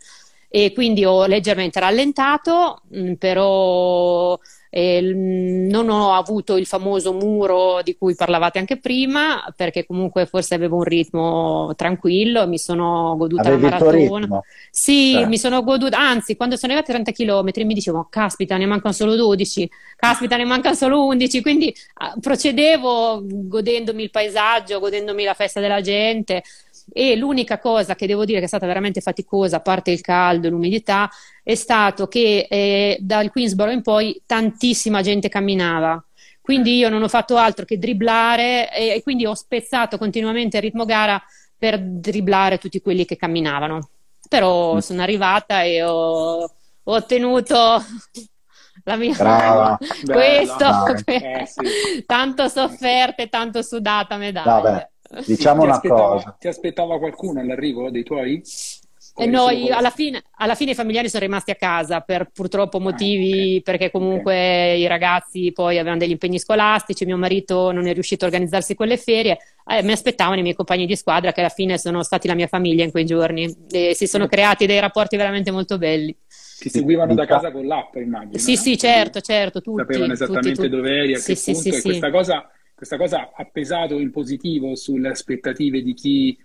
E 0.50 0.72
quindi 0.72 1.04
ho 1.04 1.26
leggermente 1.26 1.78
rallentato, 1.80 2.82
mm, 2.96 3.14
però 3.14 4.38
E 4.70 5.00
non 5.00 5.88
ho 5.88 6.12
avuto 6.12 6.56
il 6.56 6.66
famoso 6.66 7.14
muro 7.14 7.80
di 7.82 7.96
cui 7.96 8.14
parlavate 8.14 8.58
anche 8.58 8.78
prima, 8.78 9.42
perché 9.56 9.86
comunque 9.86 10.26
forse 10.26 10.54
avevo 10.54 10.76
un 10.76 10.82
ritmo 10.82 11.72
tranquillo, 11.74 12.46
mi 12.46 12.58
sono 12.58 13.16
goduta 13.16 13.48
Avevi 13.48 13.68
la 13.70 13.78
maratona. 13.78 14.40
Sì, 14.70 15.20
eh. 15.20 15.26
mi 15.26 15.38
sono 15.38 15.62
goduta, 15.62 15.98
anzi, 15.98 16.36
quando 16.36 16.56
sono 16.56 16.72
arrivati 16.72 16.92
a 16.92 17.02
30 17.02 17.12
km 17.12 17.66
mi 17.66 17.74
dicevo, 17.74 18.08
caspita, 18.10 18.56
ne 18.58 18.66
mancano 18.66 18.92
solo 18.92 19.16
12, 19.16 19.68
caspita, 19.96 20.36
ne 20.36 20.44
mancano 20.44 20.74
solo 20.74 21.06
11, 21.06 21.40
quindi 21.40 21.74
ah, 21.94 22.14
procedevo 22.20 23.22
godendomi 23.24 24.02
il 24.02 24.10
paesaggio, 24.10 24.80
godendomi 24.80 25.24
la 25.24 25.34
festa 25.34 25.60
della 25.60 25.80
gente 25.80 26.42
e 26.92 27.16
l'unica 27.16 27.58
cosa 27.58 27.94
che 27.94 28.06
devo 28.06 28.24
dire 28.24 28.38
che 28.38 28.44
è 28.44 28.48
stata 28.48 28.66
veramente 28.66 29.00
faticosa, 29.00 29.56
a 29.56 29.60
parte 29.60 29.90
il 29.90 30.00
caldo 30.00 30.46
e 30.46 30.50
l'umidità, 30.50 31.10
è 31.42 31.54
stato 31.54 32.08
che 32.08 32.46
eh, 32.48 32.98
dal 33.00 33.30
Queensboro 33.30 33.70
in 33.70 33.82
poi 33.82 34.20
tantissima 34.26 35.02
gente 35.02 35.28
camminava. 35.28 36.02
Quindi 36.40 36.76
io 36.78 36.88
non 36.88 37.02
ho 37.02 37.08
fatto 37.08 37.36
altro 37.36 37.64
che 37.64 37.78
dribblare 37.78 38.72
e, 38.72 38.88
e 38.94 39.02
quindi 39.02 39.26
ho 39.26 39.34
spezzato 39.34 39.98
continuamente 39.98 40.56
il 40.56 40.62
ritmo 40.62 40.86
gara 40.86 41.22
per 41.58 41.78
dribblare 41.78 42.58
tutti 42.58 42.80
quelli 42.80 43.04
che 43.04 43.16
camminavano. 43.16 43.90
Però 44.28 44.76
mm. 44.76 44.78
sono 44.78 45.02
arrivata 45.02 45.62
e 45.62 45.82
ho, 45.82 46.42
ho 46.42 46.50
ottenuto 46.82 47.84
la 48.84 48.96
mia 48.96 49.14
Brava. 49.14 49.78
questo 50.06 50.86
eh, 51.04 51.46
sì. 51.46 52.04
tanto 52.06 52.48
sofferta 52.48 53.22
e 53.22 53.28
tanto 53.28 53.62
sudata 53.62 54.16
medaglia. 54.16 54.60
Vabbè. 54.60 54.90
Diciamo 55.26 55.62
una 55.62 55.80
cosa. 55.80 56.36
Ti 56.38 56.48
aspettava 56.48 56.98
qualcuno 56.98 57.40
all'arrivo 57.40 57.90
dei 57.90 58.02
tuoi? 58.02 58.42
E 59.20 59.26
noi 59.26 59.68
alla 59.68 59.90
fine, 59.90 60.22
alla 60.36 60.54
fine, 60.54 60.70
i 60.70 60.74
familiari 60.76 61.08
sono 61.08 61.24
rimasti 61.24 61.50
a 61.50 61.56
casa 61.56 62.00
per 62.00 62.30
purtroppo 62.32 62.78
motivi, 62.78 63.32
ah, 63.32 63.42
okay. 63.42 63.62
perché 63.62 63.90
comunque 63.90 64.32
okay. 64.32 64.80
i 64.80 64.86
ragazzi 64.86 65.50
poi 65.52 65.76
avevano 65.76 65.98
degli 65.98 66.12
impegni 66.12 66.38
scolastici, 66.38 67.04
mio 67.04 67.16
marito 67.16 67.72
non 67.72 67.88
è 67.88 67.92
riuscito 67.92 68.24
a 68.24 68.28
organizzarsi 68.28 68.76
quelle 68.76 68.96
ferie, 68.96 69.38
eh, 69.66 69.82
mi 69.82 69.90
aspettavano 69.90 70.38
i 70.38 70.42
miei 70.42 70.54
compagni 70.54 70.86
di 70.86 70.94
squadra 70.94 71.32
che 71.32 71.40
alla 71.40 71.48
fine 71.48 71.78
sono 71.78 72.04
stati 72.04 72.28
la 72.28 72.34
mia 72.34 72.46
famiglia 72.46 72.84
in 72.84 72.92
quei 72.92 73.04
giorni 73.04 73.52
e 73.72 73.92
si 73.96 74.06
sono 74.06 74.28
creati 74.28 74.66
dei 74.66 74.78
rapporti 74.78 75.16
veramente 75.16 75.50
molto 75.50 75.78
belli. 75.78 76.16
Ti 76.58 76.68
seguivano 76.68 77.14
da 77.14 77.26
casa 77.26 77.50
con 77.50 77.66
l'app, 77.66 77.96
immagino. 77.96 78.38
Sì, 78.38 78.54
no? 78.54 78.60
sì, 78.60 78.78
certo, 78.78 79.20
certo, 79.20 79.60
tutti. 79.60 79.80
Sapevano 79.80 80.12
esattamente 80.12 80.50
tutti, 80.50 80.68
tutti. 80.68 80.76
dove 80.76 80.96
eri, 80.96 81.14
a 81.14 81.18
sì, 81.18 81.32
che 81.32 81.34
sì, 81.34 81.52
punto, 81.52 81.70
sì, 81.70 81.76
e 81.76 81.82
questa 81.82 82.10
cosa 82.10 82.50
questa 82.78 82.96
cosa 82.96 83.32
ha 83.34 83.44
pesato 83.44 83.98
in 83.98 84.12
positivo 84.12 84.76
sulle 84.76 85.08
aspettative 85.08 85.82
di 85.82 85.94
chi 85.94 86.38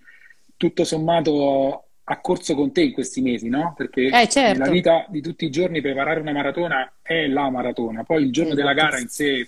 tutto 0.57 0.83
sommato 0.83 1.83
ha 2.05 2.19
corso 2.21 2.55
con 2.55 2.71
te 2.71 2.81
in 2.81 2.91
questi 2.91 3.21
mesi, 3.21 3.49
no? 3.49 3.75
Perché 3.77 4.07
eh, 4.07 4.27
certo. 4.27 4.57
nella 4.57 4.71
vita 4.71 5.05
di 5.09 5.21
tutti 5.21 5.45
i 5.45 5.51
giorni 5.51 5.79
preparare 5.79 6.19
una 6.21 6.31
maratona 6.31 6.91
è 7.03 7.27
la 7.27 7.51
maratona, 7.51 8.03
poi 8.03 8.23
il 8.23 8.31
giorno 8.31 8.53
esatto. 8.53 8.67
della 8.67 8.81
gara 8.81 8.99
in 8.99 9.09
sé 9.09 9.47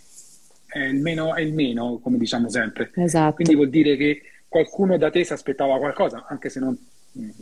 è 0.67 0.77
il, 0.77 1.01
meno, 1.01 1.33
è 1.33 1.41
il 1.41 1.53
meno, 1.53 1.97
come 2.03 2.19
diciamo 2.19 2.49
sempre. 2.49 2.91
Esatto. 2.93 3.33
Quindi 3.33 3.55
vuol 3.55 3.69
dire 3.69 3.97
che 3.97 4.21
qualcuno 4.47 4.95
da 4.95 5.09
te 5.09 5.23
si 5.23 5.33
aspettava 5.33 5.79
qualcosa, 5.79 6.27
anche 6.29 6.49
se 6.49 6.59
non, 6.59 6.77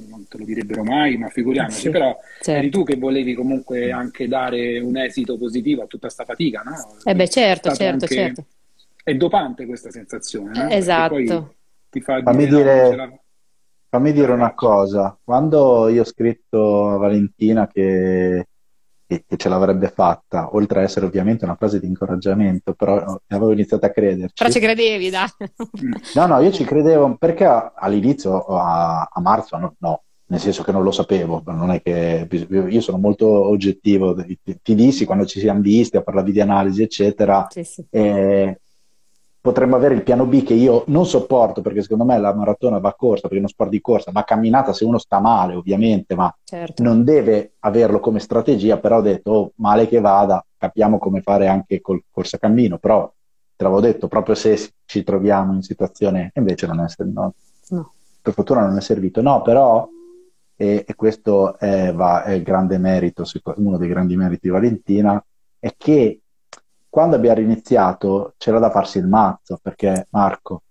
non 0.08 0.26
te 0.26 0.38
lo 0.38 0.46
direbbero 0.46 0.86
mai, 0.86 1.18
ma 1.18 1.28
figuriamoci, 1.28 1.80
sì, 1.80 1.90
però 1.90 2.18
certo. 2.40 2.52
eri 2.52 2.70
tu 2.70 2.86
che 2.86 2.96
volevi 2.96 3.34
comunque 3.34 3.92
anche 3.92 4.30
dare 4.30 4.80
un 4.80 4.96
esito 4.96 5.38
positivo 5.38 5.82
a 5.82 5.86
tutta 5.86 6.06
questa 6.06 6.24
fatica, 6.24 6.62
no? 6.62 6.96
Eh 7.04 7.14
beh, 7.14 7.28
certo, 7.28 7.74
certo, 7.74 8.08
certo 8.08 8.46
è 9.04 9.16
dopante 9.16 9.66
questa 9.66 9.92
sensazione. 9.92 10.64
No? 10.64 10.70
Esatto. 10.70 11.56
Ti 11.90 12.02
fa 12.02 12.22
fammi 12.24 12.48
dire, 12.48 12.84
dire 12.90 12.96
la... 12.96 13.20
fammi 13.90 14.12
dire 14.14 14.32
una 14.32 14.54
cosa. 14.54 15.18
Quando 15.22 15.90
io 15.90 16.02
ho 16.02 16.06
scritto 16.06 16.90
a 16.90 16.98
Valentina 16.98 17.68
che, 17.68 18.48
che, 19.06 19.24
che, 19.28 19.38
ce 19.38 19.50
l'avrebbe 19.50 19.90
fatta, 19.90 20.56
oltre 20.56 20.80
a 20.80 20.84
essere 20.84 21.06
ovviamente 21.06 21.46
una 21.46 21.56
frase 21.56 21.80
di 21.80 21.86
incoraggiamento, 21.86 22.74
però 22.74 23.20
avevo 23.28 23.52
iniziato 23.52 23.86
a 23.86 23.90
crederci. 23.90 24.34
Però 24.36 24.50
ci 24.50 24.60
credevi, 24.60 25.10
dai. 25.10 25.28
no, 26.16 26.26
no, 26.26 26.40
io 26.40 26.52
ci 26.52 26.64
credevo 26.64 27.16
perché 27.18 27.46
all'inizio, 27.46 28.40
a, 28.46 29.08
a 29.12 29.22
marzo, 29.22 29.58
no, 29.58 29.76
no 29.80 30.04
nel 30.26 30.40
senso 30.40 30.64
che 30.64 30.72
non 30.72 30.82
lo 30.82 30.92
sapevo, 30.92 31.44
non 31.46 31.70
è 31.70 31.82
che 31.82 32.28
io 32.50 32.82
sono 32.82 32.98
molto 32.98 33.28
oggettivo, 33.28 34.16
ti, 34.16 34.40
ti 34.64 34.74
dissi 34.74 35.06
quando 35.06 35.26
ci 35.26 35.40
siamo 35.40 35.62
visti 35.62 35.98
a 35.98 36.02
parlare 36.02 36.32
di 36.32 36.42
analisi, 36.42 36.82
eccetera, 36.82 37.46
sì, 37.52 37.64
sì. 37.64 37.86
Eh, 37.92 38.60
potremmo 39.44 39.76
avere 39.76 39.94
il 39.94 40.04
piano 40.04 40.26
B 40.26 40.42
che 40.42 40.54
io 40.54 40.86
non 40.88 41.06
sopporto 41.06 41.60
perché 41.60 41.82
secondo 41.82 42.06
me 42.06 42.18
la 42.18 42.34
maratona 42.34 42.80
va 42.80 42.94
corsa 42.94 43.24
perché 43.24 43.40
uno 43.40 43.50
sport 43.50 43.70
di 43.70 43.82
corsa, 43.82 44.12
va 44.14 44.24
camminata 44.24 44.72
se 44.72 44.86
uno 44.86 44.98
sta 44.98 45.20
male 45.20 45.54
ovviamente, 45.54 46.16
ma 46.16 46.34
certo. 46.46 46.82
non 46.82 47.04
deve 47.04 47.56
averlo 47.60 48.00
come 48.00 48.20
strategia, 48.20 48.78
però 48.78 49.00
ho 49.00 49.02
detto 49.02 49.32
oh, 49.32 49.52
male 49.56 49.90
che 49.90 50.00
vada, 50.00 50.46
capiamo 50.58 50.98
come 50.98 51.20
fare 51.20 51.50
anche 51.50 51.82
col 51.82 52.06
corsa 52.10 52.38
cammino, 52.38 52.78
però 52.78 53.06
te 53.54 53.64
l'avevo 53.66 53.82
detto 53.82 54.08
proprio 54.08 54.34
se 54.34 54.76
ci 54.86 55.04
troviamo 55.04 55.52
in 55.52 55.62
situazione 55.62 56.32
invece 56.36 56.66
non 56.66 56.80
è, 56.80 56.86
no, 57.04 57.34
no. 57.68 57.94
per 58.22 58.32
fortuna 58.32 58.66
non 58.66 58.78
è 58.78 58.82
servito, 58.82 59.22
no 59.22 59.42
però 59.42 59.86
e, 60.56 60.86
e 60.88 60.96
questo 60.96 61.58
è, 61.60 61.92
va, 61.94 62.24
è 62.24 62.32
il 62.32 62.44
grande 62.44 62.78
merito, 62.78 63.26
uno 63.58 63.76
dei 63.76 63.90
grandi 63.90 64.16
meriti 64.16 64.48
di 64.48 64.54
Valentina, 64.54 65.22
è 65.60 65.74
che 65.76 66.22
quando 66.94 67.16
abbiamo 67.16 67.40
iniziato 67.40 68.36
c'era 68.38 68.60
da 68.60 68.70
farsi 68.70 69.00
il 69.00 69.08
mazzo 69.08 69.58
perché 69.60 70.06
Marco, 70.12 70.62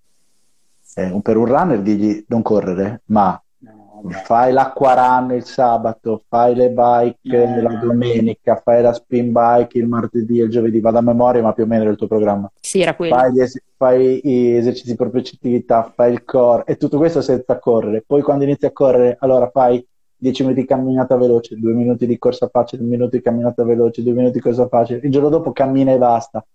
eh, 0.94 1.18
per 1.20 1.36
un 1.36 1.46
runner 1.46 1.80
digli 1.80 2.24
non 2.28 2.42
correre, 2.42 3.02
ma 3.06 3.42
no, 3.58 4.04
fai 4.22 4.52
l'acqua 4.52 4.94
run 4.94 5.32
il 5.32 5.42
sabato, 5.42 6.22
fai 6.28 6.54
le 6.54 6.70
bike 6.70 7.46
no, 7.46 7.62
la 7.62 7.74
domenica, 7.74 8.54
fai 8.54 8.82
la 8.82 8.92
spin 8.92 9.32
bike 9.32 9.78
il 9.78 9.88
martedì 9.88 10.38
e 10.38 10.44
il 10.44 10.50
giovedì, 10.50 10.78
vado 10.78 10.98
a 10.98 11.02
memoria 11.02 11.42
ma 11.42 11.52
più 11.52 11.64
o 11.64 11.66
meno 11.66 11.90
il 11.90 11.96
tuo 11.96 12.06
programma. 12.06 12.48
Sì, 12.60 12.80
era 12.80 12.94
quello. 12.94 13.16
Fai, 13.16 13.40
es- 13.40 13.60
fai 13.76 14.20
gli 14.22 14.50
esercizi 14.54 14.90
di 14.90 14.96
propriettività, 14.96 15.90
fai 15.92 16.12
il 16.12 16.22
core 16.22 16.62
e 16.66 16.76
tutto 16.76 16.98
questo 16.98 17.20
senza 17.20 17.58
correre. 17.58 18.04
Poi 18.06 18.22
quando 18.22 18.44
inizi 18.44 18.66
a 18.66 18.70
correre, 18.70 19.16
allora 19.18 19.50
fai 19.50 19.84
10 20.22 20.42
minuti 20.44 20.60
di 20.60 20.66
camminata 20.68 21.16
veloce, 21.16 21.58
2 21.58 21.72
minuti 21.72 22.06
di 22.06 22.16
corsa 22.16 22.46
facile, 22.46 22.82
2 22.82 22.90
minuti 22.90 23.16
di 23.16 23.22
camminata 23.24 23.64
veloce, 23.64 24.04
2 24.04 24.12
minuti 24.12 24.34
di 24.34 24.40
corsa 24.40 24.68
facile, 24.68 25.00
il 25.02 25.10
giorno 25.10 25.28
dopo 25.28 25.50
cammina 25.50 25.90
e 25.90 25.98
basta. 25.98 26.46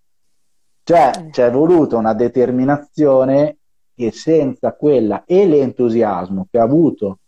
Cioè, 0.84 1.12
mm. 1.20 1.30
c'è 1.32 1.52
voluto 1.52 1.98
una 1.98 2.14
determinazione 2.14 3.58
che 3.94 4.12
senza 4.12 4.74
quella 4.74 5.26
e 5.26 5.46
l'entusiasmo 5.46 6.48
che 6.50 6.60
ha 6.60 6.64
avuto, 6.64 7.20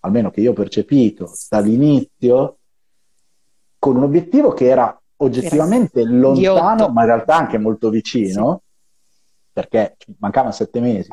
almeno 0.00 0.32
che 0.32 0.40
io 0.40 0.50
ho 0.50 0.54
percepito 0.54 1.30
dall'inizio, 1.48 2.58
con 3.78 3.94
un 3.94 4.02
obiettivo 4.02 4.52
che 4.54 4.66
era 4.66 5.00
oggettivamente 5.18 6.00
era 6.00 6.10
lontano, 6.10 6.88
ma 6.88 7.02
in 7.02 7.06
realtà 7.06 7.36
anche 7.36 7.58
molto 7.58 7.90
vicino, 7.90 8.62
sì. 9.04 9.12
perché 9.52 9.96
mancavano 10.18 10.52
sette 10.52 10.80
mesi, 10.80 11.10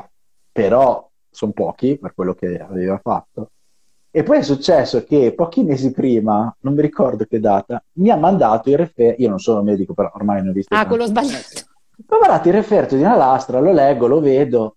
però 0.50 1.08
sono 1.30 1.52
pochi 1.52 1.96
per 1.96 2.12
quello 2.12 2.34
che 2.34 2.58
aveva 2.58 2.98
fatto 3.00 3.50
e 4.16 4.22
poi 4.22 4.38
è 4.38 4.42
successo 4.42 5.02
che 5.02 5.34
pochi 5.34 5.64
mesi 5.64 5.90
prima, 5.90 6.54
non 6.60 6.74
mi 6.74 6.82
ricordo 6.82 7.24
che 7.24 7.40
data, 7.40 7.82
mi 7.94 8.10
ha 8.10 8.16
mandato 8.16 8.70
il 8.70 8.76
referto, 8.76 9.20
io 9.20 9.28
non 9.28 9.40
sono 9.40 9.60
medico, 9.60 9.92
però 9.92 10.12
ormai 10.14 10.40
ne 10.40 10.50
ho 10.50 10.52
visto. 10.52 10.72
Ah, 10.72 10.86
quello 10.86 11.04
sbagliato. 11.04 11.48
Mi 11.96 12.04
ha 12.06 12.18
mandato 12.20 12.46
il 12.46 12.54
referto 12.54 12.94
di 12.94 13.02
una 13.02 13.16
lastra, 13.16 13.58
lo 13.58 13.72
leggo, 13.72 14.06
lo 14.06 14.20
vedo. 14.20 14.76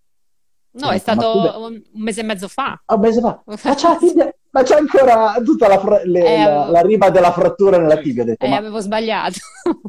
No, 0.72 0.90
è 0.90 0.98
stato 0.98 1.68
un 1.68 1.80
mese 1.94 2.22
e 2.22 2.24
mezzo 2.24 2.48
fa. 2.48 2.82
Ah, 2.84 2.96
un 2.96 3.00
mese 3.00 3.22
fa. 3.22 3.40
Ma 3.46 3.76
c'è, 3.76 3.98
tibia, 3.98 4.34
ma 4.50 4.64
c'è 4.64 4.76
ancora 4.76 5.36
tutta 5.46 5.68
la, 5.68 5.78
fra- 5.78 6.02
le, 6.04 6.26
eh, 6.26 6.44
la, 6.44 6.70
la, 6.72 6.82
riba 6.82 7.12
della 7.12 7.32
frattura 7.32 7.78
nella 7.78 7.98
tibia. 7.98 8.24
Ho 8.24 8.26
detto, 8.26 8.44
eh, 8.44 8.50
ma... 8.50 8.58
avevo 8.58 8.80
sbagliato. 8.80 9.38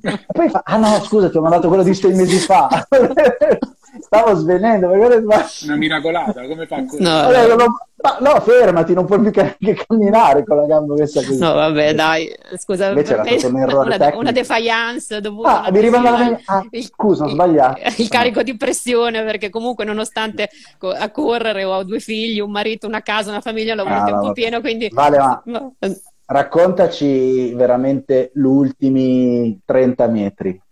E 0.02 0.26
poi 0.30 0.50
fa, 0.50 0.60
ah 0.62 0.76
no, 0.76 1.00
scusa, 1.00 1.30
ti 1.30 1.38
ho 1.38 1.40
mandato 1.40 1.68
quello 1.68 1.82
di 1.82 1.94
sei 1.94 2.12
mesi 2.12 2.36
fa. 2.36 2.68
Stavo 4.00 4.34
svenendo. 4.34 4.90
Una 4.90 5.76
miracolata, 5.76 6.46
come 6.46 6.66
fa? 6.66 6.84
No, 6.98 7.30
no. 7.30 7.86
Ma 8.00 8.16
no, 8.20 8.40
fermati, 8.40 8.94
non 8.94 9.06
puoi 9.06 9.20
più 9.20 9.32
che, 9.32 9.56
camminare 9.58 10.44
con 10.44 10.56
la 10.56 10.66
gamba 10.66 10.94
messa 10.94 11.20
così. 11.20 11.40
No, 11.40 11.52
vabbè, 11.54 11.94
dai, 11.94 12.32
scusa, 12.56 12.90
Invece 12.90 13.14
era 13.14 13.24
stato 13.24 13.48
un 13.48 13.58
errore 13.58 13.96
una, 13.96 14.16
una 14.16 14.30
defiance 14.30 15.20
dovuta 15.20 15.64
ah, 15.64 15.70
mi 15.72 15.80
rimane 15.80 16.30
la... 16.30 16.40
ah, 16.44 16.64
scusa, 16.80 17.24
ho 17.24 17.28
sbagliato. 17.28 17.80
Il, 17.80 17.94
il 17.96 18.08
carico 18.08 18.44
di 18.44 18.56
pressione, 18.56 19.24
perché 19.24 19.50
comunque 19.50 19.84
nonostante 19.84 20.48
a 20.78 21.10
correre 21.10 21.64
ho 21.64 21.82
due 21.82 21.98
figli, 21.98 22.38
un 22.38 22.52
marito, 22.52 22.86
una 22.86 23.02
casa, 23.02 23.30
una 23.30 23.40
famiglia, 23.40 23.74
lavoro 23.74 23.96
ah, 23.96 24.04
tempo 24.04 24.32
pieno, 24.32 24.60
quindi... 24.60 24.88
Vale, 24.92 25.16
ma 25.16 25.42
raccontaci 26.26 27.52
veramente 27.54 28.30
gli 28.32 28.42
ultimi 28.42 29.60
30 29.64 30.06
metri. 30.06 30.62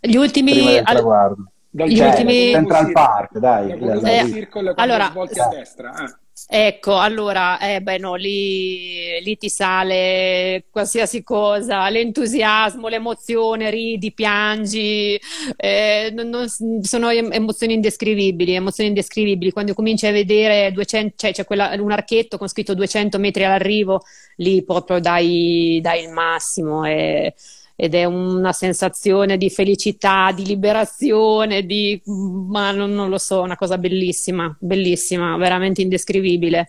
Gli 0.00 0.16
ultimi... 0.16 0.78
All... 0.78 1.34
Dal 1.76 1.88
gli 1.88 2.00
ultimi... 2.00 2.52
Central 2.52 2.90
Park, 2.90 3.38
dai. 3.38 3.70
Eh, 3.70 4.48
allora, 4.76 5.12
a 5.12 5.48
destra. 5.50 5.92
Ah. 5.92 6.18
Ecco, 6.48 6.98
allora, 6.98 7.58
eh, 7.58 7.82
beh, 7.82 7.98
no, 7.98 8.14
lì, 8.14 9.20
lì, 9.22 9.36
ti 9.36 9.50
sale 9.50 10.64
qualsiasi 10.70 11.22
cosa, 11.22 11.88
l'entusiasmo, 11.90 12.88
l'emozione, 12.88 13.68
ridi, 13.68 14.12
piangi, 14.12 15.18
eh, 15.56 16.10
non, 16.14 16.28
non, 16.28 16.48
sono 16.48 17.10
emozioni 17.10 17.74
indescrivibili, 17.74 18.54
emozioni 18.54 18.88
indescrivibili. 18.90 19.52
Quando 19.52 19.74
cominci 19.74 20.06
a 20.06 20.12
vedere 20.12 20.72
200, 20.72 21.14
cioè 21.16 21.32
c'è 21.32 21.44
quella, 21.44 21.74
un 21.78 21.92
archetto 21.92 22.38
con 22.38 22.48
scritto 22.48 22.74
200 22.74 23.18
metri 23.18 23.44
all'arrivo, 23.44 24.00
lì 24.36 24.64
proprio 24.64 24.98
dai, 24.98 25.78
dai 25.82 26.04
il 26.04 26.10
massimo. 26.10 26.84
E, 26.84 27.34
ed 27.76 27.94
è 27.94 28.04
una 28.04 28.52
sensazione 28.52 29.36
di 29.36 29.50
felicità, 29.50 30.32
di 30.32 30.46
liberazione, 30.46 31.66
di, 31.66 32.00
ma 32.06 32.70
non, 32.72 32.92
non 32.92 33.10
lo 33.10 33.18
so, 33.18 33.42
una 33.42 33.56
cosa 33.56 33.76
bellissima, 33.76 34.56
bellissima, 34.58 35.36
veramente 35.36 35.82
indescrivibile. 35.82 36.68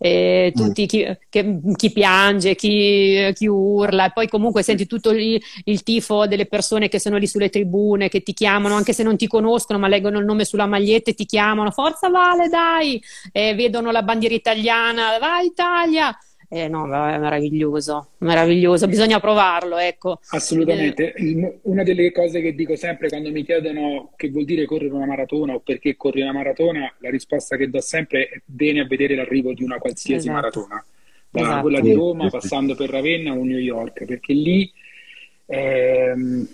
Eh, 0.00 0.52
tutti 0.54 0.86
chi, 0.86 1.04
che, 1.28 1.58
chi 1.74 1.90
piange, 1.90 2.54
chi, 2.54 3.32
chi, 3.34 3.46
urla, 3.48 4.06
e 4.06 4.12
poi 4.12 4.28
comunque 4.28 4.62
senti 4.62 4.86
tutto 4.86 5.10
il, 5.10 5.42
il, 5.64 5.82
tifo 5.82 6.28
delle 6.28 6.46
persone 6.46 6.88
che 6.88 7.00
sono 7.00 7.16
lì 7.16 7.26
sulle 7.26 7.50
tribune, 7.50 8.08
che 8.08 8.22
ti 8.22 8.32
chiamano, 8.32 8.76
anche 8.76 8.92
se 8.92 9.02
non 9.02 9.16
ti 9.16 9.26
conoscono, 9.26 9.78
ma 9.78 9.88
leggono 9.88 10.20
il 10.20 10.24
nome 10.24 10.44
sulla 10.44 10.66
maglietta 10.66 11.10
e 11.10 11.14
ti 11.14 11.26
chiamano, 11.26 11.72
forza 11.72 12.08
Vale, 12.08 12.48
dai, 12.48 13.02
e 13.32 13.54
vedono 13.56 13.90
la 13.90 14.02
bandiera 14.02 14.36
italiana, 14.36 15.18
vai 15.18 15.46
Italia, 15.46 16.16
eh, 16.50 16.66
no, 16.66 16.84
è 16.86 17.18
meraviglioso, 17.18 18.12
meraviglioso, 18.18 18.88
bisogna 18.88 19.20
provarlo, 19.20 19.76
ecco. 19.76 20.18
Assolutamente. 20.30 21.12
Il, 21.18 21.58
una 21.62 21.82
delle 21.82 22.10
cose 22.10 22.40
che 22.40 22.54
dico 22.54 22.74
sempre 22.74 23.10
quando 23.10 23.30
mi 23.30 23.44
chiedono 23.44 24.12
che 24.16 24.30
vuol 24.30 24.46
dire 24.46 24.64
correre 24.64 24.94
una 24.94 25.04
maratona 25.04 25.52
o 25.52 25.60
perché 25.60 25.94
corri 25.96 26.22
una 26.22 26.32
maratona, 26.32 26.90
la 27.00 27.10
risposta 27.10 27.56
che 27.56 27.68
do 27.68 27.82
sempre 27.82 28.28
è 28.28 28.40
bene 28.46 28.80
a 28.80 28.86
vedere 28.86 29.14
l'arrivo 29.14 29.52
di 29.52 29.62
una 29.62 29.76
qualsiasi 29.76 30.28
esatto. 30.28 30.32
maratona, 30.32 30.84
da 31.28 31.40
esatto. 31.40 31.60
quella 31.60 31.80
di 31.80 31.92
Roma 31.92 32.30
passando 32.30 32.74
per 32.74 32.88
Ravenna 32.88 33.32
o 33.32 33.44
New 33.44 33.58
York, 33.58 34.06
perché 34.06 34.32
lì 34.32 34.72
è, 35.44 36.12
ehm, 36.14 36.48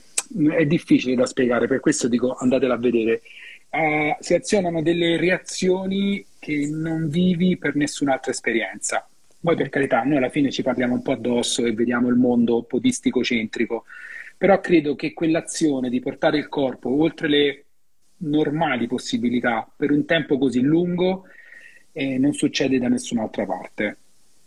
è 0.57 0.67
difficile 0.67 1.15
da 1.15 1.27
spiegare, 1.27 1.69
per 1.69 1.79
questo 1.79 2.09
dico 2.09 2.35
andatela 2.35 2.75
a 2.75 2.79
vedere. 2.79 3.23
Uh, 3.71 4.15
si 4.21 4.35
azionano 4.35 4.83
delle 4.83 5.17
reazioni 5.17 6.25
che 6.39 6.69
non 6.71 7.09
vivi 7.09 7.57
per 7.57 7.75
nessun'altra 7.75 8.31
esperienza 8.31 9.09
poi 9.45 9.57
per 9.57 9.69
carità, 9.69 10.03
noi 10.05 10.17
alla 10.17 10.31
fine 10.31 10.51
ci 10.51 10.63
parliamo 10.63 10.95
un 10.95 11.03
po' 11.03 11.13
addosso 11.13 11.67
e 11.67 11.75
vediamo 11.75 12.09
il 12.09 12.15
mondo 12.15 12.63
podistico-centrico, 12.63 13.85
però 14.39 14.59
credo 14.59 14.97
che 14.97 15.13
quell'azione 15.13 15.91
di 15.91 16.01
portare 16.01 16.39
il 16.39 16.49
corpo 16.49 16.89
oltre 16.89 17.29
le 17.29 17.65
normali 18.19 18.87
possibilità 18.87 19.71
per 19.77 19.91
un 19.91 20.07
tempo 20.07 20.39
così 20.39 20.63
lungo 20.63 21.25
eh, 21.93 22.17
non 22.17 22.33
succede 22.33 22.79
da 22.79 22.89
nessun'altra 22.89 23.45
parte. 23.45 23.99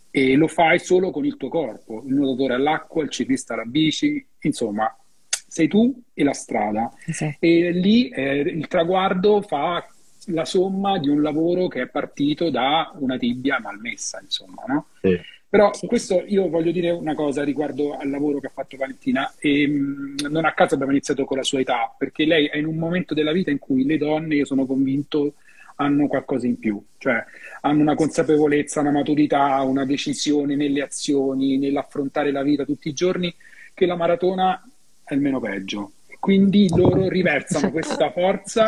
E 0.09 0.35
lo 0.35 0.47
fai 0.47 0.79
solo 0.79 1.11
con 1.11 1.25
il 1.25 1.37
tuo 1.37 1.49
corpo, 1.49 2.03
il 2.07 2.15
nuotatore 2.15 2.55
all'acqua, 2.55 3.03
il 3.03 3.11
ciclista 3.11 3.53
alla 3.53 3.65
bici, 3.65 4.25
insomma, 4.41 4.91
sei 5.29 5.67
tu 5.67 6.01
e 6.11 6.23
la 6.23 6.33
strada. 6.33 6.91
Sì. 7.05 7.35
E 7.39 7.69
lì 7.69 8.09
eh, 8.09 8.39
il 8.39 8.65
traguardo 8.65 9.43
fa 9.43 9.85
la 10.25 10.45
somma 10.45 10.99
di 10.99 11.09
un 11.09 11.21
lavoro 11.21 11.67
che 11.67 11.83
è 11.83 11.87
partito 11.87 12.49
da 12.49 12.91
una 12.97 13.17
tibia 13.17 13.59
malmessa, 13.59 14.19
insomma, 14.21 14.63
no? 14.67 14.87
Sì. 15.01 15.19
Però 15.49 15.73
sì. 15.73 15.87
questo 15.87 16.23
io 16.27 16.49
voglio 16.49 16.71
dire 16.71 16.89
una 16.89 17.15
cosa 17.15 17.43
riguardo 17.43 17.97
al 17.97 18.09
lavoro 18.09 18.39
che 18.39 18.47
ha 18.47 18.51
fatto 18.53 18.75
Valentina 18.75 19.33
e 19.39 19.65
mh, 19.65 20.27
non 20.29 20.43
a 20.43 20.53
caso 20.53 20.73
abbiamo 20.73 20.91
iniziato 20.91 21.23
con 21.23 21.37
la 21.37 21.43
sua 21.43 21.61
età, 21.61 21.93
perché 21.97 22.25
lei 22.25 22.47
è 22.47 22.57
in 22.57 22.65
un 22.65 22.75
momento 22.75 23.13
della 23.13 23.31
vita 23.31 23.49
in 23.49 23.59
cui 23.59 23.85
le 23.85 23.97
donne, 23.97 24.35
io 24.35 24.45
sono 24.45 24.65
convinto, 24.65 25.35
hanno 25.75 26.07
qualcosa 26.07 26.47
in 26.47 26.59
più, 26.59 26.83
cioè 26.97 27.23
hanno 27.61 27.81
una 27.81 27.95
consapevolezza, 27.95 28.81
una 28.81 28.91
maturità, 28.91 29.61
una 29.61 29.85
decisione 29.85 30.55
nelle 30.55 30.81
azioni, 30.81 31.57
nell'affrontare 31.57 32.31
la 32.31 32.43
vita 32.43 32.65
tutti 32.65 32.89
i 32.89 32.93
giorni, 32.93 33.33
che 33.73 33.85
la 33.85 33.95
maratona 33.95 34.61
è 35.03 35.13
il 35.13 35.21
meno 35.21 35.39
peggio. 35.39 35.91
Quindi 36.19 36.67
loro 36.75 37.07
riversano 37.07 37.71
questa 37.71 38.11
forza 38.11 38.67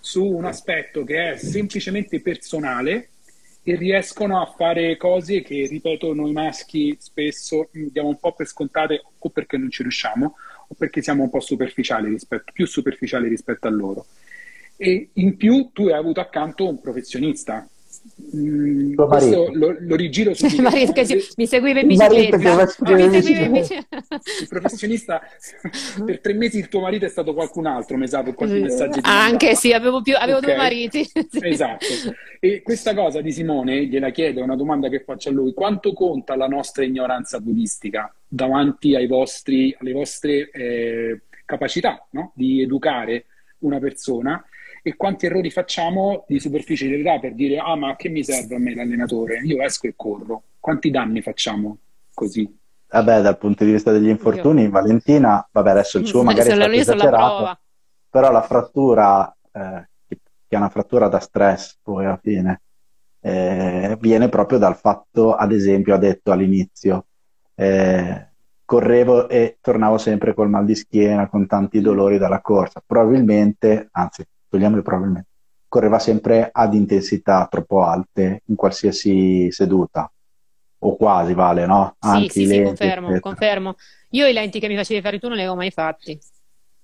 su 0.00 0.24
un 0.24 0.44
aspetto 0.44 1.04
che 1.04 1.32
è 1.32 1.36
semplicemente 1.36 2.20
personale 2.20 3.10
e 3.62 3.76
riescono 3.76 4.40
a 4.40 4.46
fare 4.46 4.96
cose 4.96 5.42
che, 5.42 5.66
ripeto, 5.66 6.14
noi 6.14 6.32
maschi 6.32 6.96
spesso 6.98 7.68
diamo 7.70 8.08
un 8.08 8.18
po' 8.18 8.32
per 8.32 8.46
scontate 8.46 9.02
o 9.18 9.28
perché 9.28 9.58
non 9.58 9.70
ci 9.70 9.82
riusciamo 9.82 10.36
o 10.68 10.74
perché 10.74 11.02
siamo 11.02 11.24
un 11.24 11.30
po' 11.30 11.40
superficiali 11.40 12.08
rispetto, 12.08 12.52
più 12.52 12.66
superficiali 12.66 13.28
rispetto 13.28 13.66
a 13.66 13.70
loro. 13.70 14.06
E 14.76 15.10
in 15.14 15.36
più 15.36 15.70
tu 15.72 15.86
hai 15.86 15.92
avuto 15.92 16.20
accanto 16.20 16.68
un 16.68 16.80
professionista 16.80 17.68
Mm, 18.36 18.94
lo, 18.94 19.76
lo, 19.78 19.96
rigiro 19.96 20.34
su 20.38 20.60
marito 20.60 20.92
che 20.92 21.04
si, 21.04 21.18
mi 21.36 21.46
seguiva 21.46 21.80
in 21.80 21.86
bicicletta. 21.86 22.36
il 22.36 23.86
professionista 24.48 25.22
per 26.04 26.20
tre 26.20 26.34
mesi 26.34 26.58
il 26.58 26.68
tuo 26.68 26.80
marito 26.80 27.06
è 27.06 27.08
stato 27.08 27.32
qualcun 27.32 27.66
altro 27.66 27.96
mi 27.96 28.06
sa 28.06 28.22
per 28.22 28.34
qualche 28.34 28.60
messaggio 28.60 29.00
anche 29.02 29.54
sì 29.54 29.72
avevo, 29.72 30.02
più, 30.02 30.14
avevo 30.16 30.38
okay. 30.38 30.50
due 30.50 30.58
mariti. 30.58 31.08
Esatto. 31.48 31.84
E 32.40 32.62
questa 32.62 32.94
cosa 32.94 33.20
di 33.20 33.32
Simone 33.32 33.86
gliela 33.86 34.10
chiedo 34.10 34.40
è 34.40 34.42
una 34.42 34.56
domanda 34.56 34.88
che 34.88 35.00
faccio 35.00 35.30
a 35.30 35.32
lui. 35.32 35.54
Quanto 35.54 35.92
conta 35.92 36.36
la 36.36 36.46
nostra 36.46 36.84
ignoranza 36.84 37.40
buddistica 37.40 38.12
davanti 38.26 38.94
ai 38.94 39.06
vostri, 39.06 39.74
alle 39.78 39.92
vostre 39.92 40.50
eh, 40.50 41.20
capacità 41.44 42.06
no? 42.10 42.32
di 42.34 42.62
educare 42.62 43.24
una 43.60 43.78
persona 43.78 44.44
e 44.88 44.96
quanti 44.96 45.26
errori 45.26 45.50
facciamo 45.50 46.24
di 46.26 46.40
superficialità 46.40 47.18
per 47.18 47.34
dire 47.34 47.58
ah 47.58 47.76
ma 47.76 47.94
che 47.94 48.08
mi 48.08 48.24
serve 48.24 48.54
a 48.54 48.58
me 48.58 48.74
l'allenatore? 48.74 49.40
Io 49.44 49.62
esco 49.62 49.86
e 49.86 49.92
corro. 49.94 50.42
Quanti 50.58 50.90
danni 50.90 51.20
facciamo 51.20 51.76
così? 52.14 52.50
Vabbè, 52.90 53.20
dal 53.20 53.36
punto 53.36 53.64
di 53.64 53.72
vista 53.72 53.92
degli 53.92 54.08
infortuni, 54.08 54.62
Io. 54.62 54.70
Valentina, 54.70 55.46
vabbè, 55.52 55.70
adesso 55.70 55.98
il 55.98 56.06
suo 56.06 56.22
magari 56.22 56.48
è 56.48 56.54
stato 56.54 56.72
esagerato, 56.72 57.58
però 58.08 58.32
la 58.32 58.40
frattura, 58.40 59.36
eh, 59.52 59.88
che 60.08 60.18
è 60.48 60.56
una 60.56 60.70
frattura 60.70 61.08
da 61.08 61.20
stress 61.20 61.76
poi 61.82 62.06
alla 62.06 62.18
fine, 62.22 62.62
eh, 63.20 63.94
viene 64.00 64.30
proprio 64.30 64.58
dal 64.58 64.76
fatto, 64.76 65.34
ad 65.34 65.52
esempio, 65.52 65.94
ha 65.94 65.98
detto 65.98 66.32
all'inizio, 66.32 67.04
eh, 67.54 68.26
correvo 68.64 69.28
e 69.28 69.58
tornavo 69.60 69.98
sempre 69.98 70.32
col 70.32 70.48
mal 70.48 70.64
di 70.64 70.74
schiena, 70.74 71.28
con 71.28 71.46
tanti 71.46 71.82
dolori 71.82 72.16
dalla 72.16 72.40
corsa. 72.40 72.82
Probabilmente, 72.84 73.88
anzi, 73.92 74.24
togliamole 74.48 74.82
probabilmente, 74.82 75.28
correva 75.68 75.98
sempre 75.98 76.48
ad 76.50 76.74
intensità 76.74 77.46
troppo 77.50 77.82
alte 77.82 78.42
in 78.46 78.54
qualsiasi 78.54 79.50
seduta, 79.50 80.10
o 80.80 80.96
quasi 80.96 81.34
vale, 81.34 81.66
no? 81.66 81.96
Anche 82.00 82.30
sì, 82.30 82.40
sì, 82.40 82.46
lenti, 82.46 82.64
sì, 82.64 82.66
confermo, 82.66 83.20
confermo. 83.20 83.74
Io 84.10 84.26
i 84.26 84.32
lenti 84.32 84.60
che 84.60 84.68
mi 84.68 84.76
facevi 84.76 85.00
fare 85.00 85.18
tu 85.18 85.26
non 85.26 85.36
li 85.36 85.42
avevo 85.42 85.56
mai 85.56 85.70
fatti. 85.70 86.18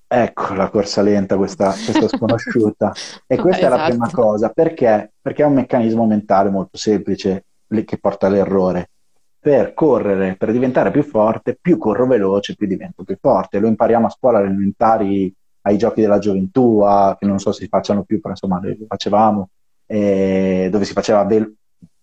Ecco 0.06 0.54
la 0.54 0.68
corsa 0.68 1.02
lenta, 1.02 1.36
questa, 1.36 1.72
questa 1.72 2.08
sconosciuta. 2.08 2.92
e 3.26 3.36
questa 3.36 3.66
esatto. 3.66 3.74
è 3.74 3.78
la 3.78 3.88
prima 3.88 4.06
esatto. 4.06 4.22
cosa. 4.22 4.48
Perché? 4.50 5.12
Perché 5.20 5.42
è 5.42 5.46
un 5.46 5.54
meccanismo 5.54 6.06
mentale 6.06 6.50
molto 6.50 6.76
semplice 6.76 7.46
che 7.84 7.98
porta 7.98 8.26
all'errore. 8.26 8.90
Per 9.38 9.74
correre, 9.74 10.36
per 10.36 10.52
diventare 10.52 10.90
più 10.90 11.02
forte, 11.02 11.58
più 11.60 11.76
corro 11.76 12.06
veloce, 12.06 12.54
più 12.54 12.66
divento 12.66 13.04
più 13.04 13.16
forte. 13.20 13.58
Lo 13.58 13.66
impariamo 13.66 14.06
a 14.06 14.10
scuola 14.10 14.40
elementari 14.40 15.34
ai 15.66 15.78
giochi 15.78 16.00
della 16.00 16.18
gioventù, 16.18 16.80
a, 16.80 17.16
che 17.18 17.26
non 17.26 17.38
so 17.38 17.52
se 17.52 17.62
si 17.62 17.68
facciano 17.68 18.02
più, 18.04 18.20
però 18.20 18.30
insomma 18.30 18.60
le 18.60 18.76
facevamo, 18.86 19.48
eh, 19.86 20.68
dove 20.70 20.84
si 20.84 20.92
faceva, 20.92 21.24
ve- 21.24 21.54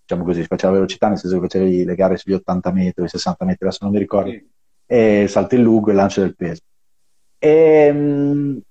diciamo 0.02 0.24
così, 0.24 0.42
si 0.42 0.48
faceva 0.48 0.74
velocità, 0.74 1.08
nel 1.08 1.18
senso 1.18 1.36
che 1.36 1.44
facevi 1.44 1.86
le 1.86 1.96
gare 1.96 2.18
sugli 2.18 2.34
80 2.34 2.72
metri, 2.72 3.08
60 3.08 3.46
metri, 3.46 3.66
adesso 3.66 3.84
non 3.84 3.94
mi 3.94 4.00
ricordo, 4.00 4.32
sì. 4.32 4.50
e 4.88 5.22
il 5.22 5.30
salto 5.30 5.56
in 5.56 5.62
lungo 5.62 5.88
e 5.88 5.92
il 5.92 5.98
lancio 5.98 6.22
del 6.22 6.36
peso. 6.36 6.62
E, 7.38 7.50
ehm, 7.50 8.62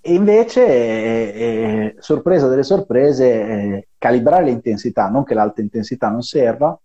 e 0.00 0.14
invece, 0.14 0.64
eh, 0.64 1.42
eh, 1.42 1.96
sorpresa 1.98 2.46
delle 2.46 2.62
sorprese, 2.62 3.26
eh, 3.26 3.88
calibrare 3.98 4.44
l'intensità, 4.44 5.08
non 5.08 5.24
che 5.24 5.34
l'alta 5.34 5.60
intensità 5.60 6.08
non 6.08 6.22
serva, 6.22 6.78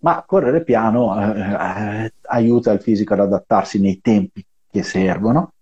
ma 0.00 0.22
correre 0.26 0.62
piano 0.62 1.18
eh, 1.18 2.04
eh, 2.04 2.12
aiuta 2.26 2.72
il 2.72 2.80
fisico 2.80 3.14
ad 3.14 3.20
adattarsi 3.20 3.80
nei 3.80 4.00
tempi 4.02 4.44
che 4.70 4.82
servono 4.82 5.52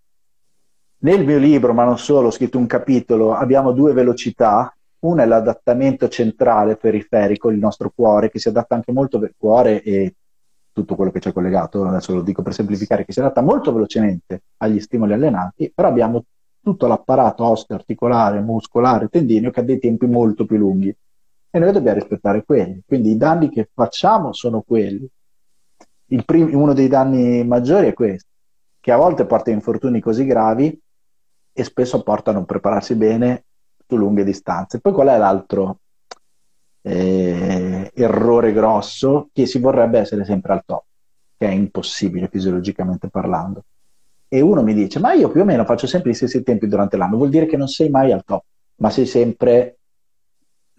nel 1.05 1.25
mio 1.25 1.39
libro, 1.39 1.75
ma 1.75 1.85
non 1.85 1.99
solo, 1.99 2.29
ho 2.29 2.31
scritto 2.31 2.59
un 2.59 2.67
capitolo, 2.67 3.35
abbiamo 3.35 3.73
due 3.73 3.93
velocità. 3.93 4.75
Una 5.01 5.23
è 5.23 5.27
l'adattamento 5.27 6.09
centrale 6.09 6.77
periferico, 6.77 7.51
il 7.51 7.59
nostro 7.59 7.93
cuore, 7.95 8.31
che 8.31 8.39
si 8.39 8.49
adatta 8.49 8.75
anche 8.75 8.91
molto 8.91 9.19
al 9.19 9.35
cuore 9.37 9.83
e 9.83 10.15
tutto 10.73 10.97
quello 10.97 11.11
che 11.11 11.21
c'è 11.21 11.33
collegato, 11.33 11.85
adesso 11.85 12.15
lo 12.15 12.23
dico 12.23 12.43
per 12.43 12.55
semplificare, 12.55 13.05
che 13.05 13.13
si 13.13 13.21
adatta 13.21 13.43
molto 13.43 13.73
velocemente 13.73 14.45
agli 14.57 14.81
stimoli 14.81 15.13
allenati, 15.13 15.71
però 15.75 15.89
abbiamo 15.89 16.25
tutto 16.61 16.87
l'apparato 16.87 17.45
osteoarticolare, 17.45 18.41
muscolare, 18.41 19.09
tendineo 19.09 19.51
che 19.51 19.61
ha 19.61 19.63
dei 19.63 19.79
tempi 19.79 20.07
molto 20.07 20.47
più 20.47 20.57
lunghi 20.57 20.97
e 21.51 21.59
noi 21.59 21.71
dobbiamo 21.71 21.99
rispettare 21.99 22.43
quelli. 22.45 22.81
Quindi 22.87 23.11
i 23.11 23.17
danni 23.19 23.51
che 23.51 23.69
facciamo 23.73 24.33
sono 24.33 24.63
quelli. 24.63 25.07
Prim- 26.25 26.55
uno 26.55 26.73
dei 26.73 26.89
danni 26.89 27.45
maggiori 27.47 27.89
è 27.89 27.93
questo, 27.93 28.31
che 28.81 28.91
a 28.91 28.97
volte 28.97 29.27
porta 29.27 29.51
a 29.51 29.55
infortuni 29.55 30.01
così 30.01 30.25
gravi 30.25 30.81
e 31.55 31.65
spesso 31.65 32.03
portano 32.03 32.37
a 32.37 32.41
non 32.41 32.47
prepararsi 32.47 32.97
bene 32.97 33.45
su 33.87 33.97
lunghe 33.97 34.25
distanze. 34.25 34.81
Poi 34.81 34.93
qual 34.93 35.09
è 35.09 35.17
l'altro 35.17 35.79
eh, 36.83 37.91
errore 37.95 38.53
grosso? 38.53 39.29
Che 39.33 39.47
si 39.47 39.59
vorrebbe 39.59 40.01
essere 40.01 40.25
sempre 40.25 40.53
al 40.53 40.65
top, 40.67 40.85
che 41.39 41.47
è 41.47 41.51
impossibile 41.51 42.29
fisiologicamente 42.29 43.09
parlando. 43.09 43.65
E 44.29 44.41
uno 44.41 44.63
mi 44.63 44.75
dice, 44.75 44.99
ma 44.99 45.13
io 45.13 45.31
più 45.31 45.43
o 45.43 45.45
meno 45.45 45.65
faccio 45.65 45.87
sempre 45.87 46.11
gli 46.11 46.15
stessi 46.15 46.43
tempi 46.43 46.67
durante 46.67 46.97
l'anno, 46.97 47.17
vuol 47.17 47.31
dire 47.31 47.47
che 47.47 47.57
non 47.57 47.69
sei 47.69 47.89
mai 47.89 48.11
al 48.11 48.25
top, 48.25 48.43
ma 48.77 48.91
sei 48.91 49.07
sempre 49.07 49.79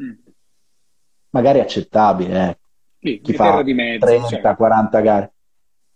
mm. 0.04 0.12
magari 1.30 1.62
accettabile. 1.62 2.50
Eh. 2.50 2.58
Sì, 3.00 3.22
Chi 3.22 3.34
fa 3.34 3.62
30-40 3.62 4.28
certo. 4.28 5.02
gare 5.02 5.34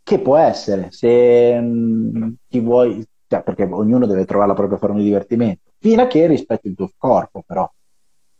che 0.10 0.20
può 0.20 0.38
essere, 0.38 0.88
se 0.90 1.60
mh, 1.60 2.18
mm, 2.18 2.30
ti 2.48 2.60
vuoi, 2.60 3.06
cioè, 3.30 3.44
perché 3.44 3.64
ognuno 3.64 4.08
deve 4.08 4.26
trovare 4.26 4.50
la 4.50 4.56
propria 4.56 4.80
forma 4.80 4.98
di 4.98 5.04
divertimento, 5.04 5.70
fino 5.78 6.02
a 6.02 6.08
che 6.08 6.26
rispetti 6.26 6.68
il 6.68 6.76
tuo 6.76 6.90
corpo 6.98 7.44
però, 7.46 7.72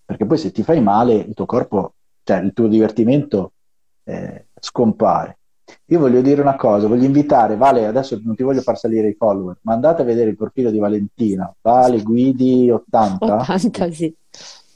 perché 0.04 0.26
poi 0.26 0.38
se 0.40 0.52
ti 0.52 0.64
fai 0.64 0.82
male 0.82 1.14
il 1.14 1.36
tuo 1.36 1.46
corpo, 1.46 1.94
cioè 2.24 2.40
il 2.40 2.54
tuo 2.54 2.68
divertimento 2.68 3.54
eh, 4.04 4.48
scompare. 4.60 5.38
Io 5.86 6.00
voglio 6.00 6.22
dire 6.22 6.42
una 6.42 6.56
cosa, 6.56 6.88
voglio 6.88 7.06
invitare, 7.06 7.56
Vale, 7.56 7.86
adesso 7.86 8.20
non 8.24 8.34
ti 8.36 8.42
voglio 8.42 8.62
far 8.62 8.80
salire 8.80 9.10
i 9.10 9.14
follower, 9.14 9.60
ma 9.62 9.74
andate 9.74 10.02
a 10.02 10.06
vedere 10.06 10.32
il 10.32 10.36
profilo 10.36 10.72
di 10.72 10.80
Valentina, 10.80 11.54
Vale 11.62 12.02
Guidi 12.02 12.72
80. 12.72 13.36
80, 13.42 13.92
sì. 13.92 14.16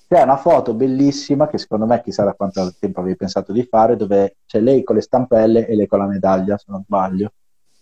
C'è 0.07 0.22
una 0.22 0.38
foto 0.38 0.76
bellissima 0.76 1.47
che 1.47 1.57
secondo 1.57 1.88
me 1.88 2.03
chissà 2.03 2.24
da 2.24 2.34
quanto 2.34 2.72
tempo 2.80 2.99
avevi 2.99 3.16
pensato 3.16 3.51
di 3.51 3.64
fare, 3.64 3.95
dove 3.95 4.36
c'è 4.45 4.59
lei 4.59 4.84
con 4.84 4.93
le 4.93 5.01
stampelle 5.01 5.66
e 5.66 5.76
lei 5.76 5.88
con 5.88 5.97
la 5.97 6.05
medaglia, 6.05 6.55
se 6.55 6.66
non 6.68 6.84
sbaglio, 6.84 7.32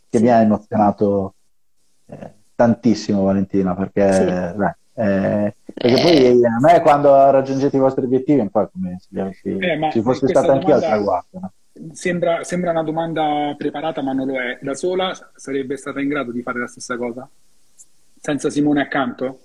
che 0.09 0.19
sì. 0.19 0.23
mi 0.23 0.29
ha 0.29 0.39
emozionato 0.39 1.33
tantissimo 2.55 3.23
Valentina, 3.23 3.75
perché, 3.75 4.13
sì. 4.13 4.23
beh, 4.57 4.75
eh, 4.93 5.55
perché 5.73 6.01
poi 6.01 6.41
eh. 6.41 6.47
a 6.47 6.59
me 6.59 6.81
quando 6.81 7.31
raggiungete 7.31 7.77
i 7.77 7.79
vostri 7.79 8.05
obiettivi 8.05 8.39
è 8.39 8.43
un 8.43 8.49
po' 8.49 8.69
come 8.71 8.99
se 8.99 9.33
ci, 9.33 9.57
eh, 9.57 9.89
ci 9.91 10.01
fosse 10.01 10.27
stata 10.27 10.51
anche 10.51 10.71
altra 10.71 10.89
traguardo. 10.89 11.39
No? 11.39 11.51
Sembra, 11.93 12.43
sembra, 12.43 12.71
una 12.71 12.83
domanda 12.83 13.55
preparata, 13.57 14.01
ma 14.01 14.13
non 14.13 14.27
lo 14.27 14.39
è. 14.39 14.59
Da 14.61 14.75
sola 14.75 15.11
sarebbe 15.35 15.77
stata 15.77 15.99
in 16.01 16.09
grado 16.09 16.31
di 16.31 16.41
fare 16.41 16.59
la 16.59 16.67
stessa 16.67 16.97
cosa? 16.97 17.27
Senza 18.19 18.49
Simone 18.49 18.81
accanto? 18.81 19.39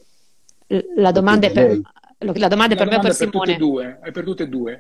La 0.97 1.13
domanda 1.13 1.47
è 1.47 1.53
per, 1.53 1.81
la 2.19 2.49
domanda 2.49 2.75
è 2.75 2.77
per 2.77 2.89
me 2.89 2.99
per 2.99 3.15
Simone. 3.15 3.53
Per 3.53 3.57
due, 3.57 3.99
è 4.03 4.11
per 4.11 4.25
tutte 4.25 4.43
e 4.43 4.49
due. 4.49 4.79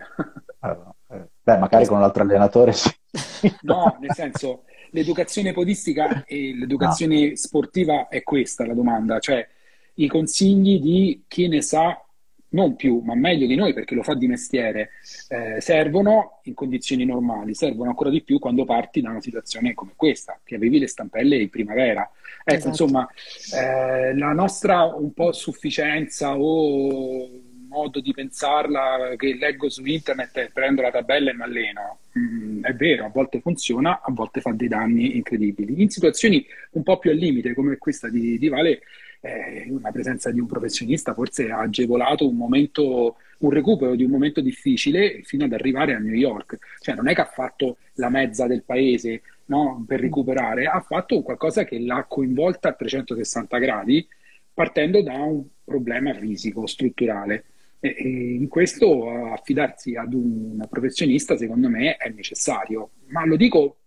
Allora, 0.58 0.92
eh, 1.10 1.28
beh, 1.42 1.58
magari 1.58 1.86
con 1.86 1.98
un 1.98 2.02
altro 2.02 2.22
allenatore 2.22 2.72
sì. 2.72 2.90
No, 3.62 3.96
nel 4.00 4.12
senso, 4.12 4.64
l'educazione 4.96 5.52
podistica 5.52 6.24
e 6.24 6.54
l'educazione 6.56 7.28
no. 7.28 7.36
sportiva 7.36 8.08
è 8.08 8.22
questa 8.22 8.66
la 8.66 8.74
domanda, 8.74 9.18
cioè 9.18 9.46
i 9.94 10.08
consigli 10.08 10.80
di 10.80 11.24
chi 11.28 11.48
ne 11.48 11.60
sa 11.62 12.00
non 12.48 12.74
più, 12.76 13.00
ma 13.00 13.14
meglio 13.14 13.46
di 13.46 13.54
noi 13.54 13.74
perché 13.74 13.94
lo 13.94 14.02
fa 14.02 14.14
di 14.14 14.26
mestiere, 14.26 14.90
eh, 15.28 15.60
servono 15.60 16.40
in 16.44 16.54
condizioni 16.54 17.04
normali, 17.04 17.54
servono 17.54 17.90
ancora 17.90 18.08
di 18.08 18.22
più 18.22 18.38
quando 18.38 18.64
parti 18.64 19.02
da 19.02 19.10
una 19.10 19.20
situazione 19.20 19.74
come 19.74 19.92
questa, 19.94 20.40
che 20.42 20.54
avevi 20.54 20.78
le 20.78 20.86
stampelle 20.86 21.36
in 21.36 21.50
primavera. 21.50 22.08
Ecco, 22.44 22.56
esatto. 22.56 22.68
insomma, 22.68 23.08
eh, 23.54 24.16
la 24.16 24.32
nostra 24.32 24.84
un 24.84 25.12
po' 25.12 25.32
sufficienza 25.32 26.38
o 26.38 27.28
modo 27.76 28.00
di 28.00 28.12
pensarla 28.12 29.14
che 29.16 29.36
leggo 29.38 29.68
su 29.68 29.84
internet 29.84 30.36
e 30.38 30.50
prendo 30.50 30.80
la 30.80 30.90
tabella 30.90 31.30
e 31.30 31.34
mi 31.34 31.42
alleno. 31.42 31.98
Mm, 32.18 32.64
è 32.64 32.72
vero, 32.72 33.04
a 33.04 33.08
volte 33.10 33.40
funziona, 33.40 34.00
a 34.02 34.10
volte 34.10 34.40
fa 34.40 34.52
dei 34.52 34.68
danni 34.68 35.16
incredibili. 35.16 35.82
In 35.82 35.90
situazioni 35.90 36.44
un 36.72 36.82
po' 36.82 36.98
più 36.98 37.10
al 37.10 37.16
limite, 37.16 37.54
come 37.54 37.76
questa 37.76 38.08
di, 38.08 38.38
di 38.38 38.48
Vale, 38.48 38.80
eh, 39.20 39.70
la 39.82 39.90
presenza 39.90 40.30
di 40.30 40.40
un 40.40 40.46
professionista 40.46 41.12
forse 41.12 41.50
ha 41.50 41.58
agevolato 41.58 42.26
un 42.26 42.36
momento, 42.36 43.16
un 43.38 43.50
recupero 43.50 43.94
di 43.94 44.04
un 44.04 44.10
momento 44.10 44.40
difficile 44.40 45.20
fino 45.24 45.44
ad 45.44 45.52
arrivare 45.52 45.94
a 45.94 45.98
New 45.98 46.14
York. 46.14 46.58
Cioè 46.80 46.94
non 46.94 47.08
è 47.08 47.14
che 47.14 47.20
ha 47.20 47.26
fatto 47.26 47.76
la 47.94 48.08
mezza 48.08 48.46
del 48.46 48.62
paese 48.62 49.22
no, 49.46 49.84
per 49.86 50.00
recuperare, 50.00 50.66
ha 50.66 50.80
fatto 50.80 51.20
qualcosa 51.22 51.64
che 51.64 51.78
l'ha 51.78 52.04
coinvolta 52.08 52.70
a 52.70 52.72
360 52.72 53.58
gradi 53.58 54.06
partendo 54.52 55.02
da 55.02 55.12
un 55.12 55.44
problema 55.62 56.14
fisico, 56.14 56.66
strutturale. 56.66 57.44
E, 57.80 57.88
in 57.88 58.48
questo 58.48 59.10
affidarsi 59.32 59.94
ad 59.96 60.14
un 60.14 60.64
professionista 60.68 61.36
secondo 61.36 61.68
me 61.68 61.96
è 61.96 62.08
necessario, 62.10 62.90
ma 63.08 63.24
lo 63.24 63.36
dico 63.36 63.78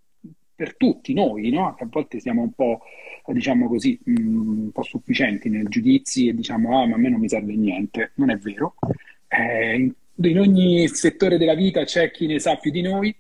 per 0.59 0.75
tutti 0.75 1.13
noi, 1.13 1.51
no? 1.51 1.67
a 1.67 1.87
volte 1.89 2.19
siamo 2.19 2.41
un 2.41 2.51
po', 2.51 2.81
diciamo 3.27 3.69
così, 3.69 3.97
mm, 4.09 4.63
un 4.63 4.71
po' 4.71 4.83
sufficienti 4.83 5.47
nel 5.47 5.69
giudizio 5.69 6.31
e 6.31 6.33
diciamo, 6.33 6.81
ah, 6.81 6.85
ma 6.85 6.95
a 6.95 6.97
me 6.97 7.09
non 7.09 7.21
mi 7.21 7.29
serve 7.29 7.55
niente. 7.55 8.11
Non 8.15 8.29
è 8.29 8.35
vero. 8.35 8.75
Eh, 9.29 9.93
in 10.21 10.39
ogni 10.39 10.85
settore 10.89 11.37
della 11.37 11.55
vita 11.55 11.85
c'è 11.85 12.11
chi 12.11 12.25
ne 12.27 12.39
sa 12.39 12.57
più 12.57 12.71
di 12.71 12.81
noi 12.81 13.15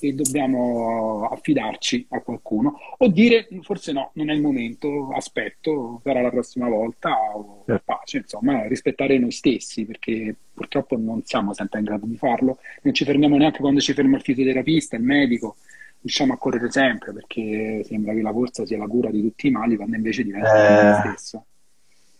e 0.00 0.12
dobbiamo 0.12 1.28
affidarci 1.30 2.06
a 2.10 2.20
qualcuno 2.20 2.78
o 2.98 3.08
dire 3.08 3.48
forse 3.62 3.92
no, 3.92 4.10
non 4.14 4.30
è 4.30 4.34
il 4.34 4.40
momento, 4.40 5.10
aspetto, 5.12 6.00
sarà 6.04 6.20
la 6.20 6.30
prossima 6.30 6.68
volta 6.68 7.16
o 7.34 7.64
pace, 7.84 8.18
insomma, 8.18 8.66
rispettare 8.66 9.18
noi 9.18 9.30
stessi 9.30 9.84
perché 9.84 10.34
purtroppo 10.52 10.96
non 10.96 11.22
siamo 11.24 11.54
sempre 11.54 11.78
in 11.78 11.86
grado 11.86 12.06
di 12.06 12.16
farlo, 12.16 12.58
non 12.82 12.92
ci 12.94 13.04
fermiamo 13.04 13.36
neanche 13.36 13.60
quando 13.60 13.80
ci 13.80 13.92
ferma 13.92 14.16
il 14.16 14.22
fisioterapista, 14.22 14.96
il 14.96 15.02
medico, 15.02 15.56
riusciamo 16.00 16.32
a 16.32 16.38
correre 16.38 16.70
sempre 16.70 17.12
perché 17.12 17.82
sembra 17.84 18.12
che 18.12 18.22
la 18.22 18.32
corsa 18.32 18.66
sia 18.66 18.78
la 18.78 18.86
cura 18.86 19.10
di 19.10 19.22
tutti 19.22 19.46
i 19.48 19.50
mali 19.50 19.76
quando 19.76 19.96
invece 19.96 20.24
diventa 20.24 20.98
eh, 20.98 21.00
stesso. 21.00 21.44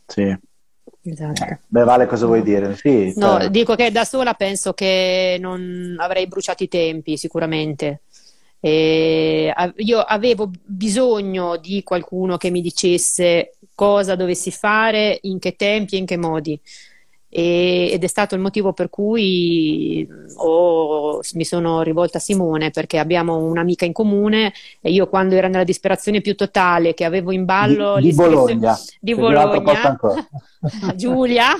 Sì. 0.06 0.38
Esatto. 1.02 1.44
Eh, 1.44 1.58
beh, 1.66 1.84
Vale, 1.84 2.06
cosa 2.06 2.26
vuoi 2.26 2.42
dire? 2.42 2.76
Sì, 2.76 3.12
no, 3.16 3.38
cioè... 3.38 3.50
dico 3.50 3.74
che 3.74 3.90
da 3.90 4.04
sola 4.04 4.34
penso 4.34 4.72
che 4.72 5.38
non 5.40 5.96
avrei 5.98 6.26
bruciato 6.26 6.62
i 6.62 6.68
tempi 6.68 7.16
sicuramente. 7.16 8.02
E 8.60 9.52
io 9.76 10.00
avevo 10.00 10.50
bisogno 10.62 11.56
di 11.56 11.82
qualcuno 11.82 12.36
che 12.36 12.50
mi 12.50 12.60
dicesse 12.60 13.54
cosa 13.74 14.14
dovessi 14.14 14.50
fare, 14.50 15.18
in 15.22 15.38
che 15.38 15.56
tempi 15.56 15.94
e 15.94 15.98
in 15.98 16.04
che 16.04 16.18
modi 16.18 16.60
e, 17.32 17.90
ed 17.92 18.02
è 18.02 18.06
stato 18.08 18.34
il 18.34 18.40
motivo 18.40 18.72
per 18.72 18.90
cui 18.90 20.06
ho, 20.36 21.20
mi 21.34 21.44
sono 21.44 21.82
rivolta 21.82 22.18
a 22.18 22.20
Simone 22.20 22.70
perché 22.70 22.98
abbiamo 22.98 23.36
un'amica 23.36 23.84
in 23.84 23.92
comune 23.92 24.52
e 24.80 24.90
io 24.90 25.08
quando 25.08 25.36
ero 25.36 25.46
nella 25.46 25.64
disperazione 25.64 26.20
più 26.20 26.34
totale 26.34 26.92
che 26.92 27.04
avevo 27.04 27.30
in 27.30 27.44
ballo 27.44 27.96
di, 27.96 28.08
di 28.08 28.14
Bologna, 28.14 28.76
di 29.00 29.14
Bologna. 29.14 29.96
Giulia 30.94 31.54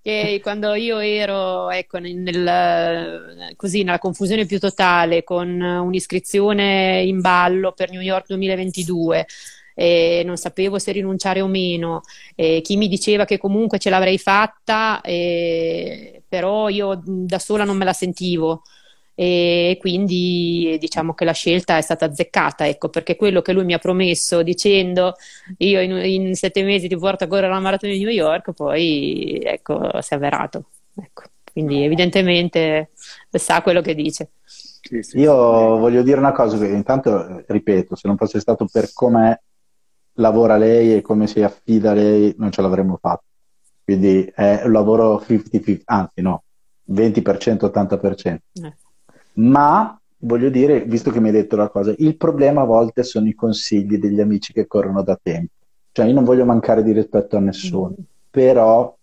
che 0.00 0.40
quando 0.42 0.72
io 0.74 0.98
ero 0.98 1.68
ecco, 1.70 1.98
nel, 1.98 3.54
così, 3.56 3.82
nella 3.82 3.98
confusione 3.98 4.46
più 4.46 4.60
totale 4.60 5.24
con 5.24 5.60
un'iscrizione 5.60 7.02
in 7.04 7.20
ballo 7.20 7.72
per 7.72 7.90
New 7.90 8.00
York 8.00 8.28
2022 8.28 9.26
eh, 9.74 10.22
non 10.24 10.36
sapevo 10.36 10.78
se 10.78 10.92
rinunciare 10.92 11.40
o 11.40 11.46
meno, 11.46 12.02
eh, 12.34 12.60
chi 12.62 12.76
mi 12.76 12.88
diceva 12.88 13.24
che 13.24 13.38
comunque 13.38 13.78
ce 13.78 13.90
l'avrei 13.90 14.18
fatta, 14.18 15.00
eh, 15.02 16.22
però 16.28 16.68
io 16.68 17.00
da 17.04 17.38
sola 17.38 17.64
non 17.64 17.76
me 17.76 17.84
la 17.84 17.92
sentivo 17.92 18.62
e 19.14 19.76
quindi 19.78 20.76
diciamo 20.80 21.12
che 21.14 21.24
la 21.24 21.32
scelta 21.32 21.76
è 21.76 21.82
stata 21.82 22.06
azzeccata, 22.06 22.66
ecco, 22.66 22.88
perché 22.88 23.16
quello 23.16 23.42
che 23.42 23.52
lui 23.52 23.64
mi 23.64 23.74
ha 23.74 23.78
promesso 23.78 24.42
dicendo 24.42 25.14
io 25.58 25.80
in, 25.80 25.92
in 25.92 26.34
sette 26.34 26.62
mesi 26.62 26.88
ti 26.88 26.96
porto 26.96 27.24
a 27.24 27.26
correre 27.26 27.52
la 27.52 27.60
maratona 27.60 27.92
di 27.92 27.98
New 27.98 28.08
York, 28.08 28.52
poi 28.52 29.40
ecco, 29.44 30.00
si 30.00 30.12
è 30.14 30.16
avverato. 30.16 30.64
Ecco. 30.94 31.24
Quindi 31.52 31.84
evidentemente 31.84 32.92
sa 33.30 33.60
quello 33.60 33.82
che 33.82 33.94
dice. 33.94 34.30
Sì, 34.44 35.02
sì, 35.02 35.18
io 35.18 35.74
sì. 35.74 35.80
voglio 35.80 36.02
dire 36.02 36.18
una 36.18 36.32
cosa, 36.32 36.58
che 36.58 36.66
intanto 36.66 37.44
ripeto, 37.46 37.94
se 37.94 38.08
non 38.08 38.16
fosse 38.16 38.40
stato 38.40 38.66
per 38.70 38.92
come 38.94 39.42
lavora 40.14 40.56
lei 40.56 40.96
e 40.96 41.00
come 41.00 41.26
si 41.26 41.42
affida 41.42 41.92
a 41.92 41.94
lei 41.94 42.34
non 42.38 42.50
ce 42.50 42.62
l'avremmo 42.62 42.98
fatto. 43.00 43.24
Quindi 43.84 44.30
è 44.34 44.62
un 44.64 44.72
lavoro 44.72 45.22
50-50, 45.26 45.82
anzi 45.84 46.20
no, 46.20 46.44
20%, 46.90 47.64
80%. 47.66 48.38
Eh. 48.62 48.76
Ma 49.34 49.98
voglio 50.18 50.50
dire, 50.50 50.84
visto 50.84 51.10
che 51.10 51.20
mi 51.20 51.28
hai 51.28 51.34
detto 51.34 51.56
la 51.56 51.68
cosa, 51.68 51.94
il 51.98 52.16
problema 52.16 52.62
a 52.62 52.66
volte 52.66 53.02
sono 53.02 53.28
i 53.28 53.34
consigli 53.34 53.98
degli 53.98 54.20
amici 54.20 54.52
che 54.52 54.66
corrono 54.66 55.02
da 55.02 55.18
tempo. 55.20 55.52
Cioè 55.90 56.06
io 56.06 56.14
non 56.14 56.24
voglio 56.24 56.44
mancare 56.44 56.82
di 56.82 56.92
rispetto 56.92 57.36
a 57.36 57.40
nessuno, 57.40 57.94
mm. 58.00 58.04
però 58.30 58.96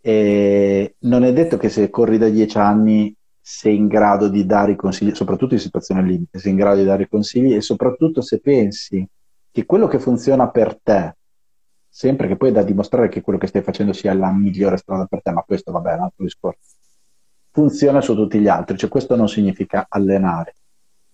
eh, 0.00 0.94
non 1.00 1.24
è 1.24 1.32
detto 1.32 1.56
che 1.56 1.68
se 1.68 1.90
corri 1.90 2.16
da 2.16 2.28
dieci 2.28 2.56
anni 2.56 3.14
sei 3.40 3.76
in 3.76 3.86
grado 3.86 4.28
di 4.28 4.46
dare 4.46 4.72
i 4.72 4.76
consigli, 4.76 5.14
soprattutto 5.14 5.54
in 5.54 5.60
situazioni 5.60 6.02
limite, 6.02 6.38
sei 6.38 6.52
in 6.52 6.58
grado 6.58 6.78
di 6.78 6.86
dare 6.86 7.02
i 7.02 7.08
consigli 7.08 7.54
e 7.54 7.60
soprattutto 7.60 8.20
se 8.20 8.40
pensi 8.40 9.06
che 9.58 9.66
quello 9.66 9.88
che 9.88 9.98
funziona 9.98 10.48
per 10.50 10.78
te, 10.80 11.16
sempre 11.88 12.28
che 12.28 12.36
poi 12.36 12.50
è 12.50 12.52
da 12.52 12.62
dimostrare 12.62 13.08
che 13.08 13.22
quello 13.22 13.40
che 13.40 13.48
stai 13.48 13.62
facendo 13.62 13.92
sia 13.92 14.14
la 14.14 14.30
migliore 14.30 14.76
strada 14.76 15.06
per 15.06 15.20
te, 15.20 15.32
ma 15.32 15.42
questo 15.42 15.72
vabbè 15.72 15.90
è 15.90 15.94
un 15.94 16.02
altro 16.02 16.24
discorso, 16.24 16.76
funziona 17.50 18.00
su 18.00 18.14
tutti 18.14 18.38
gli 18.38 18.46
altri, 18.46 18.78
cioè 18.78 18.88
questo 18.88 19.16
non 19.16 19.28
significa 19.28 19.86
allenare. 19.88 20.54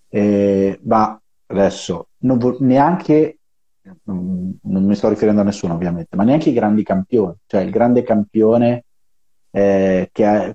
Eh, 0.08 0.78
ma 0.82 1.18
adesso 1.46 2.08
non 2.18 2.36
vo- 2.36 2.58
neanche, 2.60 3.38
non, 4.02 4.58
non 4.62 4.84
mi 4.84 4.94
sto 4.94 5.08
riferendo 5.08 5.40
a 5.40 5.44
nessuno 5.44 5.72
ovviamente, 5.72 6.14
ma 6.14 6.24
neanche 6.24 6.50
i 6.50 6.54
grandi 6.54 6.82
campioni, 6.82 7.34
cioè 7.46 7.62
il 7.62 7.70
grande 7.70 8.02
campione 8.02 8.84
eh, 9.52 10.10
che, 10.12 10.26
ha, 10.26 10.54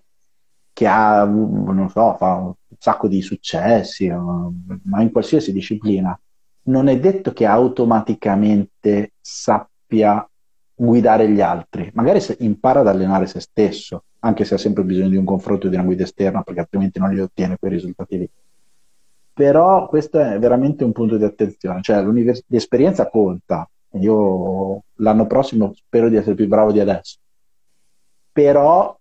che 0.73 0.87
ha, 0.87 1.25
non 1.25 1.89
so, 1.89 2.15
fa 2.17 2.35
un 2.35 2.53
sacco 2.77 3.07
di 3.07 3.23
successi, 3.23 4.07
ma 4.09 5.01
in 5.01 5.11
qualsiasi 5.11 5.51
disciplina, 5.51 6.17
non 6.70 6.88
è 6.88 6.99
detto 6.99 7.34
che 7.34 7.45
automaticamente 7.45 9.13
sappia 9.20 10.28
guidare 10.74 11.30
gli 11.30 11.41
altri, 11.41 11.91
magari 11.93 12.22
impara 12.39 12.80
ad 12.80 12.88
allenare 12.88 13.28
se 13.28 13.39
stesso, 13.41 14.03
anche 14.20 14.45
se 14.45 14.55
ha 14.55 14.57
sempre 14.57 14.84
bisogno 14.84 15.09
di 15.09 15.17
un 15.17 15.26
confronto 15.26 15.67
di 15.67 15.76
una 15.76 15.84
guida 15.84 16.03
esterna, 16.03 16.41
perché 16.41 16.61
altrimenti 16.61 16.99
non 16.99 17.13
li 17.13 17.20
ottiene 17.20 17.57
quei 17.57 17.72
risultati 17.72 18.17
lì. 18.17 18.30
però 19.34 19.88
questo 19.88 20.20
è 20.20 20.38
veramente 20.39 20.84
un 20.84 20.91
punto 20.91 21.17
di 21.17 21.24
attenzione, 21.24 21.82
cioè 21.82 22.03
l'esperienza 22.47 23.09
conta, 23.09 23.70
io 23.93 24.84
l'anno 24.95 25.28
prossimo 25.28 25.74
spero 25.74 26.09
di 26.09 26.17
essere 26.17 26.36
più 26.36 26.47
bravo 26.47 26.72
di 26.72 26.80
adesso, 26.80 27.17
però 28.32 28.97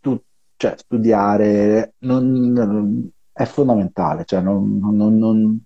tu, 0.00 0.20
cioè, 0.56 0.74
studiare 0.76 1.94
non, 2.00 2.30
non, 2.52 3.10
è 3.32 3.44
fondamentale, 3.44 4.24
cioè 4.24 4.40
non, 4.40 4.78
non, 4.80 5.62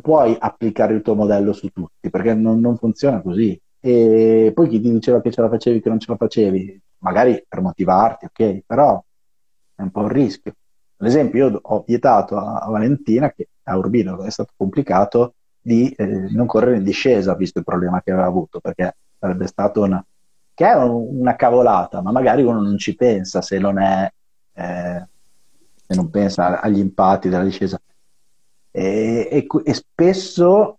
puoi 0.00 0.36
applicare 0.38 0.94
il 0.94 1.02
tuo 1.02 1.14
modello 1.14 1.52
su 1.52 1.68
tutti 1.68 2.10
perché 2.10 2.34
non, 2.34 2.76
funziona 2.76 3.20
così. 3.20 3.60
E 3.80 4.52
poi 4.54 4.68
chi 4.68 4.80
ti 4.80 4.90
diceva 4.90 5.20
che 5.20 5.30
ce 5.30 5.40
la 5.40 5.48
facevi, 5.48 5.80
che 5.80 5.88
non 5.88 5.98
ce 5.98 6.10
la 6.10 6.16
facevi, 6.16 6.80
magari 6.98 7.44
per 7.48 7.60
motivarti, 7.60 8.26
ok, 8.26 8.62
però 8.66 9.02
è 9.74 9.82
un 9.82 9.90
po' 9.90 10.00
un 10.00 10.08
rischio. 10.08 10.54
Ad 10.98 11.06
esempio, 11.06 11.48
io 11.48 11.58
ho 11.62 11.84
vietato 11.86 12.36
a, 12.36 12.68
Valentina, 12.68 13.32
che 13.32 13.48
a 13.62 13.76
Urbino 13.76 14.22
è 14.22 14.30
stato 14.30 14.52
complicato, 14.56 15.34
di 15.62 15.90
eh, 15.90 16.06
non 16.30 16.46
correre 16.46 16.76
in 16.76 16.84
discesa, 16.84 17.34
visto 17.34 17.58
il 17.58 17.64
problema 17.64 18.02
che 18.02 18.10
aveva 18.10 18.26
avuto, 18.26 18.60
perché 18.60 18.96
sarebbe 19.18 19.46
stato 19.46 19.82
una, 19.82 20.04
che 20.54 20.66
è 20.66 20.74
una 20.74 21.36
cavolata, 21.36 22.02
ma 22.02 22.12
magari 22.12 22.42
uno 22.42 22.60
non 22.60 22.76
ci 22.76 22.94
pensa 22.94 23.40
se 23.40 23.58
non 23.58 23.78
è, 23.78 24.10
eh, 24.52 25.06
se 25.74 25.94
non 25.94 26.10
pensa 26.10 26.60
agli 26.60 26.78
impatti 26.78 27.30
della 27.30 27.44
discesa. 27.44 27.80
E, 28.70 29.28
e, 29.30 29.46
e, 29.64 29.74
spesso 29.74 30.78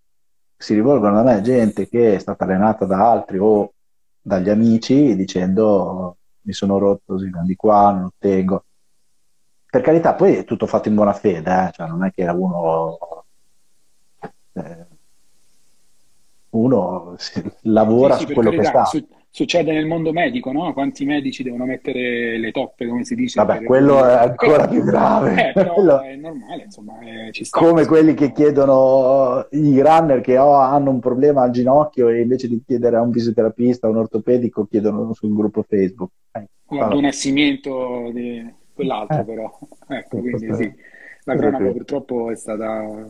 si 0.56 0.74
rivolgono 0.74 1.20
a 1.20 1.24
me 1.24 1.42
gente 1.42 1.90
che 1.90 2.16
è 2.16 2.20
stata 2.20 2.46
allenata 2.46 2.86
da 2.86 3.12
altri 3.12 3.38
o 3.38 3.74
dagli 4.22 4.50
amici 4.50 5.16
dicendo 5.16 6.18
mi 6.42 6.54
sono 6.54 6.78
rotto 6.78 7.18
di 7.18 7.56
qua, 7.56 7.92
non 7.92 8.02
lo 8.04 8.14
tengo 8.18 8.64
per 9.72 9.82
carità, 9.82 10.16
poi 10.16 10.36
è 10.36 10.44
tutto 10.44 10.68
fatto 10.68 10.90
in 10.90 10.96
buona 10.96 11.14
fede, 11.14 11.68
eh? 11.68 11.72
cioè 11.72 11.88
non 11.88 12.04
è 12.04 12.12
che 12.12 12.26
uno, 12.26 13.24
eh, 14.52 14.86
uno 16.50 17.16
lavora 17.62 18.16
sì, 18.16 18.20
sì, 18.20 18.28
su 18.28 18.34
quello 18.34 18.50
carità, 18.50 18.70
che 18.70 18.78
sta. 18.78 18.84
Su, 18.84 19.08
succede 19.34 19.72
nel 19.72 19.86
mondo 19.86 20.12
medico, 20.12 20.52
no? 20.52 20.74
Quanti 20.74 21.06
medici 21.06 21.42
devono 21.42 21.66
mettere 21.66 22.38
le 22.38 22.52
toppe, 22.52 22.86
come 22.86 23.06
si 23.06 23.16
dice? 23.16 23.42
Vabbè, 23.42 23.64
quello 23.64 24.06
è 24.06 24.14
ancora 24.14 24.68
più 24.68 24.84
grave. 24.84 25.50
Eh, 25.50 25.52
però 25.54 25.74
quello... 25.74 26.02
è 26.02 26.16
normale, 26.16 26.64
insomma, 26.64 27.00
eh, 27.00 27.32
ci 27.32 27.46
sta. 27.46 27.58
Come 27.58 27.86
quelli 27.86 28.14
che 28.14 28.34
chiedono, 28.34 29.48
i 29.52 29.82
runner 29.82 30.20
che 30.20 30.38
oh, 30.38 30.56
hanno 30.56 30.92
un 30.92 31.00
problema 31.00 31.44
al 31.44 31.52
ginocchio 31.52 32.10
e 32.10 32.22
invece 32.22 32.50
di 32.50 32.62
chiedere 32.66 32.98
a 32.98 33.02
un 33.02 33.14
fisioterapista, 33.14 33.88
a 33.88 33.90
un 33.90 33.98
ortopedico, 33.98 34.66
chiedono 34.66 35.14
sul 35.14 35.34
gruppo 35.34 35.64
Facebook. 35.64 36.12
Eh, 36.34 36.48
Guarda, 36.66 36.96
un 36.96 37.02
nascimento 37.02 38.12
di 38.14 38.54
quell'altro 38.74 39.22
eh. 39.22 39.24
però. 39.24 39.60
Ecco, 39.88 40.20
quindi 40.20 40.54
sì. 40.54 40.74
La 41.24 41.36
cronaca 41.36 41.70
purtroppo 41.70 42.32
è 42.32 42.36
stata 42.36 42.84
eh, 42.84 43.06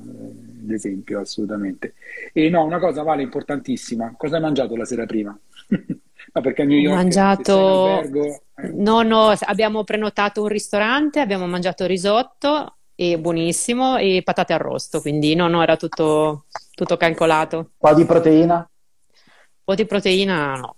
l'esempio, 0.66 1.22
assolutamente. 1.22 1.94
E 2.34 2.50
no, 2.50 2.64
una 2.66 2.78
cosa 2.78 3.04
vale 3.04 3.24
importantissima. 3.24 4.14
Cosa 4.18 4.36
hai 4.36 4.42
mangiato 4.42 4.76
la 4.76 4.86
sera 4.86 5.06
prima? 5.06 5.38
Ma 6.34 6.42
perché 6.42 6.62
a 6.62 6.66
New 6.66 6.78
York 6.78 6.96
mangiato... 6.96 8.02
Eh. 8.02 8.42
No, 8.74 9.02
no, 9.02 9.34
abbiamo 9.46 9.84
prenotato 9.84 10.44
un 10.44 10.48
ristorante, 10.48 11.20
abbiamo 11.20 11.48
mangiato 11.48 11.86
risotto 11.86 12.76
e 12.96 13.18
buonissimo 13.18 13.98
e 13.98 14.22
patate 14.24 14.54
arrosto, 14.54 15.02
quindi 15.02 15.34
no, 15.34 15.48
no, 15.48 15.64
era 15.64 15.76
tutto, 15.76 16.46
tutto 16.76 16.96
calcolato. 16.96 17.58
Un 17.58 17.66
po' 17.78 17.94
di 17.96 18.06
proteina? 18.06 18.56
Un 18.58 19.64
po' 19.64 19.76
di 19.76 19.86
proteina 19.86 20.56
no. 20.56 20.76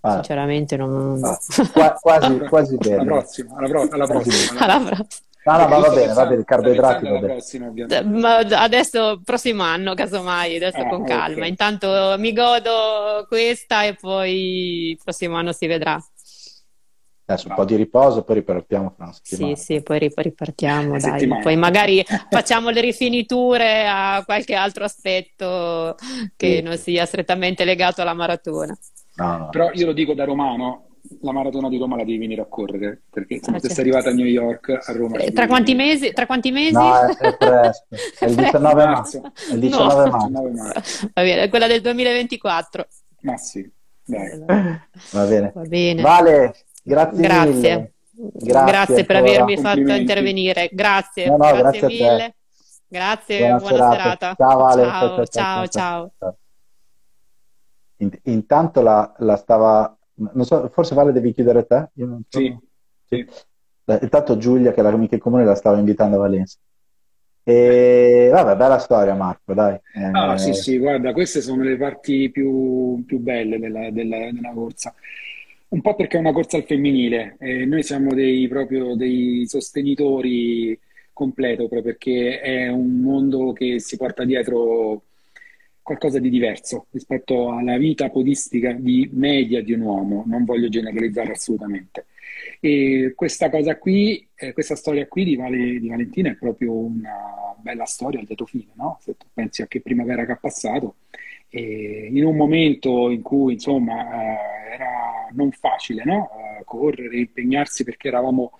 Ah. 0.00 0.14
Sinceramente 0.14 0.76
non... 0.76 1.22
Ah. 1.22 1.38
Qua, 1.72 1.92
quasi, 2.00 2.38
quasi 2.48 2.76
bene. 2.76 2.96
Alla 2.96 3.04
prossima, 3.04 3.56
alla, 3.56 3.68
pro- 3.68 3.88
alla 3.90 4.06
prossima. 4.06 4.60
alla 4.60 4.78
prossima. 4.80 5.06
No, 5.46 5.58
no, 5.58 5.68
ma 5.68 5.78
va 5.78 5.90
bene, 5.90 6.12
va 6.12 6.26
bene, 6.26 6.40
il 6.40 6.44
carboidrati 6.44 7.08
va 7.08 7.18
bene. 7.20 8.02
Ma 8.04 8.38
adesso, 8.38 9.20
prossimo 9.24 9.62
anno, 9.62 9.94
casomai, 9.94 10.56
adesso 10.56 10.80
ah, 10.80 10.88
con 10.88 11.04
calma. 11.04 11.36
Okay. 11.36 11.48
Intanto 11.48 12.16
mi 12.18 12.32
godo 12.32 13.24
questa 13.28 13.84
e 13.84 13.94
poi 13.94 14.90
il 14.90 14.98
prossimo 15.02 15.36
anno 15.36 15.52
si 15.52 15.68
vedrà. 15.68 15.96
Adesso 17.28 17.48
un 17.48 17.54
po' 17.54 17.64
di 17.64 17.76
riposo, 17.76 18.24
poi 18.24 18.36
ripartiamo 18.36 18.92
fra 18.96 19.04
una 19.04 19.12
settimana. 19.12 19.54
Sì, 19.54 19.62
sì, 19.62 19.82
poi 19.82 19.98
ripartiamo, 19.98 20.98
dai. 20.98 21.28
Poi 21.40 21.56
magari 21.56 22.04
facciamo 22.28 22.70
le 22.70 22.80
rifiniture 22.80 23.86
a 23.86 24.22
qualche 24.24 24.54
altro 24.54 24.82
aspetto 24.82 25.94
che 26.34 26.56
sì. 26.56 26.62
non 26.62 26.76
sia 26.76 27.06
strettamente 27.06 27.64
legato 27.64 28.02
alla 28.02 28.14
maratona. 28.14 28.76
No, 29.14 29.36
no, 29.36 29.48
Però 29.50 29.70
io 29.72 29.86
lo 29.86 29.92
dico 29.92 30.12
da 30.12 30.24
romano, 30.24 30.95
la 31.20 31.32
maratona 31.32 31.68
di 31.68 31.78
Roma 31.78 31.96
la 31.96 32.04
devi 32.04 32.18
venire 32.18 32.42
a 32.42 32.46
correre 32.46 33.02
perché 33.10 33.34
insomma, 33.34 33.56
ah, 33.56 33.60
se 33.60 33.68
sei 33.70 33.84
arrivata 33.84 34.10
a 34.10 34.12
New 34.12 34.26
York 34.26 34.68
a 34.70 34.92
Roma 34.92 35.18
eh, 35.18 35.32
tra, 35.32 35.46
quanti 35.46 35.74
mesi, 35.74 36.12
tra 36.12 36.26
quanti 36.26 36.50
mesi? 36.50 36.72
no 36.72 36.94
è, 36.94 37.16
è 37.16 37.36
presto 37.36 37.86
è 38.20 38.26
il 38.26 38.34
19 38.34 38.84
marzo 38.84 39.22
è 39.50 39.52
il 39.52 39.60
19 39.60 40.10
no. 40.10 40.50
marzo. 40.52 41.10
va 41.12 41.22
bene, 41.22 41.42
è 41.42 41.48
quella 41.48 41.66
del 41.66 41.80
2024 41.80 42.86
ma 43.20 43.36
sì 43.36 43.70
dai. 44.06 44.38
va 45.10 45.24
bene. 45.24 45.52
va 45.54 45.62
bene. 45.62 46.02
Vale 46.02 46.54
grazie 46.82 47.20
grazie, 47.20 47.92
grazie, 48.14 48.64
grazie 48.64 49.04
per 49.04 49.16
avermi 49.16 49.56
fatto 49.58 49.80
intervenire. 49.80 50.70
Grazie 50.72 51.26
no, 51.26 51.36
no, 51.36 51.56
grazie, 51.56 51.80
grazie 51.80 51.88
mille. 51.88 52.34
Grazie 52.88 53.38
buona, 53.38 53.58
buona 53.58 53.90
serata. 53.90 53.98
serata, 53.98 54.34
ciao 54.36 54.58
Vale 54.58 54.82
ciao 54.82 55.00
ciao, 55.00 55.26
ciao. 55.26 55.66
ciao. 55.66 56.12
ciao 56.18 56.36
intanto 58.24 58.82
la, 58.82 59.12
la, 59.18 59.36
stava, 59.36 59.95
non 60.16 60.44
so, 60.44 60.68
forse 60.72 60.94
Vale 60.94 61.12
devi 61.12 61.32
chiudere 61.32 61.66
te? 61.66 61.90
Io 61.94 62.06
non 62.06 62.22
so. 62.28 62.38
Sì, 62.38 62.56
sì. 63.06 63.26
Intanto 64.00 64.36
Giulia, 64.36 64.72
che 64.72 64.80
è 64.80 64.82
l'amica 64.82 65.16
comune, 65.18 65.44
la 65.44 65.54
stava 65.54 65.78
invitando 65.78 66.16
a 66.16 66.20
Valencia. 66.20 66.58
E 67.48 68.28
vabbè, 68.32 68.56
bella 68.56 68.78
storia, 68.78 69.14
Marco, 69.14 69.54
dai. 69.54 69.78
Ah, 70.12 70.32
eh, 70.32 70.38
sì, 70.38 70.52
sì, 70.52 70.78
guarda, 70.78 71.12
queste 71.12 71.40
sono 71.40 71.62
le 71.62 71.76
parti 71.76 72.28
più, 72.30 73.04
più 73.06 73.20
belle 73.20 73.60
della, 73.60 73.90
della, 73.92 74.32
della, 74.32 74.50
corsa. 74.52 74.92
Un 75.68 75.80
po' 75.80 75.94
perché 75.94 76.16
è 76.16 76.20
una 76.20 76.32
corsa 76.32 76.56
al 76.56 76.64
femminile, 76.64 77.36
e 77.38 77.64
noi 77.64 77.84
siamo 77.84 78.14
dei, 78.14 78.48
proprio 78.48 78.96
dei 78.96 79.44
sostenitori 79.46 80.76
completo, 81.12 81.68
proprio 81.68 81.82
perché 81.82 82.40
è 82.40 82.66
un 82.66 82.98
mondo 82.98 83.52
che 83.52 83.78
si 83.78 83.96
porta 83.96 84.24
dietro 84.24 85.02
qualcosa 85.86 86.18
di 86.18 86.30
diverso 86.30 86.86
rispetto 86.90 87.52
alla 87.52 87.76
vita 87.78 88.10
podistica 88.10 88.72
di 88.72 89.08
media 89.12 89.62
di 89.62 89.72
un 89.72 89.82
uomo, 89.82 90.24
non 90.26 90.44
voglio 90.44 90.68
generalizzare 90.68 91.30
assolutamente. 91.30 92.06
E 92.58 93.12
questa 93.14 93.50
cosa 93.50 93.78
qui, 93.78 94.28
eh, 94.34 94.52
questa 94.52 94.74
storia 94.74 95.06
qui 95.06 95.22
di, 95.22 95.36
vale, 95.36 95.78
di, 95.78 95.88
Valentina 95.88 96.28
è 96.28 96.34
proprio 96.34 96.72
una 96.72 97.54
bella 97.58 97.84
storia 97.84 98.18
al 98.18 98.26
lieto 98.26 98.46
fine, 98.46 98.72
no? 98.74 98.98
Se 99.00 99.16
tu 99.16 99.26
pensi 99.32 99.62
a 99.62 99.68
che 99.68 99.80
primavera 99.80 100.26
che 100.26 100.32
ha 100.32 100.36
passato, 100.36 100.96
e 101.48 102.08
in 102.10 102.24
un 102.24 102.34
momento 102.34 103.08
in 103.08 103.22
cui 103.22 103.52
insomma 103.52 103.94
eh, 104.10 104.74
era 104.74 105.28
non 105.34 105.52
facile 105.52 106.02
no? 106.04 106.30
eh, 106.58 106.64
correre, 106.64 107.16
impegnarsi 107.16 107.84
perché 107.84 108.08
eravamo 108.08 108.58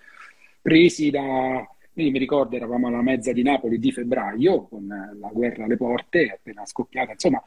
presi 0.61 1.09
da 1.09 1.67
quindi 1.97 2.13
mi 2.13 2.19
ricordo 2.19 2.55
eravamo 2.55 2.89
alla 2.89 3.01
mezza 3.01 3.31
di 3.31 3.41
Napoli 3.41 3.79
di 3.79 3.91
febbraio, 3.91 4.67
con 4.67 4.85
la 4.87 5.29
guerra 5.33 5.63
alle 5.63 5.77
porte, 5.77 6.29
appena 6.31 6.63
scoppiata, 6.63 7.13
insomma, 7.13 7.43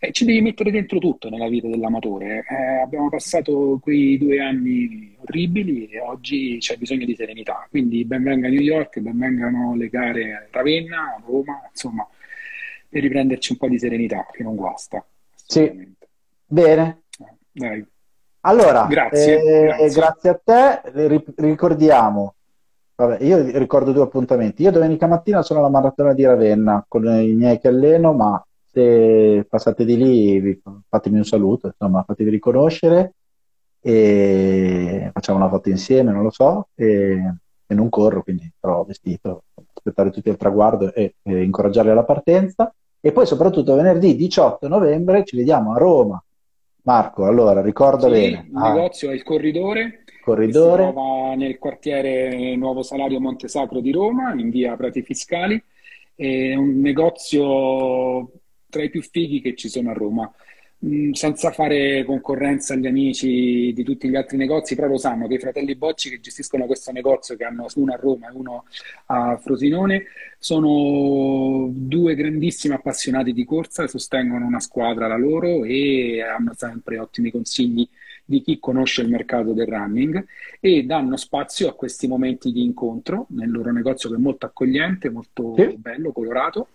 eh, 0.00 0.10
ci 0.10 0.24
devi 0.24 0.40
mettere 0.40 0.72
dentro 0.72 0.98
tutto 0.98 1.28
nella 1.28 1.46
vita 1.46 1.68
dell'amatore. 1.68 2.44
Eh, 2.48 2.80
abbiamo 2.80 3.08
passato 3.08 3.78
quei 3.80 4.18
due 4.18 4.40
anni 4.40 5.14
orribili 5.20 5.86
e 5.86 6.00
oggi 6.00 6.56
c'è 6.58 6.76
bisogno 6.78 7.04
di 7.04 7.14
serenità. 7.14 7.64
Quindi 7.70 8.04
benvenga 8.04 8.48
New 8.48 8.58
York, 8.58 8.98
benvengano 8.98 9.76
le 9.76 9.88
gare 9.88 10.32
a 10.32 10.46
Ravenna, 10.50 11.14
a 11.14 11.22
Roma, 11.24 11.62
insomma, 11.70 12.04
per 12.88 13.02
riprenderci 13.02 13.52
un 13.52 13.58
po' 13.58 13.68
di 13.68 13.78
serenità, 13.78 14.26
che 14.32 14.42
non 14.42 14.56
guasta. 14.56 15.06
Sì, 15.32 15.94
bene. 16.44 17.02
Eh. 17.52 17.86
Allora, 18.40 18.84
grazie, 18.86 19.40
eh, 19.40 19.62
grazie. 19.66 20.00
grazie 20.00 20.28
a 20.28 20.40
te. 20.42 21.24
Ricordiamo 21.36 22.34
Vabbè, 23.02 23.24
io 23.24 23.58
ricordo 23.58 23.90
due 23.90 24.04
appuntamenti. 24.04 24.62
Io 24.62 24.70
domenica 24.70 25.08
mattina 25.08 25.42
sono 25.42 25.58
alla 25.58 25.68
maratona 25.68 26.12
di 26.12 26.24
Ravenna 26.24 26.84
con 26.86 27.04
i 27.04 27.32
miei 27.32 27.58
che 27.58 27.66
alleno, 27.66 28.12
ma 28.12 28.40
se 28.70 29.44
passate 29.48 29.84
di 29.84 29.96
lì 29.96 30.62
fatemi 30.88 31.16
un 31.16 31.24
saluto, 31.24 31.66
insomma, 31.66 32.04
fatevi 32.06 32.30
riconoscere 32.30 33.14
e 33.80 35.10
facciamo 35.12 35.38
una 35.38 35.48
foto 35.48 35.68
insieme, 35.68 36.12
non 36.12 36.22
lo 36.22 36.30
so, 36.30 36.68
e, 36.76 37.34
e 37.66 37.74
non 37.74 37.88
corro, 37.88 38.22
quindi 38.22 38.48
però 38.58 38.84
vestito, 38.84 39.46
aspettare 39.74 40.10
tutti 40.10 40.28
al 40.28 40.36
traguardo 40.36 40.94
e, 40.94 41.16
e 41.22 41.42
incoraggiarli 41.42 41.90
alla 41.90 42.04
partenza. 42.04 42.72
E 43.00 43.10
poi 43.10 43.26
soprattutto 43.26 43.74
venerdì 43.74 44.14
18 44.14 44.68
novembre 44.68 45.24
ci 45.24 45.36
vediamo 45.36 45.74
a 45.74 45.78
Roma. 45.78 46.22
Marco, 46.84 47.26
allora 47.26 47.60
ricorda 47.62 48.06
sì, 48.06 48.12
bene. 48.12 48.46
Il 48.48 48.56
ah. 48.56 48.72
negozio 48.72 49.10
è 49.10 49.14
il 49.14 49.24
corridore 49.24 50.01
corridore. 50.22 50.86
Si 50.86 50.92
trova 50.92 51.34
nel 51.34 51.58
quartiere 51.58 52.56
Nuovo 52.56 52.82
Salario 52.82 53.20
Montesacro 53.20 53.80
di 53.80 53.90
Roma, 53.90 54.32
in 54.34 54.48
via 54.50 54.76
Prati 54.76 55.02
Fiscali. 55.02 55.62
È 56.14 56.54
un 56.54 56.80
negozio 56.80 58.30
tra 58.70 58.82
i 58.82 58.90
più 58.90 59.02
fighi 59.02 59.40
che 59.40 59.54
ci 59.54 59.68
sono 59.68 59.90
a 59.90 59.94
Roma. 59.94 60.32
Mm, 60.84 61.12
senza 61.12 61.52
fare 61.52 62.04
concorrenza 62.04 62.74
agli 62.74 62.88
amici 62.88 63.72
di 63.72 63.84
tutti 63.84 64.08
gli 64.08 64.16
altri 64.16 64.36
negozi, 64.36 64.74
però 64.74 64.88
lo 64.88 64.98
sanno 64.98 65.28
che 65.28 65.34
i 65.34 65.38
fratelli 65.38 65.76
Bocci 65.76 66.10
che 66.10 66.18
gestiscono 66.18 66.66
questo 66.66 66.90
negozio, 66.90 67.36
che 67.36 67.44
hanno 67.44 67.66
uno 67.76 67.92
a 67.92 67.96
Roma 67.96 68.28
e 68.28 68.32
uno 68.34 68.64
a 69.06 69.36
Frosinone, 69.36 70.06
sono 70.40 71.68
due 71.70 72.16
grandissimi 72.16 72.74
appassionati 72.74 73.32
di 73.32 73.44
corsa, 73.44 73.86
sostengono 73.86 74.44
una 74.44 74.58
squadra 74.58 75.06
la 75.06 75.16
loro 75.16 75.62
e 75.62 76.20
hanno 76.20 76.52
sempre 76.56 76.98
ottimi 76.98 77.30
consigli 77.30 77.88
di 78.24 78.40
chi 78.40 78.58
conosce 78.58 79.02
il 79.02 79.08
mercato 79.08 79.52
del 79.52 79.66
running 79.66 80.24
e 80.60 80.84
danno 80.84 81.16
spazio 81.16 81.68
a 81.68 81.74
questi 81.74 82.06
momenti 82.06 82.52
di 82.52 82.62
incontro 82.62 83.26
nel 83.30 83.50
loro 83.50 83.72
negozio 83.72 84.08
che 84.08 84.16
è 84.16 84.18
molto 84.18 84.46
accogliente, 84.46 85.10
molto 85.10 85.54
sì. 85.56 85.76
bello, 85.76 86.12
colorato 86.12 86.68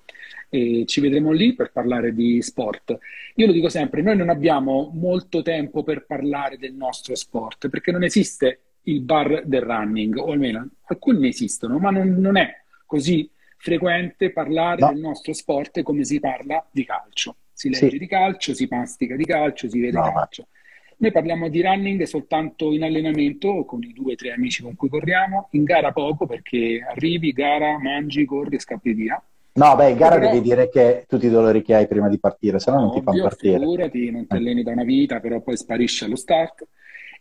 e 0.49 0.83
ci 0.85 1.01
vedremo 1.01 1.31
lì 1.31 1.53
per 1.53 1.71
parlare 1.71 2.13
di 2.13 2.41
sport. 2.41 2.97
Io 3.35 3.47
lo 3.47 3.51
dico 3.51 3.69
sempre, 3.69 4.01
noi 4.01 4.17
non 4.17 4.29
abbiamo 4.29 4.91
molto 4.93 5.41
tempo 5.41 5.83
per 5.83 6.05
parlare 6.05 6.57
del 6.57 6.73
nostro 6.73 7.15
sport 7.15 7.69
perché 7.69 7.91
non 7.91 8.03
esiste 8.03 8.61
il 8.83 9.01
bar 9.01 9.43
del 9.45 9.61
running, 9.61 10.17
o 10.17 10.31
almeno 10.31 10.67
alcuni 10.85 11.19
ne 11.19 11.27
esistono, 11.27 11.77
ma 11.77 11.89
non, 11.89 12.15
non 12.19 12.37
è 12.37 12.61
così 12.85 13.29
frequente 13.57 14.31
parlare 14.31 14.81
no. 14.81 14.91
del 14.91 14.99
nostro 14.99 15.33
sport 15.33 15.81
come 15.81 16.03
si 16.03 16.19
parla 16.19 16.65
di 16.71 16.85
calcio. 16.85 17.35
Si 17.51 17.69
legge 17.69 17.89
sì. 17.89 17.97
di 17.97 18.07
calcio, 18.07 18.53
si 18.53 18.67
mastica 18.69 19.15
di 19.15 19.25
calcio, 19.25 19.67
si 19.67 19.79
vede 19.79 19.97
no, 19.97 20.13
calcio. 20.13 20.47
Noi 20.99 21.11
parliamo 21.11 21.47
di 21.47 21.61
running 21.61 22.03
soltanto 22.03 22.71
in 22.71 22.83
allenamento 22.83 23.65
con 23.65 23.83
i 23.83 23.93
due 23.93 24.13
o 24.13 24.15
tre 24.15 24.31
amici 24.31 24.63
con 24.63 24.75
cui 24.75 24.89
corriamo, 24.89 25.49
in 25.51 25.63
gara 25.63 25.91
poco 25.91 26.25
perché 26.25 26.83
arrivi, 26.89 27.31
gara, 27.31 27.77
mangi, 27.79 28.25
corri 28.25 28.55
e 28.55 28.59
scappi 28.59 28.93
via. 28.93 29.21
No, 29.53 29.75
beh, 29.75 29.91
in 29.91 29.97
gara 29.97 30.17
però... 30.17 30.31
devi 30.31 30.41
dire 30.41 30.69
che 30.69 31.05
tutti 31.07 31.27
i 31.27 31.29
dolori 31.29 31.61
che 31.61 31.75
hai 31.75 31.87
prima 31.87 32.09
di 32.09 32.19
partire, 32.19 32.59
se 32.59 32.71
no 32.71 32.79
non 32.79 32.91
ti 32.93 33.01
fanno 33.01 33.21
partire. 33.21 33.59
Figurati, 33.59 34.09
non 34.09 34.25
ti 34.25 34.35
eh. 34.35 34.37
alleni 34.37 34.63
da 34.63 34.71
una 34.71 34.83
vita, 34.83 35.19
però 35.19 35.39
poi 35.41 35.55
sparisce 35.55 36.05
allo 36.05 36.15
start. 36.15 36.67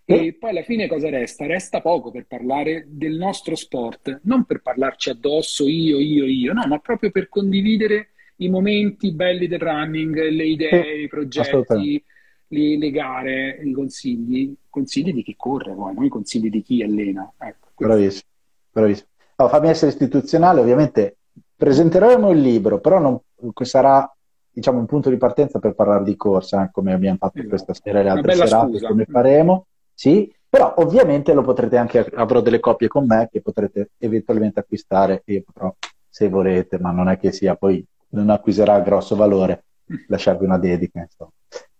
E 0.08 0.36
poi 0.38 0.50
alla 0.50 0.62
fine 0.62 0.86
cosa 0.86 1.10
resta? 1.10 1.46
Resta 1.46 1.80
poco 1.80 2.12
per 2.12 2.26
parlare 2.28 2.86
del 2.88 3.16
nostro 3.16 3.56
sport, 3.56 4.20
non 4.22 4.44
per 4.44 4.62
parlarci 4.62 5.10
addosso 5.10 5.66
io, 5.66 5.98
io, 5.98 6.24
io, 6.26 6.52
no, 6.52 6.64
ma 6.66 6.78
proprio 6.78 7.10
per 7.10 7.28
condividere 7.28 8.10
i 8.36 8.48
momenti 8.48 9.12
belli 9.12 9.48
del 9.48 9.58
running, 9.58 10.28
le 10.28 10.44
idee, 10.44 11.02
i 11.02 11.08
progetti, 11.08 12.02
le, 12.48 12.90
gare, 12.90 13.60
i 13.62 13.72
consigli, 13.72 14.54
consigli 14.70 15.12
di 15.12 15.22
chi 15.22 15.34
corre 15.36 15.74
poi, 15.74 15.94
non 15.94 16.04
i 16.04 16.08
consigli 16.08 16.50
di 16.50 16.62
chi 16.62 16.82
allena. 16.82 17.30
Ecco, 17.38 17.68
bravissimo, 17.76 18.28
bravissimo. 18.70 19.08
Oh, 19.36 19.48
fammi 19.48 19.68
essere 19.68 19.90
istituzionale, 19.90 20.60
ovviamente 20.60 21.16
presenteremo 21.56 22.30
il 22.30 22.40
libro, 22.40 22.80
però 22.80 22.98
non, 22.98 23.18
sarà 23.64 24.10
diciamo, 24.50 24.78
un 24.78 24.86
punto 24.86 25.10
di 25.10 25.16
partenza 25.16 25.58
per 25.58 25.74
parlare 25.74 26.04
di 26.04 26.16
corsa, 26.16 26.64
eh, 26.64 26.70
come 26.72 26.92
abbiamo 26.92 27.18
fatto 27.18 27.38
esatto. 27.38 27.48
questa 27.48 27.74
sera 27.74 28.00
e 28.00 28.02
le 28.04 28.08
altre 28.08 28.34
serate, 28.34 28.72
scusa. 28.72 28.88
come 28.88 29.04
faremo. 29.04 29.66
Sì, 29.92 30.32
però 30.48 30.74
ovviamente 30.78 31.34
lo 31.34 31.42
potrete 31.42 31.76
anche, 31.76 32.06
avrò 32.14 32.40
delle 32.40 32.60
copie 32.60 32.88
con 32.88 33.06
me 33.06 33.28
che 33.30 33.42
potrete 33.42 33.90
eventualmente 33.98 34.60
acquistare 34.60 35.22
e 35.24 35.42
potrò, 35.42 35.74
se 36.08 36.28
volete, 36.28 36.78
ma 36.78 36.90
non 36.92 37.08
è 37.08 37.18
che 37.18 37.32
sia 37.32 37.56
poi, 37.56 37.84
non 38.10 38.30
acquisirà 38.30 38.80
grosso 38.80 39.16
valore, 39.16 39.64
lasciarvi 40.08 40.44
una 40.44 40.58
dedica, 40.58 41.00
insomma. 41.00 41.32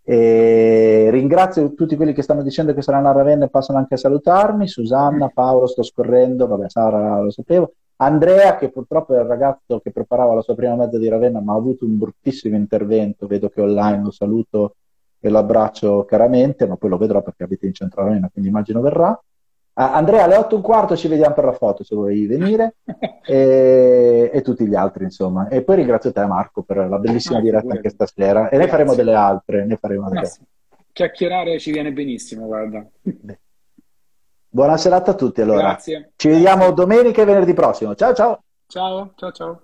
E 0.09 1.09
ringrazio 1.11 1.73
tutti 1.73 1.97
quelli 1.97 2.13
che 2.13 2.21
stanno 2.21 2.41
dicendo 2.41 2.73
che 2.73 2.81
saranno 2.81 3.09
a 3.09 3.11
Ravenna 3.11 3.43
e 3.43 3.49
passano 3.49 3.77
anche 3.77 3.95
a 3.95 3.97
salutarmi. 3.97 4.65
Susanna, 4.65 5.27
Paolo, 5.27 5.67
sto 5.67 5.83
scorrendo, 5.83 6.47
vabbè, 6.47 6.69
Sara 6.69 7.19
lo 7.19 7.29
sapevo. 7.29 7.73
Andrea, 7.97 8.55
che 8.55 8.69
purtroppo 8.69 9.13
è 9.13 9.19
il 9.19 9.25
ragazzo 9.25 9.81
che 9.81 9.91
preparava 9.91 10.33
la 10.33 10.41
sua 10.41 10.55
prima 10.55 10.75
mezza 10.75 10.97
di 10.97 11.09
Ravenna, 11.09 11.41
ma 11.41 11.51
ha 11.51 11.57
avuto 11.57 11.83
un 11.83 11.97
bruttissimo 11.97 12.55
intervento. 12.55 13.27
Vedo 13.27 13.49
che 13.49 13.59
online 13.59 14.03
lo 14.03 14.11
saluto 14.11 14.75
e 15.19 15.29
lo 15.29 15.39
abbraccio 15.39 16.05
caramente, 16.05 16.65
ma 16.67 16.77
poi 16.77 16.89
lo 16.89 16.97
vedrò 16.97 17.21
perché 17.21 17.43
abita 17.43 17.65
in 17.65 17.73
centro 17.73 18.03
Ravenna, 18.05 18.29
quindi 18.31 18.49
immagino 18.49 18.79
verrà. 18.79 19.21
Uh, 19.77 19.81
Andrea, 19.81 20.23
alle 20.23 20.37
8 20.37 20.53
e 20.53 20.57
un 20.57 20.63
quarto 20.63 20.97
ci 20.97 21.07
vediamo 21.07 21.35
per 21.35 21.45
la 21.45 21.51
foto 21.51 21.83
se 21.83 21.93
vuoi 21.93 22.25
venire 22.25 22.77
e, 23.23 24.31
e, 24.33 24.41
tutti 24.41 24.65
gli 24.65 24.73
altri, 24.73 25.03
insomma. 25.03 25.49
E 25.49 25.61
poi 25.61 25.75
ringrazio 25.75 26.11
te, 26.11 26.25
Marco, 26.25 26.63
per 26.63 26.89
la 26.89 26.97
bellissima 26.97 27.37
ah, 27.37 27.41
diretta 27.41 27.73
anche 27.75 27.89
stasera. 27.89 28.49
E 28.49 28.57
Grazie. 28.57 28.57
ne 28.57 28.67
faremo 28.69 28.95
delle 28.95 29.13
altre. 29.13 29.65
Ne 29.65 29.75
faremo 29.75 30.09
delle 30.09 30.21
altre. 30.21 30.45
Chiacchierare 30.91 31.59
ci 31.59 31.71
viene 31.71 31.91
benissimo, 31.91 32.47
guarda. 32.47 32.83
Beh. 33.03 33.39
Buona 34.49 34.77
serata 34.77 35.11
a 35.11 35.13
tutti 35.13 35.41
allora. 35.41 35.59
Grazie. 35.59 36.13
Ci 36.15 36.29
vediamo 36.29 36.71
domenica 36.71 37.21
e 37.21 37.25
venerdì 37.25 37.53
prossimo. 37.53 37.93
Ciao 37.93 38.15
ciao. 38.15 38.41
Ciao, 38.65 39.11
ciao 39.15 39.31
ciao. 39.31 39.61